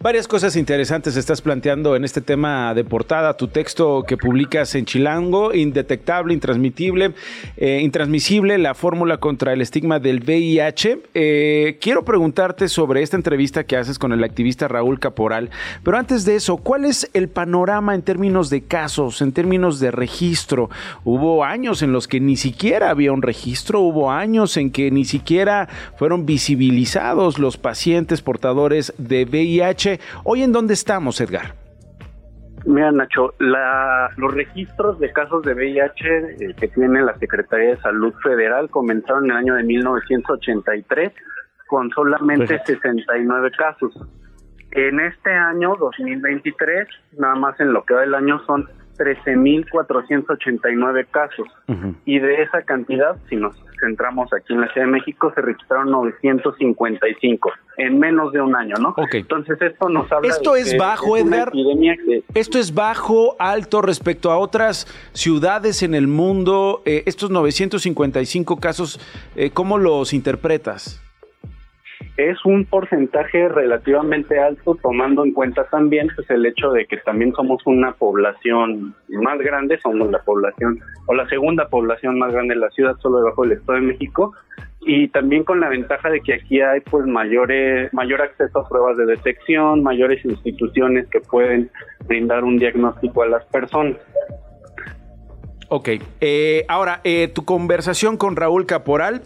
Varias 0.00 0.28
cosas 0.28 0.54
interesantes 0.54 1.16
estás 1.16 1.40
planteando 1.40 1.96
en 1.96 2.04
este 2.04 2.20
tema 2.20 2.74
de 2.74 2.84
portada, 2.84 3.38
tu 3.38 3.48
texto 3.48 4.04
que 4.06 4.18
publicas 4.18 4.74
en 4.74 4.84
Chilango, 4.84 5.54
indetectable, 5.54 6.34
intransmitible, 6.34 7.14
eh, 7.56 7.80
intransmisible, 7.80 8.58
la 8.58 8.74
fórmula 8.74 9.16
contra 9.16 9.54
el 9.54 9.62
estigma 9.62 9.98
del 9.98 10.20
VIH. 10.20 11.00
Eh, 11.14 11.78
quiero 11.80 12.04
preguntarte 12.04 12.68
sobre 12.68 13.02
esta 13.02 13.16
entrevista 13.16 13.64
que 13.64 13.78
haces 13.78 13.98
con 13.98 14.12
el 14.12 14.24
activista 14.24 14.68
Raúl 14.68 15.00
Caporal, 15.00 15.48
pero 15.82 15.96
antes 15.96 16.26
de 16.26 16.36
eso, 16.36 16.58
¿cuál 16.58 16.84
es 16.84 17.08
el 17.14 17.30
panorama 17.30 17.94
en 17.94 18.02
términos 18.02 18.50
de 18.50 18.64
casos, 18.64 19.22
en 19.22 19.32
términos 19.32 19.80
de 19.80 19.90
registro? 19.90 20.68
Hubo 21.02 21.44
años 21.44 21.80
en 21.80 21.92
los 21.92 22.08
que 22.08 22.20
ni 22.20 22.36
siquiera 22.36 22.90
había 22.90 23.12
un 23.12 23.22
registro, 23.22 23.80
hubo 23.80 24.10
años 24.10 24.58
en 24.58 24.70
que 24.70 24.90
ni 24.90 25.06
siquiera 25.06 25.66
fueron 25.96 26.26
visibilizados 26.26 27.38
los 27.38 27.56
pacientes 27.56 28.20
portadores 28.20 28.92
de 28.98 29.29
VIH. 29.30 30.00
Hoy 30.24 30.42
en 30.42 30.52
dónde 30.52 30.74
estamos, 30.74 31.20
Edgar? 31.20 31.54
Mira, 32.66 32.92
Nacho, 32.92 33.32
los 33.38 34.34
registros 34.34 35.00
de 35.00 35.10
casos 35.12 35.42
de 35.44 35.54
VIH 35.54 36.36
eh, 36.40 36.54
que 36.58 36.68
tiene 36.68 37.00
la 37.02 37.16
Secretaría 37.18 37.70
de 37.70 37.80
Salud 37.80 38.12
Federal 38.22 38.68
comenzaron 38.68 39.24
en 39.26 39.30
el 39.30 39.36
año 39.38 39.54
de 39.54 39.62
1983 39.62 41.12
con 41.68 41.88
solamente 41.90 42.60
69 42.66 43.50
casos. 43.56 43.94
En 44.72 45.00
este 45.00 45.32
año, 45.32 45.74
2023, 45.78 46.86
nada 47.18 47.36
más 47.36 47.58
en 47.60 47.72
lo 47.72 47.82
que 47.84 47.94
va 47.94 48.02
del 48.02 48.14
año 48.14 48.44
son 48.44 48.68
13.489 48.98 51.06
casos. 51.10 51.48
Y 52.04 52.18
de 52.18 52.42
esa 52.42 52.60
cantidad, 52.62 53.16
si 53.28 53.36
nos 53.36 53.56
centramos 53.80 54.32
aquí 54.32 54.52
en 54.52 54.60
la 54.60 54.72
Ciudad 54.72 54.86
de 54.86 54.92
México, 54.92 55.32
se 55.34 55.40
registraron 55.40 55.90
955 55.90 57.50
en 57.78 57.98
menos 57.98 58.32
de 58.32 58.40
un 58.40 58.54
año, 58.54 58.76
¿no? 58.78 58.94
Entonces 59.12 59.60
esto 59.60 59.88
nos 59.88 60.10
habla 60.12 60.28
Esto 60.28 60.54
es 60.54 60.76
bajo, 60.76 61.16
Edgar. 61.16 61.50
Esto 62.34 62.58
es 62.58 62.74
bajo, 62.74 63.36
alto 63.38 63.82
respecto 63.82 64.30
a 64.30 64.38
otras 64.38 64.86
ciudades 65.12 65.82
en 65.82 65.94
el 65.94 66.06
mundo. 66.06 66.82
Eh, 66.84 67.02
estos 67.06 67.30
955 67.30 68.60
casos, 68.60 69.00
eh, 69.34 69.50
¿cómo 69.50 69.78
los 69.78 70.12
interpretas? 70.12 71.02
Es 72.28 72.44
un 72.44 72.64
porcentaje 72.64 73.48
relativamente 73.48 74.38
alto 74.38 74.76
tomando 74.82 75.24
en 75.24 75.32
cuenta 75.32 75.64
también 75.64 76.08
pues 76.14 76.28
el 76.30 76.44
hecho 76.44 76.72
de 76.72 76.86
que 76.86 76.98
también 76.98 77.32
somos 77.32 77.62
una 77.64 77.92
población 77.92 78.94
más 79.08 79.38
grande, 79.38 79.78
somos 79.80 80.10
la 80.10 80.22
población 80.22 80.78
o 81.06 81.14
la 81.14 81.26
segunda 81.28 81.68
población 81.68 82.18
más 82.18 82.32
grande 82.32 82.54
de 82.54 82.60
la 82.60 82.70
ciudad 82.70 82.96
solo 83.00 83.18
debajo 83.18 83.42
del 83.42 83.52
Estado 83.52 83.80
de 83.80 83.86
México 83.86 84.34
y 84.80 85.08
también 85.08 85.44
con 85.44 85.60
la 85.60 85.68
ventaja 85.68 86.10
de 86.10 86.20
que 86.20 86.34
aquí 86.34 86.60
hay 86.60 86.80
pues 86.80 87.06
mayores 87.06 87.92
mayor 87.92 88.22
acceso 88.22 88.60
a 88.60 88.68
pruebas 88.68 88.96
de 88.96 89.06
detección, 89.06 89.82
mayores 89.82 90.24
instituciones 90.24 91.06
que 91.08 91.20
pueden 91.20 91.70
brindar 92.06 92.44
un 92.44 92.58
diagnóstico 92.58 93.22
a 93.22 93.28
las 93.28 93.44
personas. 93.46 93.96
Ok, 95.68 95.88
eh, 96.20 96.64
ahora 96.68 97.00
eh, 97.04 97.28
tu 97.28 97.44
conversación 97.44 98.16
con 98.16 98.34
Raúl 98.36 98.66
Caporal 98.66 99.22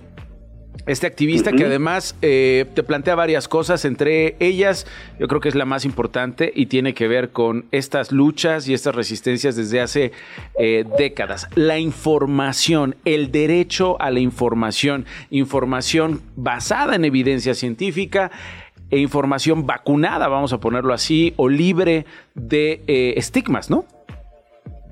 este 0.86 1.06
activista 1.06 1.52
que 1.52 1.64
además 1.64 2.16
eh, 2.20 2.66
te 2.74 2.82
plantea 2.82 3.14
varias 3.14 3.48
cosas, 3.48 3.84
entre 3.84 4.36
ellas 4.38 4.86
yo 5.18 5.28
creo 5.28 5.40
que 5.40 5.48
es 5.48 5.54
la 5.54 5.64
más 5.64 5.84
importante 5.84 6.52
y 6.54 6.66
tiene 6.66 6.94
que 6.94 7.08
ver 7.08 7.30
con 7.30 7.66
estas 7.70 8.12
luchas 8.12 8.68
y 8.68 8.74
estas 8.74 8.94
resistencias 8.94 9.56
desde 9.56 9.80
hace 9.80 10.12
eh, 10.58 10.84
décadas. 10.98 11.48
La 11.54 11.78
información, 11.78 12.96
el 13.04 13.30
derecho 13.30 14.00
a 14.00 14.10
la 14.10 14.20
información, 14.20 15.06
información 15.30 16.20
basada 16.36 16.96
en 16.96 17.04
evidencia 17.04 17.54
científica 17.54 18.30
e 18.90 18.98
información 18.98 19.66
vacunada, 19.66 20.28
vamos 20.28 20.52
a 20.52 20.58
ponerlo 20.58 20.92
así, 20.92 21.32
o 21.36 21.48
libre 21.48 22.04
de 22.34 22.82
eh, 22.86 23.14
estigmas, 23.16 23.70
¿no? 23.70 23.86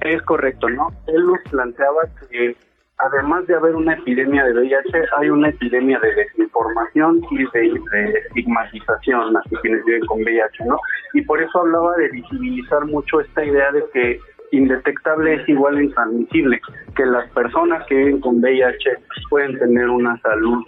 Es 0.01 0.23
correcto, 0.23 0.69
¿no? 0.69 0.89
Él 1.07 1.27
nos 1.27 1.39
planteaba 1.51 2.03
que 2.31 2.57
además 2.99 3.47
de 3.47 3.55
haber 3.55 3.75
una 3.75 3.95
epidemia 3.95 4.45
de 4.45 4.53
VIH, 4.53 5.05
hay 5.19 5.31
una 5.31 5.49
epidemia 5.49 5.99
de 6.01 6.15
desinformación 6.15 7.21
y 7.31 7.39
de, 7.39 8.19
estigmatización 8.29 9.37
a 9.37 9.43
quienes 9.61 9.85
viven 9.85 10.07
con 10.07 10.23
VIH, 10.23 10.65
¿no? 10.67 10.79
Y 11.15 11.23
por 11.23 11.43
eso 11.43 11.61
hablaba 11.61 11.97
de 11.97 12.09
visibilizar 12.09 12.85
mucho 12.87 13.21
esta 13.21 13.45
idea 13.45 13.73
de 13.73 13.85
que 13.93 14.21
indetectable 14.53 15.35
es 15.35 15.49
igual 15.49 15.79
a 15.79 15.83
intransmisible, 15.83 16.61
que 16.95 17.07
las 17.07 17.29
personas 17.31 17.85
que 17.87 17.95
viven 17.95 18.21
con 18.21 18.41
VIH 18.41 18.91
pueden 19.31 19.59
tener 19.59 19.89
una 19.89 20.21
salud 20.21 20.63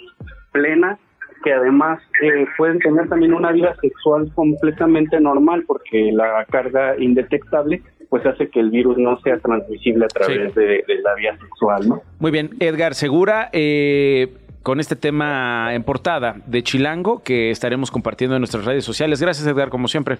plena 0.53 0.99
que 1.45 1.53
además 1.53 2.01
eh, 2.23 2.47
pueden 2.57 2.79
tener 2.79 3.07
también 3.09 3.35
una 3.35 3.53
vida 3.53 3.77
sexual 3.83 4.33
completamente 4.35 5.21
normal 5.21 5.63
porque 5.67 6.11
la 6.11 6.47
carga 6.47 6.97
indetectable 6.99 7.83
pues 8.15 8.27
hace 8.27 8.49
que 8.49 8.61
el 8.61 8.71
virus 8.71 8.97
no 8.97 9.19
sea 9.23 9.41
transmisible 9.41 10.05
a 10.05 10.07
través 10.07 10.55
de, 10.55 10.85
la 11.03 11.17
vía 11.17 11.37
sexual, 11.37 11.89
¿no? 11.89 12.03
Muy 12.21 12.31
bien, 12.31 12.51
Edgar 12.61 12.95
Segura, 12.95 13.51
eh, 13.53 14.35
con 14.63 14.79
este 14.79 14.95
tema 14.95 15.75
en 15.75 15.83
portada 15.83 16.37
de 16.47 16.63
Chilango 16.63 17.25
que 17.25 17.51
estaremos 17.51 17.91
compartiendo 17.91 18.37
en 18.37 18.41
nuestras 18.41 18.67
redes 18.67 18.85
sociales. 18.85 19.21
Gracias, 19.21 19.49
Edgar, 19.49 19.69
como 19.69 19.89
siempre. 19.89 20.19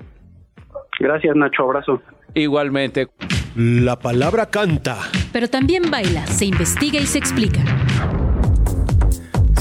Gracias, 0.99 1.37
Nacho. 1.37 1.63
Abrazo. 1.63 2.03
Igualmente. 2.35 3.07
La 3.55 3.97
palabra 3.97 4.47
canta. 4.47 4.97
Pero 5.33 5.47
también 5.47 5.89
baila, 5.89 6.27
se 6.27 6.47
investiga 6.47 6.99
y 6.99 7.07
se 7.07 7.19
explica. 7.19 7.61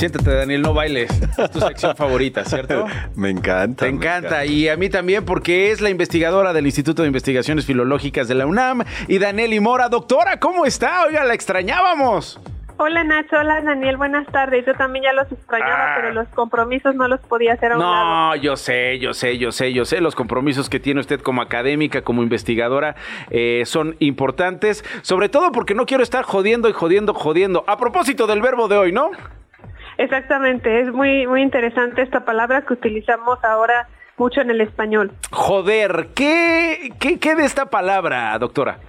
Siéntate, 0.04 0.36
Daniel, 0.36 0.62
no 0.62 0.74
bailes. 0.74 1.10
Es 1.38 1.52
tu 1.52 1.62
sección 1.62 1.96
favorita, 1.96 2.44
¿cierto? 2.44 2.88
Me 3.16 3.30
encanta. 3.30 3.86
Te 3.86 3.90
encanta. 3.90 4.44
Y 4.44 4.68
a 4.68 4.76
mí 4.76 4.90
también, 4.90 5.24
porque 5.24 5.72
es 5.72 5.80
la 5.80 5.90
investigadora 5.90 6.52
del 6.52 6.66
Instituto 6.66 7.04
de 7.04 7.08
Investigaciones 7.08 7.66
Filológicas 7.66 8.28
de 8.28 8.36
la 8.36 8.46
UNAM. 8.46 8.84
Y 9.08 9.20
Daniel 9.20 9.62
Mora, 9.62 9.88
doctora, 9.88 10.42
¿cómo 10.42 10.66
está? 10.66 11.06
Oiga, 11.06 11.24
la 11.24 11.34
extrañábamos. 11.34 12.38
Hola 12.76 13.06
Nacho, 13.06 13.38
hola 13.40 13.62
Daniel, 13.62 13.96
buenas 13.96 14.28
tardes. 14.28 14.66
Yo 14.66 14.74
también 14.74 15.06
ya 15.06 15.14
los 15.14 15.32
extrañaba, 15.32 15.94
ah. 15.94 15.96
pero 15.96 16.12
los 16.12 16.28
compromisos 16.30 16.96
no 16.96 17.08
los 17.08 17.22
podía 17.22 17.54
hacer 17.54 17.72
a 17.72 17.76
un 17.76 17.82
No, 17.82 18.36
yo 18.36 18.58
sé, 18.58 19.00
yo 19.00 19.14
sé, 19.14 19.38
yo 19.38 19.54
sé, 19.54 19.72
yo 19.72 19.86
sé. 19.86 20.02
Los 20.02 20.16
compromisos 20.16 20.70
que 20.70 20.82
tiene 20.82 21.00
usted 21.00 21.22
como 21.22 21.42
académica, 21.42 22.02
como 22.02 22.24
investigadora, 22.24 22.98
eh, 23.30 23.64
son 23.66 23.96
importantes. 24.00 24.84
Sobre 25.02 25.30
todo 25.30 25.54
porque 25.54 25.76
no 25.76 25.86
quiero 25.86 26.04
estar 26.04 26.26
jodiendo 26.26 26.68
y 26.68 26.74
jodiendo, 26.74 27.14
jodiendo. 27.14 27.64
A 27.68 27.78
propósito 27.78 28.28
del 28.28 28.42
verbo 28.42 28.68
de 28.68 28.76
hoy, 28.76 28.92
¿no? 28.92 29.12
Exactamente, 29.98 30.82
es 30.82 30.92
muy, 30.92 31.28
muy 31.28 31.42
interesante 31.42 32.02
esta 32.02 32.26
palabra 32.26 32.62
que 32.64 32.74
utilizamos 32.74 33.44
ahora 33.44 33.88
mucho 34.18 34.42
en 34.42 34.52
el 34.52 34.62
español. 34.62 35.12
Joder, 35.32 36.10
¿qué, 36.16 36.92
qué, 37.00 37.20
qué 37.20 37.36
de 37.36 37.46
esta 37.46 37.66
palabra, 37.66 38.38
doctora? 38.40 38.80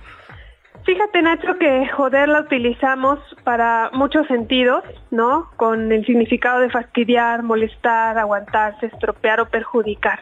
Fíjate, 0.84 1.22
Nacho, 1.22 1.57
que 1.59 1.88
joder 1.88 2.28
la 2.28 2.40
utilizamos 2.40 3.18
para 3.42 3.90
muchos 3.94 4.26
sentidos, 4.26 4.84
¿no? 5.11 5.48
Con 5.57 5.90
el 5.90 6.05
significado 6.05 6.61
de 6.61 6.68
fastidiar, 6.68 7.42
molestar, 7.42 8.18
aguantarse, 8.18 8.86
estropear 8.86 9.40
o 9.40 9.46
perjudicar. 9.46 10.20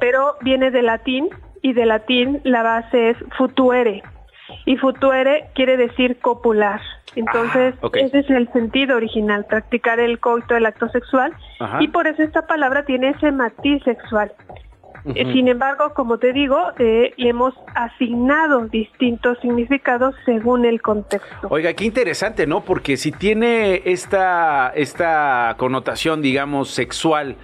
Pero 0.00 0.36
viene 0.42 0.70
de 0.70 0.82
latín 0.82 1.30
y 1.62 1.72
de 1.72 1.86
latín 1.86 2.42
la 2.44 2.62
base 2.62 3.10
es 3.10 3.16
futuere. 3.38 4.02
Y 4.66 4.76
futuere 4.76 5.48
quiere 5.54 5.78
decir 5.78 6.18
copular. 6.20 6.82
Entonces, 7.16 7.74
ah, 7.82 7.88
ese 7.94 8.18
es 8.20 8.30
el 8.30 8.52
sentido 8.52 8.96
original, 8.96 9.44
practicar 9.46 10.00
el 10.00 10.18
coito, 10.18 10.56
el 10.56 10.66
acto 10.66 10.88
sexual, 10.88 11.32
y 11.80 11.88
por 11.88 12.06
eso 12.06 12.22
esta 12.22 12.46
palabra 12.46 12.84
tiene 12.84 13.10
ese 13.10 13.32
matiz 13.32 13.82
sexual. 13.84 14.32
Eh, 15.06 15.30
sin 15.34 15.48
embargo, 15.48 15.92
como 15.92 16.16
te 16.16 16.32
digo, 16.32 16.58
eh, 16.78 17.12
le 17.18 17.28
hemos 17.28 17.52
asignado 17.74 18.68
distintos 18.68 19.38
significados 19.40 20.14
según 20.24 20.64
el 20.64 20.80
contexto. 20.80 21.46
Oiga, 21.50 21.74
qué 21.74 21.84
interesante, 21.84 22.46
¿no? 22.46 22.62
Porque 22.62 22.96
si 22.96 23.12
tiene 23.12 23.82
esta, 23.84 24.72
esta 24.74 25.56
connotación, 25.58 26.22
digamos, 26.22 26.70
sexual 26.70 27.36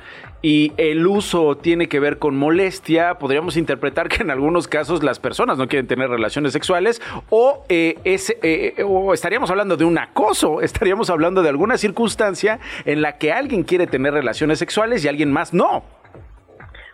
y 0.43 0.73
el 0.77 1.07
uso 1.07 1.57
tiene 1.57 1.89
que 1.89 2.01
ver 2.01 2.19
con 2.19 2.37
molestia, 2.37 3.15
podríamos 3.15 3.57
interpretar 3.57 4.09
que 4.09 4.23
en 4.23 4.31
algunos 4.31 4.69
casos 4.69 5.03
las 5.03 5.19
personas 5.19 5.59
no 5.59 5.69
quieren 5.69 5.87
tener 5.87 6.09
relaciones 6.09 6.53
sexuales 6.53 7.03
o, 7.29 7.65
eh, 7.69 7.97
eh, 8.05 8.85
o 8.85 9.13
estaríamos 9.13 9.51
hablando 9.51 9.77
de 9.77 9.85
un 9.85 9.99
acoso, 9.99 10.61
estaríamos 10.63 11.11
hablando 11.11 11.43
de 11.43 11.51
alguna 11.51 11.77
circunstancia 11.77 12.59
en 12.85 13.03
la 13.03 13.19
que 13.19 13.33
alguien 13.33 13.65
quiere 13.65 13.87
tener 13.87 14.15
relaciones 14.15 14.59
sexuales 14.59 15.05
y 15.05 15.09
alguien 15.09 15.33
más 15.33 15.53
no. 15.53 15.83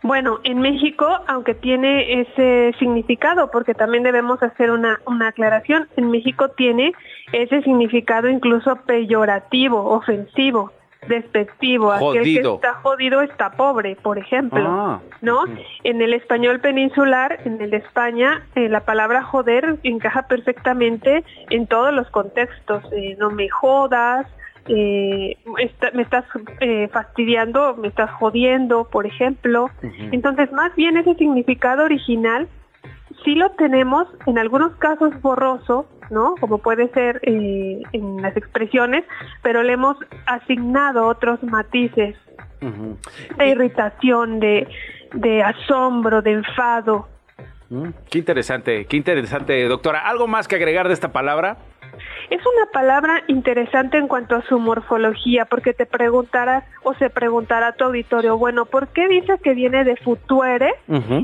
Bueno, 0.02 0.38
en 0.44 0.60
México, 0.60 1.06
aunque 1.26 1.54
tiene 1.54 2.20
ese 2.20 2.74
significado, 2.78 3.50
porque 3.50 3.74
también 3.74 4.04
debemos 4.04 4.40
hacer 4.40 4.70
una, 4.70 5.00
una 5.04 5.28
aclaración, 5.28 5.88
en 5.96 6.10
México 6.10 6.50
tiene 6.50 6.92
ese 7.32 7.62
significado 7.62 8.28
incluso 8.28 8.76
peyorativo, 8.86 9.84
ofensivo 9.90 10.70
despectivo. 11.08 11.92
Aquel 11.92 12.22
que 12.22 12.28
está 12.56 12.74
jodido 12.74 13.20
está 13.22 13.50
pobre, 13.50 13.96
por 13.96 14.18
ejemplo. 14.18 14.64
Ah. 14.68 15.00
¿No? 15.22 15.44
En 15.84 16.02
el 16.02 16.12
español 16.14 16.60
peninsular, 16.60 17.40
en 17.44 17.60
el 17.60 17.70
de 17.70 17.78
España, 17.78 18.46
eh, 18.54 18.68
la 18.68 18.80
palabra 18.80 19.22
joder 19.22 19.76
encaja 19.82 20.26
perfectamente 20.28 21.24
en 21.50 21.66
todos 21.66 21.92
los 21.92 22.08
contextos. 22.10 22.84
Eh, 22.92 23.16
no 23.18 23.30
me 23.30 23.48
jodas, 23.48 24.26
eh, 24.68 25.36
está- 25.58 25.90
me 25.92 26.02
estás 26.02 26.24
eh, 26.60 26.88
fastidiando, 26.92 27.76
me 27.76 27.88
estás 27.88 28.10
jodiendo, 28.12 28.84
por 28.90 29.06
ejemplo. 29.06 29.70
Entonces, 30.12 30.50
más 30.52 30.74
bien 30.74 30.96
ese 30.96 31.14
significado 31.14 31.84
original 31.84 32.48
sí 33.26 33.34
lo 33.34 33.50
tenemos 33.50 34.08
en 34.26 34.38
algunos 34.38 34.74
casos 34.76 35.20
borroso, 35.20 35.86
¿no? 36.10 36.36
Como 36.40 36.58
puede 36.58 36.88
ser 36.92 37.20
eh, 37.24 37.82
en 37.92 38.22
las 38.22 38.34
expresiones, 38.36 39.04
pero 39.42 39.62
le 39.62 39.74
hemos 39.74 39.98
asignado 40.24 41.06
otros 41.06 41.42
matices 41.42 42.16
de 43.36 43.48
irritación, 43.48 44.40
de, 44.40 44.66
de 45.12 45.42
asombro, 45.42 46.22
de 46.22 46.32
enfado. 46.32 47.08
Mm, 47.68 47.88
Qué 48.08 48.18
interesante, 48.18 48.86
qué 48.86 48.96
interesante, 48.96 49.62
doctora. 49.68 50.08
¿Algo 50.08 50.26
más 50.26 50.48
que 50.48 50.56
agregar 50.56 50.86
de 50.88 50.94
esta 50.94 51.12
palabra? 51.12 51.58
Es 52.30 52.40
una 52.40 52.66
palabra 52.72 53.22
interesante 53.28 53.98
en 53.98 54.08
cuanto 54.08 54.36
a 54.36 54.42
su 54.42 54.58
morfología, 54.58 55.44
porque 55.44 55.74
te 55.74 55.86
preguntarás 55.86 56.64
o 56.82 56.94
se 56.94 57.10
preguntará 57.10 57.68
a 57.68 57.72
tu 57.72 57.84
auditorio, 57.84 58.36
bueno, 58.36 58.66
¿por 58.66 58.88
qué 58.88 59.08
dice 59.08 59.38
que 59.42 59.54
viene 59.54 59.84
de 59.84 59.96
futuere 59.96 60.74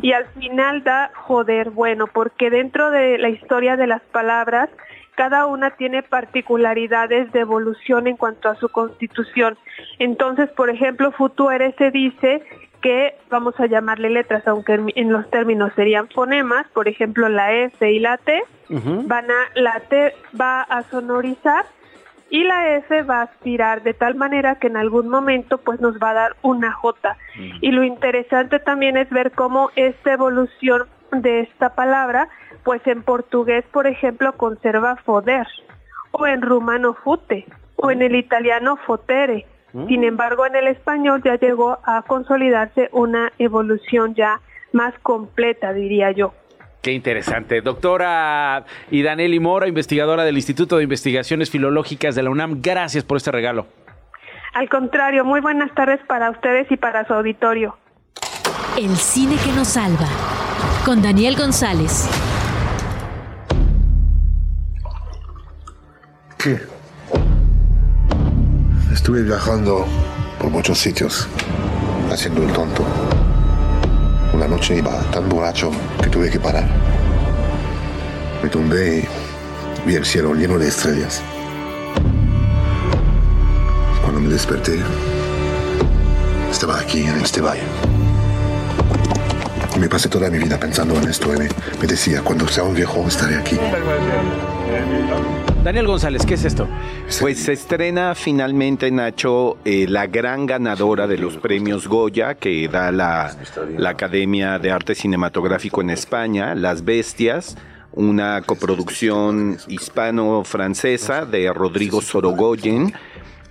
y 0.02 0.12
al 0.12 0.26
final 0.38 0.84
da 0.84 1.10
joder? 1.14 1.70
Bueno, 1.70 2.06
porque 2.06 2.50
dentro 2.50 2.90
de 2.90 3.18
la 3.18 3.28
historia 3.28 3.76
de 3.76 3.86
las 3.86 4.02
palabras, 4.02 4.68
cada 5.14 5.46
una 5.46 5.70
tiene 5.70 6.02
particularidades 6.02 7.32
de 7.32 7.40
evolución 7.40 8.06
en 8.06 8.16
cuanto 8.16 8.48
a 8.48 8.54
su 8.56 8.68
constitución. 8.68 9.58
Entonces, 9.98 10.50
por 10.50 10.70
ejemplo, 10.70 11.12
futuere 11.12 11.74
se 11.78 11.90
dice 11.90 12.42
que 12.82 13.14
vamos 13.30 13.58
a 13.58 13.66
llamarle 13.66 14.10
letras, 14.10 14.46
aunque 14.46 14.74
en, 14.94 15.12
los 15.12 15.30
términos 15.30 15.72
serían 15.74 16.08
fonemas, 16.08 16.66
por 16.74 16.88
ejemplo, 16.88 17.28
la 17.28 17.52
S 17.52 17.90
y 17.90 17.98
la 17.98 18.18
T, 18.18 18.42
van 18.68 19.30
a, 19.30 19.60
la 19.60 19.80
T 19.80 20.14
va 20.38 20.62
a 20.62 20.82
sonorizar 20.82 21.64
y 22.28 22.44
la 22.44 22.76
F 22.76 23.02
va 23.02 23.20
a 23.20 23.22
aspirar 23.22 23.82
de 23.82 23.94
tal 23.94 24.14
manera 24.14 24.56
que 24.56 24.66
en 24.66 24.76
algún 24.76 25.08
momento 25.08 25.58
pues 25.58 25.80
nos 25.80 25.98
va 25.98 26.10
a 26.10 26.14
dar 26.14 26.36
una 26.42 26.72
J. 26.72 27.16
Y 27.60 27.70
lo 27.70 27.84
interesante 27.84 28.58
también 28.58 28.96
es 28.96 29.08
ver 29.10 29.32
cómo 29.32 29.70
esta 29.76 30.14
evolución 30.14 30.84
de 31.12 31.40
esta 31.40 31.74
palabra, 31.74 32.28
pues 32.64 32.80
en 32.86 33.02
portugués, 33.02 33.64
por 33.70 33.86
ejemplo, 33.86 34.32
conserva 34.32 34.96
foder, 34.96 35.46
o 36.10 36.26
en 36.26 36.40
rumano 36.40 36.94
fute, 36.94 37.44
o 37.76 37.90
en 37.90 38.00
el 38.02 38.16
italiano 38.16 38.76
fotere. 38.76 39.46
Sin 39.72 40.04
embargo, 40.04 40.44
en 40.44 40.54
el 40.54 40.66
español 40.66 41.22
ya 41.24 41.36
llegó 41.36 41.78
a 41.84 42.02
consolidarse 42.02 42.90
una 42.92 43.32
evolución 43.38 44.14
ya 44.14 44.40
más 44.72 44.94
completa, 45.02 45.72
diría 45.72 46.10
yo. 46.10 46.34
Qué 46.82 46.92
interesante. 46.92 47.60
Doctora 47.62 48.64
y 48.90 49.02
Danieli 49.02 49.38
Mora, 49.40 49.68
investigadora 49.68 50.24
del 50.24 50.36
Instituto 50.36 50.76
de 50.76 50.82
Investigaciones 50.82 51.50
Filológicas 51.50 52.14
de 52.14 52.22
la 52.22 52.30
UNAM, 52.30 52.60
gracias 52.60 53.04
por 53.04 53.16
este 53.16 53.30
regalo. 53.30 53.66
Al 54.52 54.68
contrario, 54.68 55.24
muy 55.24 55.40
buenas 55.40 55.72
tardes 55.74 56.00
para 56.06 56.30
ustedes 56.30 56.70
y 56.70 56.76
para 56.76 57.06
su 57.06 57.14
auditorio. 57.14 57.76
El 58.76 58.96
cine 58.96 59.36
que 59.42 59.52
nos 59.52 59.68
salva. 59.68 60.08
Con 60.84 61.00
Daniel 61.00 61.36
González. 61.36 62.10
¿Qué? 66.38 66.71
Estuve 68.92 69.22
viajando 69.22 69.86
por 70.38 70.50
muchos 70.50 70.78
sitios, 70.78 71.26
haciendo 72.10 72.42
el 72.42 72.52
tonto. 72.52 72.84
Una 74.34 74.46
noche 74.46 74.76
iba 74.76 75.00
tan 75.10 75.30
borracho 75.30 75.70
que 76.02 76.10
tuve 76.10 76.30
que 76.30 76.38
parar. 76.38 76.66
Me 78.42 78.50
tumbé 78.50 78.98
y 78.98 79.88
vi 79.88 79.94
el 79.94 80.04
cielo 80.04 80.34
lleno 80.34 80.58
de 80.58 80.68
estrellas. 80.68 81.22
Cuando 84.02 84.20
me 84.20 84.28
desperté, 84.28 84.78
estaba 86.50 86.78
aquí 86.78 87.00
en 87.00 87.16
este 87.16 87.40
valle. 87.40 87.62
Me 89.80 89.88
pasé 89.88 90.10
toda 90.10 90.28
mi 90.28 90.38
vida 90.38 90.60
pensando 90.60 90.94
en 90.96 91.08
esto 91.08 91.34
y 91.34 91.38
me, 91.38 91.48
me 91.80 91.86
decía, 91.86 92.20
cuando 92.22 92.46
sea 92.46 92.64
un 92.64 92.74
viejo 92.74 93.08
estaré 93.08 93.36
aquí. 93.36 93.58
Daniel 95.62 95.86
González, 95.86 96.26
¿qué 96.26 96.34
es 96.34 96.44
esto? 96.44 96.66
Pues 97.20 97.38
se 97.38 97.52
estrena 97.52 98.16
finalmente, 98.16 98.90
Nacho, 98.90 99.58
eh, 99.64 99.86
la 99.88 100.08
gran 100.08 100.44
ganadora 100.44 101.06
de 101.06 101.18
los 101.18 101.36
premios 101.36 101.86
Goya 101.86 102.34
que 102.34 102.66
da 102.66 102.90
la, 102.90 103.36
la 103.78 103.90
Academia 103.90 104.58
de 104.58 104.72
Arte 104.72 104.96
Cinematográfico 104.96 105.80
en 105.80 105.90
España, 105.90 106.56
Las 106.56 106.84
Bestias, 106.84 107.56
una 107.92 108.42
coproducción 108.42 109.56
hispano-francesa 109.68 111.26
de 111.26 111.52
Rodrigo 111.52 112.02
Sorogoyen, 112.02 112.92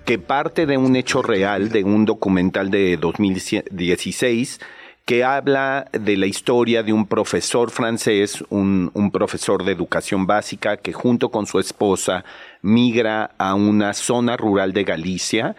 que 0.04 0.20
parte 0.20 0.66
de 0.66 0.78
un 0.78 0.98
hecho 0.98 1.22
real, 1.22 1.70
de 1.70 1.86
un 1.86 2.04
documental 2.04 2.70
de 2.72 2.98
2016 2.98 4.60
que 5.12 5.26
habla 5.26 5.90
de 5.92 6.16
la 6.16 6.26
historia 6.26 6.84
de 6.84 6.94
un 6.94 7.06
profesor 7.06 7.70
francés, 7.70 8.42
un, 8.48 8.90
un, 8.94 9.12
profesor 9.12 9.66
de 9.66 9.74
educación 9.74 10.26
básica, 10.26 10.78
que 10.78 10.94
junto 10.94 11.30
con 11.32 11.46
su 11.48 11.60
esposa 11.60 12.24
migra 12.62 13.32
a 13.38 13.54
una 13.56 13.94
zona 13.94 14.38
rural 14.38 14.72
de 14.72 14.86
Galicia 14.86 15.58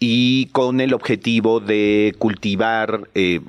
y 0.00 0.46
con 0.46 0.80
el 0.80 0.94
objetivo 0.94 1.58
de 1.58 2.14
cultivar, 2.18 3.08
eh, 3.16 3.40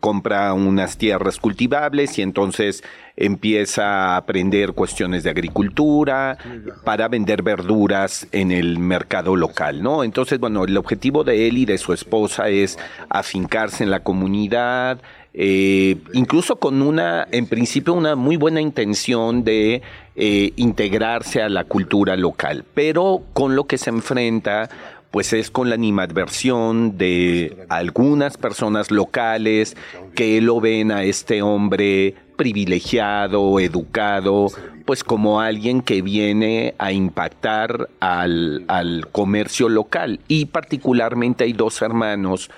compra 0.00 0.54
unas 0.54 0.96
tierras 0.96 1.36
cultivables 1.36 2.18
y 2.18 2.22
entonces 2.22 2.82
empieza 3.16 3.84
a 3.84 4.16
aprender 4.16 4.72
cuestiones 4.72 5.24
de 5.24 5.30
agricultura 5.30 6.38
para 6.84 7.08
vender 7.08 7.42
verduras 7.42 8.26
en 8.32 8.50
el 8.50 8.78
mercado 8.78 9.36
local, 9.36 9.82
¿no? 9.82 10.02
Entonces, 10.02 10.38
bueno, 10.38 10.64
el 10.64 10.76
objetivo 10.78 11.22
de 11.22 11.48
él 11.48 11.58
y 11.58 11.66
de 11.66 11.76
su 11.76 11.92
esposa 11.92 12.48
es 12.48 12.78
afincarse 13.10 13.84
en 13.84 13.90
la 13.90 14.00
comunidad, 14.00 15.02
eh, 15.34 15.98
incluso 16.14 16.56
con 16.56 16.80
una, 16.80 17.28
en 17.30 17.46
principio, 17.46 17.92
una 17.92 18.16
muy 18.16 18.36
buena 18.36 18.62
intención 18.62 19.44
de 19.44 19.82
eh, 20.16 20.52
integrarse 20.56 21.42
a 21.42 21.50
la 21.50 21.64
cultura 21.64 22.16
local, 22.16 22.64
pero 22.72 23.22
con 23.34 23.54
lo 23.54 23.64
que 23.66 23.76
se 23.76 23.90
enfrenta 23.90 24.70
pues 25.10 25.32
es 25.32 25.50
con 25.50 25.68
la 25.68 25.74
animadversión 25.74 26.96
de 26.96 27.66
algunas 27.68 28.36
personas 28.36 28.90
locales 28.90 29.76
que 30.14 30.40
lo 30.40 30.60
ven 30.60 30.92
a 30.92 31.04
este 31.04 31.42
hombre 31.42 32.14
privilegiado, 32.36 33.60
educado, 33.60 34.46
pues 34.84 35.04
como 35.04 35.40
alguien 35.40 35.82
que 35.82 36.00
viene 36.00 36.74
a 36.78 36.92
impactar 36.92 37.90
al, 38.00 38.64
al 38.68 39.08
comercio 39.12 39.68
local. 39.68 40.20
Y 40.26 40.46
particularmente 40.46 41.44
hay 41.44 41.52
dos 41.52 41.82
hermanos 41.82 42.50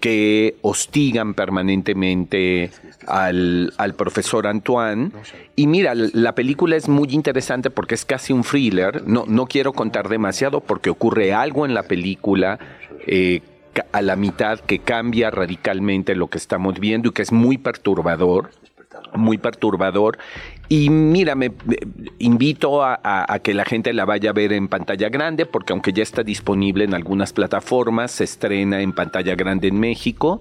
que 0.00 0.56
hostigan 0.62 1.34
permanentemente 1.34 2.70
al, 3.06 3.72
al, 3.76 3.94
profesor 3.94 4.46
Antoine. 4.46 5.10
Y 5.54 5.66
mira, 5.66 5.94
la 5.94 6.34
película 6.34 6.76
es 6.76 6.88
muy 6.88 7.08
interesante 7.10 7.70
porque 7.70 7.94
es 7.94 8.04
casi 8.04 8.32
un 8.32 8.42
thriller. 8.42 9.06
No, 9.06 9.24
no 9.26 9.46
quiero 9.46 9.72
contar 9.72 10.08
demasiado 10.08 10.60
porque 10.60 10.90
ocurre 10.90 11.32
algo 11.32 11.66
en 11.66 11.74
la 11.74 11.84
película 11.84 12.58
eh, 13.06 13.40
a 13.92 14.02
la 14.02 14.16
mitad 14.16 14.60
que 14.60 14.78
cambia 14.78 15.30
radicalmente 15.30 16.14
lo 16.14 16.28
que 16.28 16.38
estamos 16.38 16.78
viendo 16.80 17.08
y 17.08 17.12
que 17.12 17.22
es 17.22 17.32
muy 17.32 17.58
perturbador 17.58 18.50
muy 19.14 19.38
perturbador. 19.38 20.18
Y 20.68 20.90
mira, 20.90 21.34
me, 21.34 21.52
invito 22.18 22.82
a, 22.82 23.40
que 23.42 23.54
la 23.54 23.64
gente 23.64 23.92
la 23.92 24.04
vaya 24.04 24.30
a 24.30 24.32
ver 24.32 24.52
en 24.52 24.68
pantalla 24.68 25.08
grande, 25.08 25.46
porque 25.46 25.72
aunque 25.72 25.92
ya 25.92 26.02
está 26.02 26.22
disponible 26.22 26.84
en 26.84 26.94
algunas 26.94 27.32
plataformas, 27.32 28.10
se 28.10 28.24
estrena 28.24 28.80
en 28.80 28.92
pantalla 28.92 29.34
grande 29.34 29.68
en 29.68 29.78
México. 29.78 30.40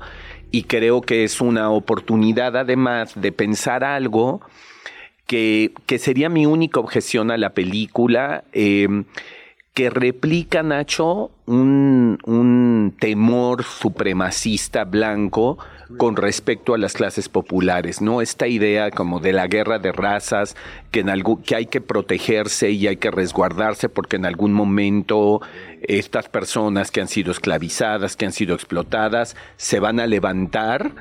Y 0.52 0.64
creo 0.64 1.02
que 1.02 1.24
es 1.24 1.42
una 1.42 1.70
oportunidad 1.70 2.58
además 2.58 3.14
de 3.16 3.32
pensar 3.32 3.84
algo 3.84 4.42
que, 5.28 5.74
que 5.86 6.00
sería 6.00 6.30
mi 6.30 6.46
única 6.46 6.80
objeción 6.80 7.30
a 7.30 7.38
la 7.38 7.52
película. 7.52 8.44
Eh, 8.54 9.04
que 9.76 9.90
replica, 9.90 10.64
Nacho, 10.64 11.32
un, 11.46 12.18
un, 12.24 12.96
temor 12.98 13.66
supremacista 13.66 14.86
blanco 14.86 15.58
con 15.98 16.16
respecto 16.16 16.74
a 16.74 16.78
las 16.78 16.94
clases 16.94 17.30
populares, 17.30 18.02
¿no? 18.02 18.22
Esta 18.22 18.48
idea 18.48 18.92
como 18.92 19.20
de 19.20 19.34
la 19.34 19.48
guerra 19.48 19.80
de 19.80 19.92
razas, 19.92 20.56
que, 20.92 21.02
en 21.02 21.10
algún, 21.10 21.42
que 21.44 21.56
hay 21.56 21.66
que 21.68 21.82
protegerse 21.82 22.72
y 22.72 22.88
hay 22.88 22.98
que 22.98 23.12
resguardarse 23.12 23.90
porque 23.90 24.16
en 24.16 24.26
algún 24.26 24.54
momento 24.54 25.42
estas 25.82 26.28
personas 26.30 26.92
que 26.92 27.02
han 27.02 27.08
sido 27.08 27.32
esclavizadas, 27.32 28.16
que 28.16 28.26
han 28.26 28.32
sido 28.34 28.56
explotadas, 28.56 29.36
se 29.58 29.80
van 29.80 30.00
a 30.00 30.08
levantar 30.08 30.92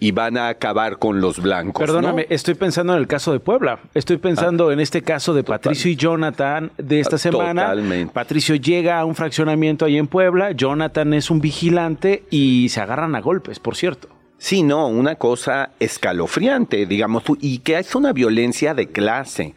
y 0.00 0.10
van 0.10 0.36
a 0.36 0.48
acabar 0.48 0.98
con 0.98 1.20
los 1.20 1.40
blancos. 1.40 1.80
¿no? 1.80 1.86
Perdóname, 1.86 2.26
estoy 2.28 2.54
pensando 2.54 2.92
en 2.94 2.98
el 3.00 3.06
caso 3.06 3.32
de 3.32 3.40
Puebla. 3.40 3.78
Estoy 3.94 4.18
pensando 4.18 4.70
en 4.72 4.80
este 4.80 5.02
caso 5.02 5.32
de 5.34 5.44
Patricio 5.44 5.90
y 5.90 5.96
Jonathan 5.96 6.72
de 6.76 7.00
esta 7.00 7.16
Ah, 7.16 7.18
semana. 7.18 7.62
totalmente. 7.62 8.12
Patricio 8.12 8.56
llega 8.56 8.98
a 8.98 9.04
un 9.04 9.14
fraccionamiento 9.14 9.84
ahí 9.84 9.96
en 9.96 10.06
Puebla. 10.08 10.50
Jonathan 10.52 11.14
es 11.14 11.30
un 11.30 11.40
vigilante 11.40 12.24
y 12.30 12.68
se 12.70 12.80
agarran 12.80 13.14
a 13.14 13.20
golpes, 13.20 13.60
por 13.60 13.76
cierto. 13.76 14.08
Sí, 14.44 14.62
no, 14.62 14.88
una 14.88 15.14
cosa 15.14 15.70
escalofriante, 15.80 16.84
digamos, 16.84 17.22
y 17.40 17.60
que 17.60 17.78
es 17.78 17.94
una 17.94 18.12
violencia 18.12 18.74
de 18.74 18.88
clase, 18.88 19.54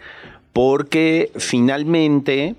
porque 0.53 1.29
finalmente 1.35 2.55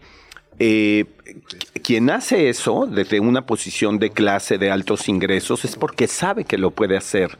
eh, 0.59 1.07
qu- 1.24 1.83
quien 1.83 2.11
hace 2.11 2.51
eso 2.51 2.87
desde 2.87 3.18
una 3.20 3.47
posición 3.47 3.99
de 3.99 4.11
clase 4.11 4.59
de 4.59 4.70
altos 4.70 5.09
ingresos 5.09 5.64
es 5.64 5.74
porque 5.76 6.07
sabe 6.07 6.45
que 6.45 6.59
lo 6.59 6.70
puede 6.70 6.99
hacer, 6.99 7.31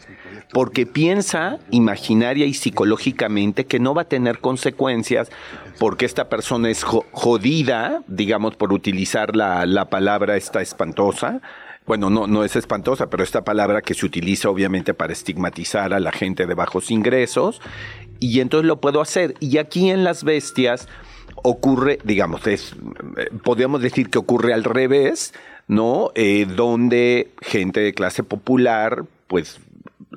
porque 0.55 0.87
piensa 0.87 1.59
imaginaria 1.71 2.47
y 2.47 2.55
psicológicamente 2.55 3.67
que 3.67 3.81
no 3.81 3.93
va 3.93 4.03
a 4.03 4.09
tener 4.09 4.39
consecuencias 4.39 5.31
porque 5.79 6.07
esta 6.07 6.31
persona 6.31 6.71
es 6.71 6.83
jo- 6.83 7.05
jodida, 7.13 8.03
digamos, 8.07 8.57
por 8.57 8.73
utilizar 8.73 9.37
la, 9.37 9.67
la 9.67 9.85
palabra 9.91 10.39
esta 10.39 10.63
espantosa, 10.63 11.43
bueno, 11.89 12.11
no, 12.11 12.27
no 12.27 12.45
es 12.45 12.55
espantosa, 12.55 13.09
pero 13.09 13.25
esta 13.25 13.45
palabra 13.45 13.81
que 13.81 13.95
se 13.95 14.05
utiliza 14.05 14.51
obviamente 14.51 14.93
para 14.93 15.15
estigmatizar 15.15 15.95
a 15.95 16.01
la 16.01 16.13
gente 16.13 16.47
de 16.47 16.55
bajos 16.55 16.91
ingresos, 16.91 17.63
y 18.21 18.41
entonces 18.41 18.67
lo 18.67 18.81
puedo 18.81 19.01
hacer. 19.01 19.35
Y 19.41 19.57
aquí 19.57 19.91
en 19.91 20.05
Las 20.05 20.23
Bestias 20.23 20.87
ocurre, 21.43 21.99
digamos, 22.05 22.47
es, 22.47 22.77
eh, 23.17 23.31
podríamos 23.43 23.81
decir 23.81 24.11
que 24.11 24.19
ocurre 24.19 24.53
al 24.53 24.65
revés, 24.65 25.33
¿no? 25.67 26.11
Eh, 26.15 26.47
donde 26.47 27.31
gente 27.41 27.81
de 27.81 27.95
clase 27.95 28.23
popular, 28.23 29.05
pues, 29.27 29.59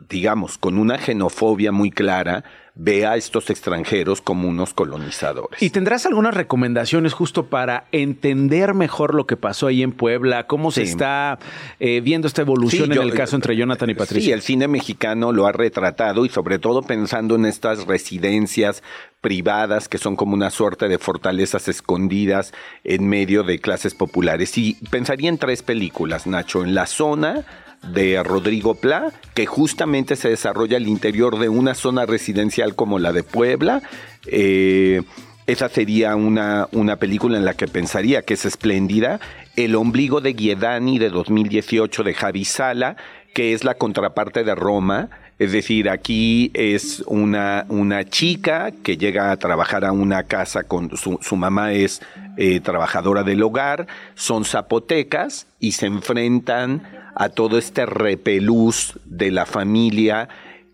digamos, 0.09 0.57
con 0.57 0.78
una 0.78 0.97
xenofobia 0.97 1.72
muy 1.72 1.89
clara, 1.89 2.43
ve 2.84 3.05
a 3.05 3.15
estos 3.15 3.49
extranjeros 3.51 4.21
como 4.21 4.47
unos 4.49 4.73
colonizadores. 4.73 5.61
¿Y 5.61 5.69
tendrás 5.69 6.07
algunas 6.07 6.34
recomendaciones 6.34 7.13
justo 7.13 7.45
para 7.45 7.86
entender 7.91 8.73
mejor 8.73 9.13
lo 9.13 9.27
que 9.27 9.38
pasó 9.38 9.67
ahí 9.67 9.84
en 9.84 9.91
Puebla? 9.91 10.47
¿Cómo 10.47 10.71
se 10.71 10.82
está 10.82 11.38
eh, 11.79 12.01
viendo 12.01 12.27
esta 12.27 12.41
evolución 12.41 12.86
Sí, 12.88 12.91
en 12.91 12.95
yo- 12.95 13.01
el 13.03 13.13
caso 13.13 13.36
entre 13.36 13.55
Jonathan 13.55 13.89
y 13.91 13.93
Patricio? 13.93 14.25
Sí, 14.25 14.32
el 14.32 14.41
cine 14.41 14.67
mexicano 14.67 15.32
lo 15.32 15.45
ha 15.45 15.51
retratado 15.51 16.25
y 16.25 16.29
sobre 16.29 16.57
todo 16.57 16.82
pensando 16.82 17.36
en 17.36 17.45
estas 17.45 17.86
residencias 17.86 18.82
privadas 19.21 19.88
que 19.88 19.99
son 19.99 20.15
como 20.15 20.34
una 20.34 20.49
suerte 20.49 20.88
de 20.88 20.97
fortalezas 20.97 21.67
escondidas 21.67 22.51
en 22.84 23.07
medio 23.07 23.43
de 23.43 23.59
clases 23.59 23.93
populares. 23.93 24.57
Y 24.57 24.73
pensaría 24.89 25.29
en 25.29 25.38
tres 25.38 25.61
películas, 25.61 26.25
Nacho, 26.25 26.63
en 26.63 26.73
La 26.73 26.88
Zona 26.88 27.45
de 27.88 28.21
Rodrigo 28.23 28.75
Pla, 28.75 29.11
que 29.34 29.45
justamente 29.45 30.15
se 30.15 30.29
desarrolla 30.29 30.77
al 30.77 30.88
interior 30.88 31.39
de 31.39 31.49
una 31.49 31.73
zona 31.73 32.05
residencial 32.05 32.75
como 32.75 32.99
la 32.99 33.11
de 33.11 33.23
Puebla. 33.23 33.82
Eh, 34.27 35.01
esa 35.47 35.69
sería 35.69 36.15
una, 36.15 36.67
una 36.71 36.97
película 36.97 37.38
en 37.38 37.45
la 37.45 37.55
que 37.55 37.67
pensaría 37.67 38.21
que 38.21 38.36
es 38.36 38.45
espléndida. 38.45 39.19
El 39.55 39.75
ombligo 39.75 40.21
de 40.21 40.34
Guiedani 40.34 40.99
de 40.99 41.09
2018 41.09 42.03
de 42.03 42.13
Javi 42.13 42.45
Sala, 42.45 42.95
que 43.34 43.53
es 43.53 43.63
la 43.63 43.73
contraparte 43.75 44.43
de 44.43 44.55
Roma. 44.55 45.09
Es 45.39 45.51
decir, 45.51 45.89
aquí 45.89 46.51
es 46.53 47.03
una, 47.07 47.65
una 47.67 48.07
chica 48.07 48.71
que 48.84 48.97
llega 48.97 49.32
a 49.32 49.38
trabajar 49.38 49.84
a 49.86 49.91
una 49.91 50.23
casa 50.23 50.63
con 50.63 50.95
su, 50.95 51.17
su 51.21 51.36
mamá 51.36 51.73
es 51.73 52.01
eh, 52.38 52.59
trabajadora 52.59 53.23
del 53.23 53.41
hogar, 53.41 53.88
son 54.15 54.45
zapotecas 54.45 55.47
y 55.59 55.71
se 55.71 55.88
enfrentan 55.88 56.84
a 57.16 57.30
todo 57.30 57.57
este 57.57 57.86
repelús 57.86 58.99
de 59.05 59.32
la 59.32 59.45
familia 59.45 60.30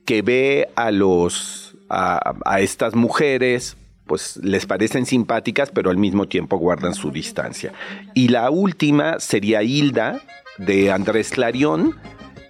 que 0.06 0.22
ve 0.22 0.70
a 0.76 0.92
los 0.92 1.76
a, 1.90 2.60
estas 2.60 2.96
mujeres 2.96 3.78
pues 4.06 4.38
les 4.38 4.66
parecen 4.66 5.06
simpáticas, 5.06 5.70
pero 5.70 5.90
al 5.90 5.98
mismo 5.98 6.30
tiempo 6.30 6.58
guardan 6.58 6.94
su 6.94 7.12
distancia. 7.12 7.74
Y 8.14 8.30
la 8.30 8.50
última 8.50 9.20
sería 9.20 9.64
Hilda, 9.64 10.22
de 10.58 10.92
Andrés 10.92 11.30
Clarión, 11.30 11.98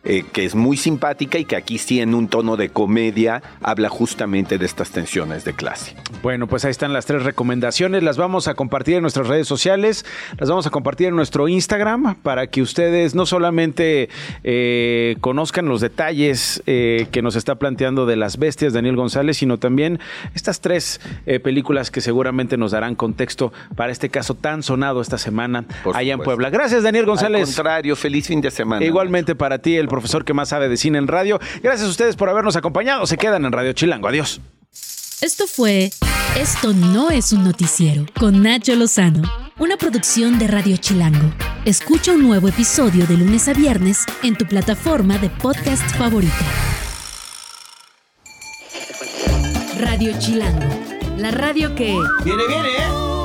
eh, 0.10 0.24
que 0.32 0.46
es 0.46 0.56
muy 0.56 0.78
simpática 0.78 1.38
y 1.38 1.44
que 1.44 1.58
aquí 1.58 1.78
sí 1.78 2.00
en 2.00 2.14
un 2.16 2.30
tono 2.30 2.56
de 2.56 2.70
comedia 2.70 3.42
habla 3.62 3.90
justamente 3.90 4.58
de 4.58 4.66
estas 4.66 4.92
tensiones 4.92 5.44
de 5.44 5.52
clase. 5.52 5.96
Bueno, 6.24 6.48
pues 6.48 6.64
ahí 6.64 6.72
están 6.72 6.94
las 6.94 7.06
tres 7.06 7.24
recomendaciones. 7.24 8.04
Las 8.04 8.16
vamos 8.16 8.48
a 8.48 8.54
compartir 8.54 8.96
en 8.96 9.02
nuestras 9.02 9.28
redes 9.28 9.48
sociales, 9.48 10.06
las 10.38 10.50
vamos 10.50 10.66
a 10.66 10.70
compartir 10.70 11.08
en 11.08 11.16
nuestro 11.16 11.48
Instagram 11.50 12.16
para 12.24 12.48
que 12.48 12.62
ustedes 12.62 13.16
no 13.16 13.26
solamente 13.26 14.08
eh, 14.46 15.18
conozcan 15.20 15.66
los 15.66 15.82
detalles 15.82 16.64
eh, 16.68 17.08
que 17.12 17.22
nos 17.22 17.36
está 17.36 17.56
planteando 17.56 18.06
de 18.06 18.16
las 18.16 18.38
bestias 18.38 18.72
Daniel 18.72 18.96
González, 18.96 19.38
sino 19.38 19.58
también 19.58 20.00
estas 20.36 20.62
tres 20.62 21.02
películas 21.44 21.92
que 21.92 22.00
seguramente 22.00 22.58
nos 22.58 22.72
darán 22.72 22.96
contexto 22.96 23.52
para 23.76 23.92
este 23.92 24.10
caso 24.10 24.36
tan 24.36 24.64
sonado 24.64 25.02
esta 25.02 25.18
semana 25.18 25.66
allá 25.94 26.14
en. 26.14 26.20
Puebla. 26.20 26.50
Gracias, 26.50 26.84
Daniel 26.84 27.06
González. 27.06 27.42
Al 27.42 27.56
contrario, 27.56 27.96
feliz 27.96 28.28
fin 28.28 28.42
de 28.42 28.52
semana. 28.52 28.86
Igualmente 28.86 29.36
para 29.36 29.60
ti, 29.60 29.76
el 29.76 29.88
profesor 29.98 30.24
que 30.24 30.34
más 30.34 30.50
sabe 30.50 30.70
de 30.70 30.78
cine 30.78 31.00
en 31.00 31.08
radio. 31.08 31.40
Gracias 31.64 31.88
a 31.88 31.90
ustedes 31.90 32.16
por 32.16 32.30
habernos 32.30 32.56
acompañado. 32.56 33.06
Se 33.08 33.18
quedan 33.18 33.46
en 33.46 33.52
Radio 33.52 33.74
Chilango. 33.74 34.08
Adiós. 34.08 34.40
Esto 35.22 35.48
fue 35.48 35.90
Esto 36.40 36.74
no 36.74 37.10
es 37.10 37.34
un 37.34 37.44
noticiero 37.44 38.06
con 38.20 38.44
Nacho 38.44 38.76
Lozano, 38.76 39.24
una 39.58 39.76
producción 39.76 40.38
de 40.38 40.48
Radio 40.48 40.78
Chilango. 40.78 41.34
Escucha 41.66 42.12
un 42.12 42.22
nuevo 42.22 42.48
episodio 42.48 43.08
de 43.08 43.18
lunes 43.18 43.48
a 43.48 43.54
viernes 43.54 44.06
en 44.22 44.36
tu 44.36 44.46
plataforma 44.46 45.18
de 45.18 45.32
podcast 45.32 45.84
favorita. 45.98 46.46
Radio 49.80 50.12
Chilango, 50.20 50.68
la 51.18 51.32
radio 51.32 51.74
que... 51.74 51.98
Viene, 52.24 52.48
viene, 52.48 52.70
¿eh? 52.70 53.17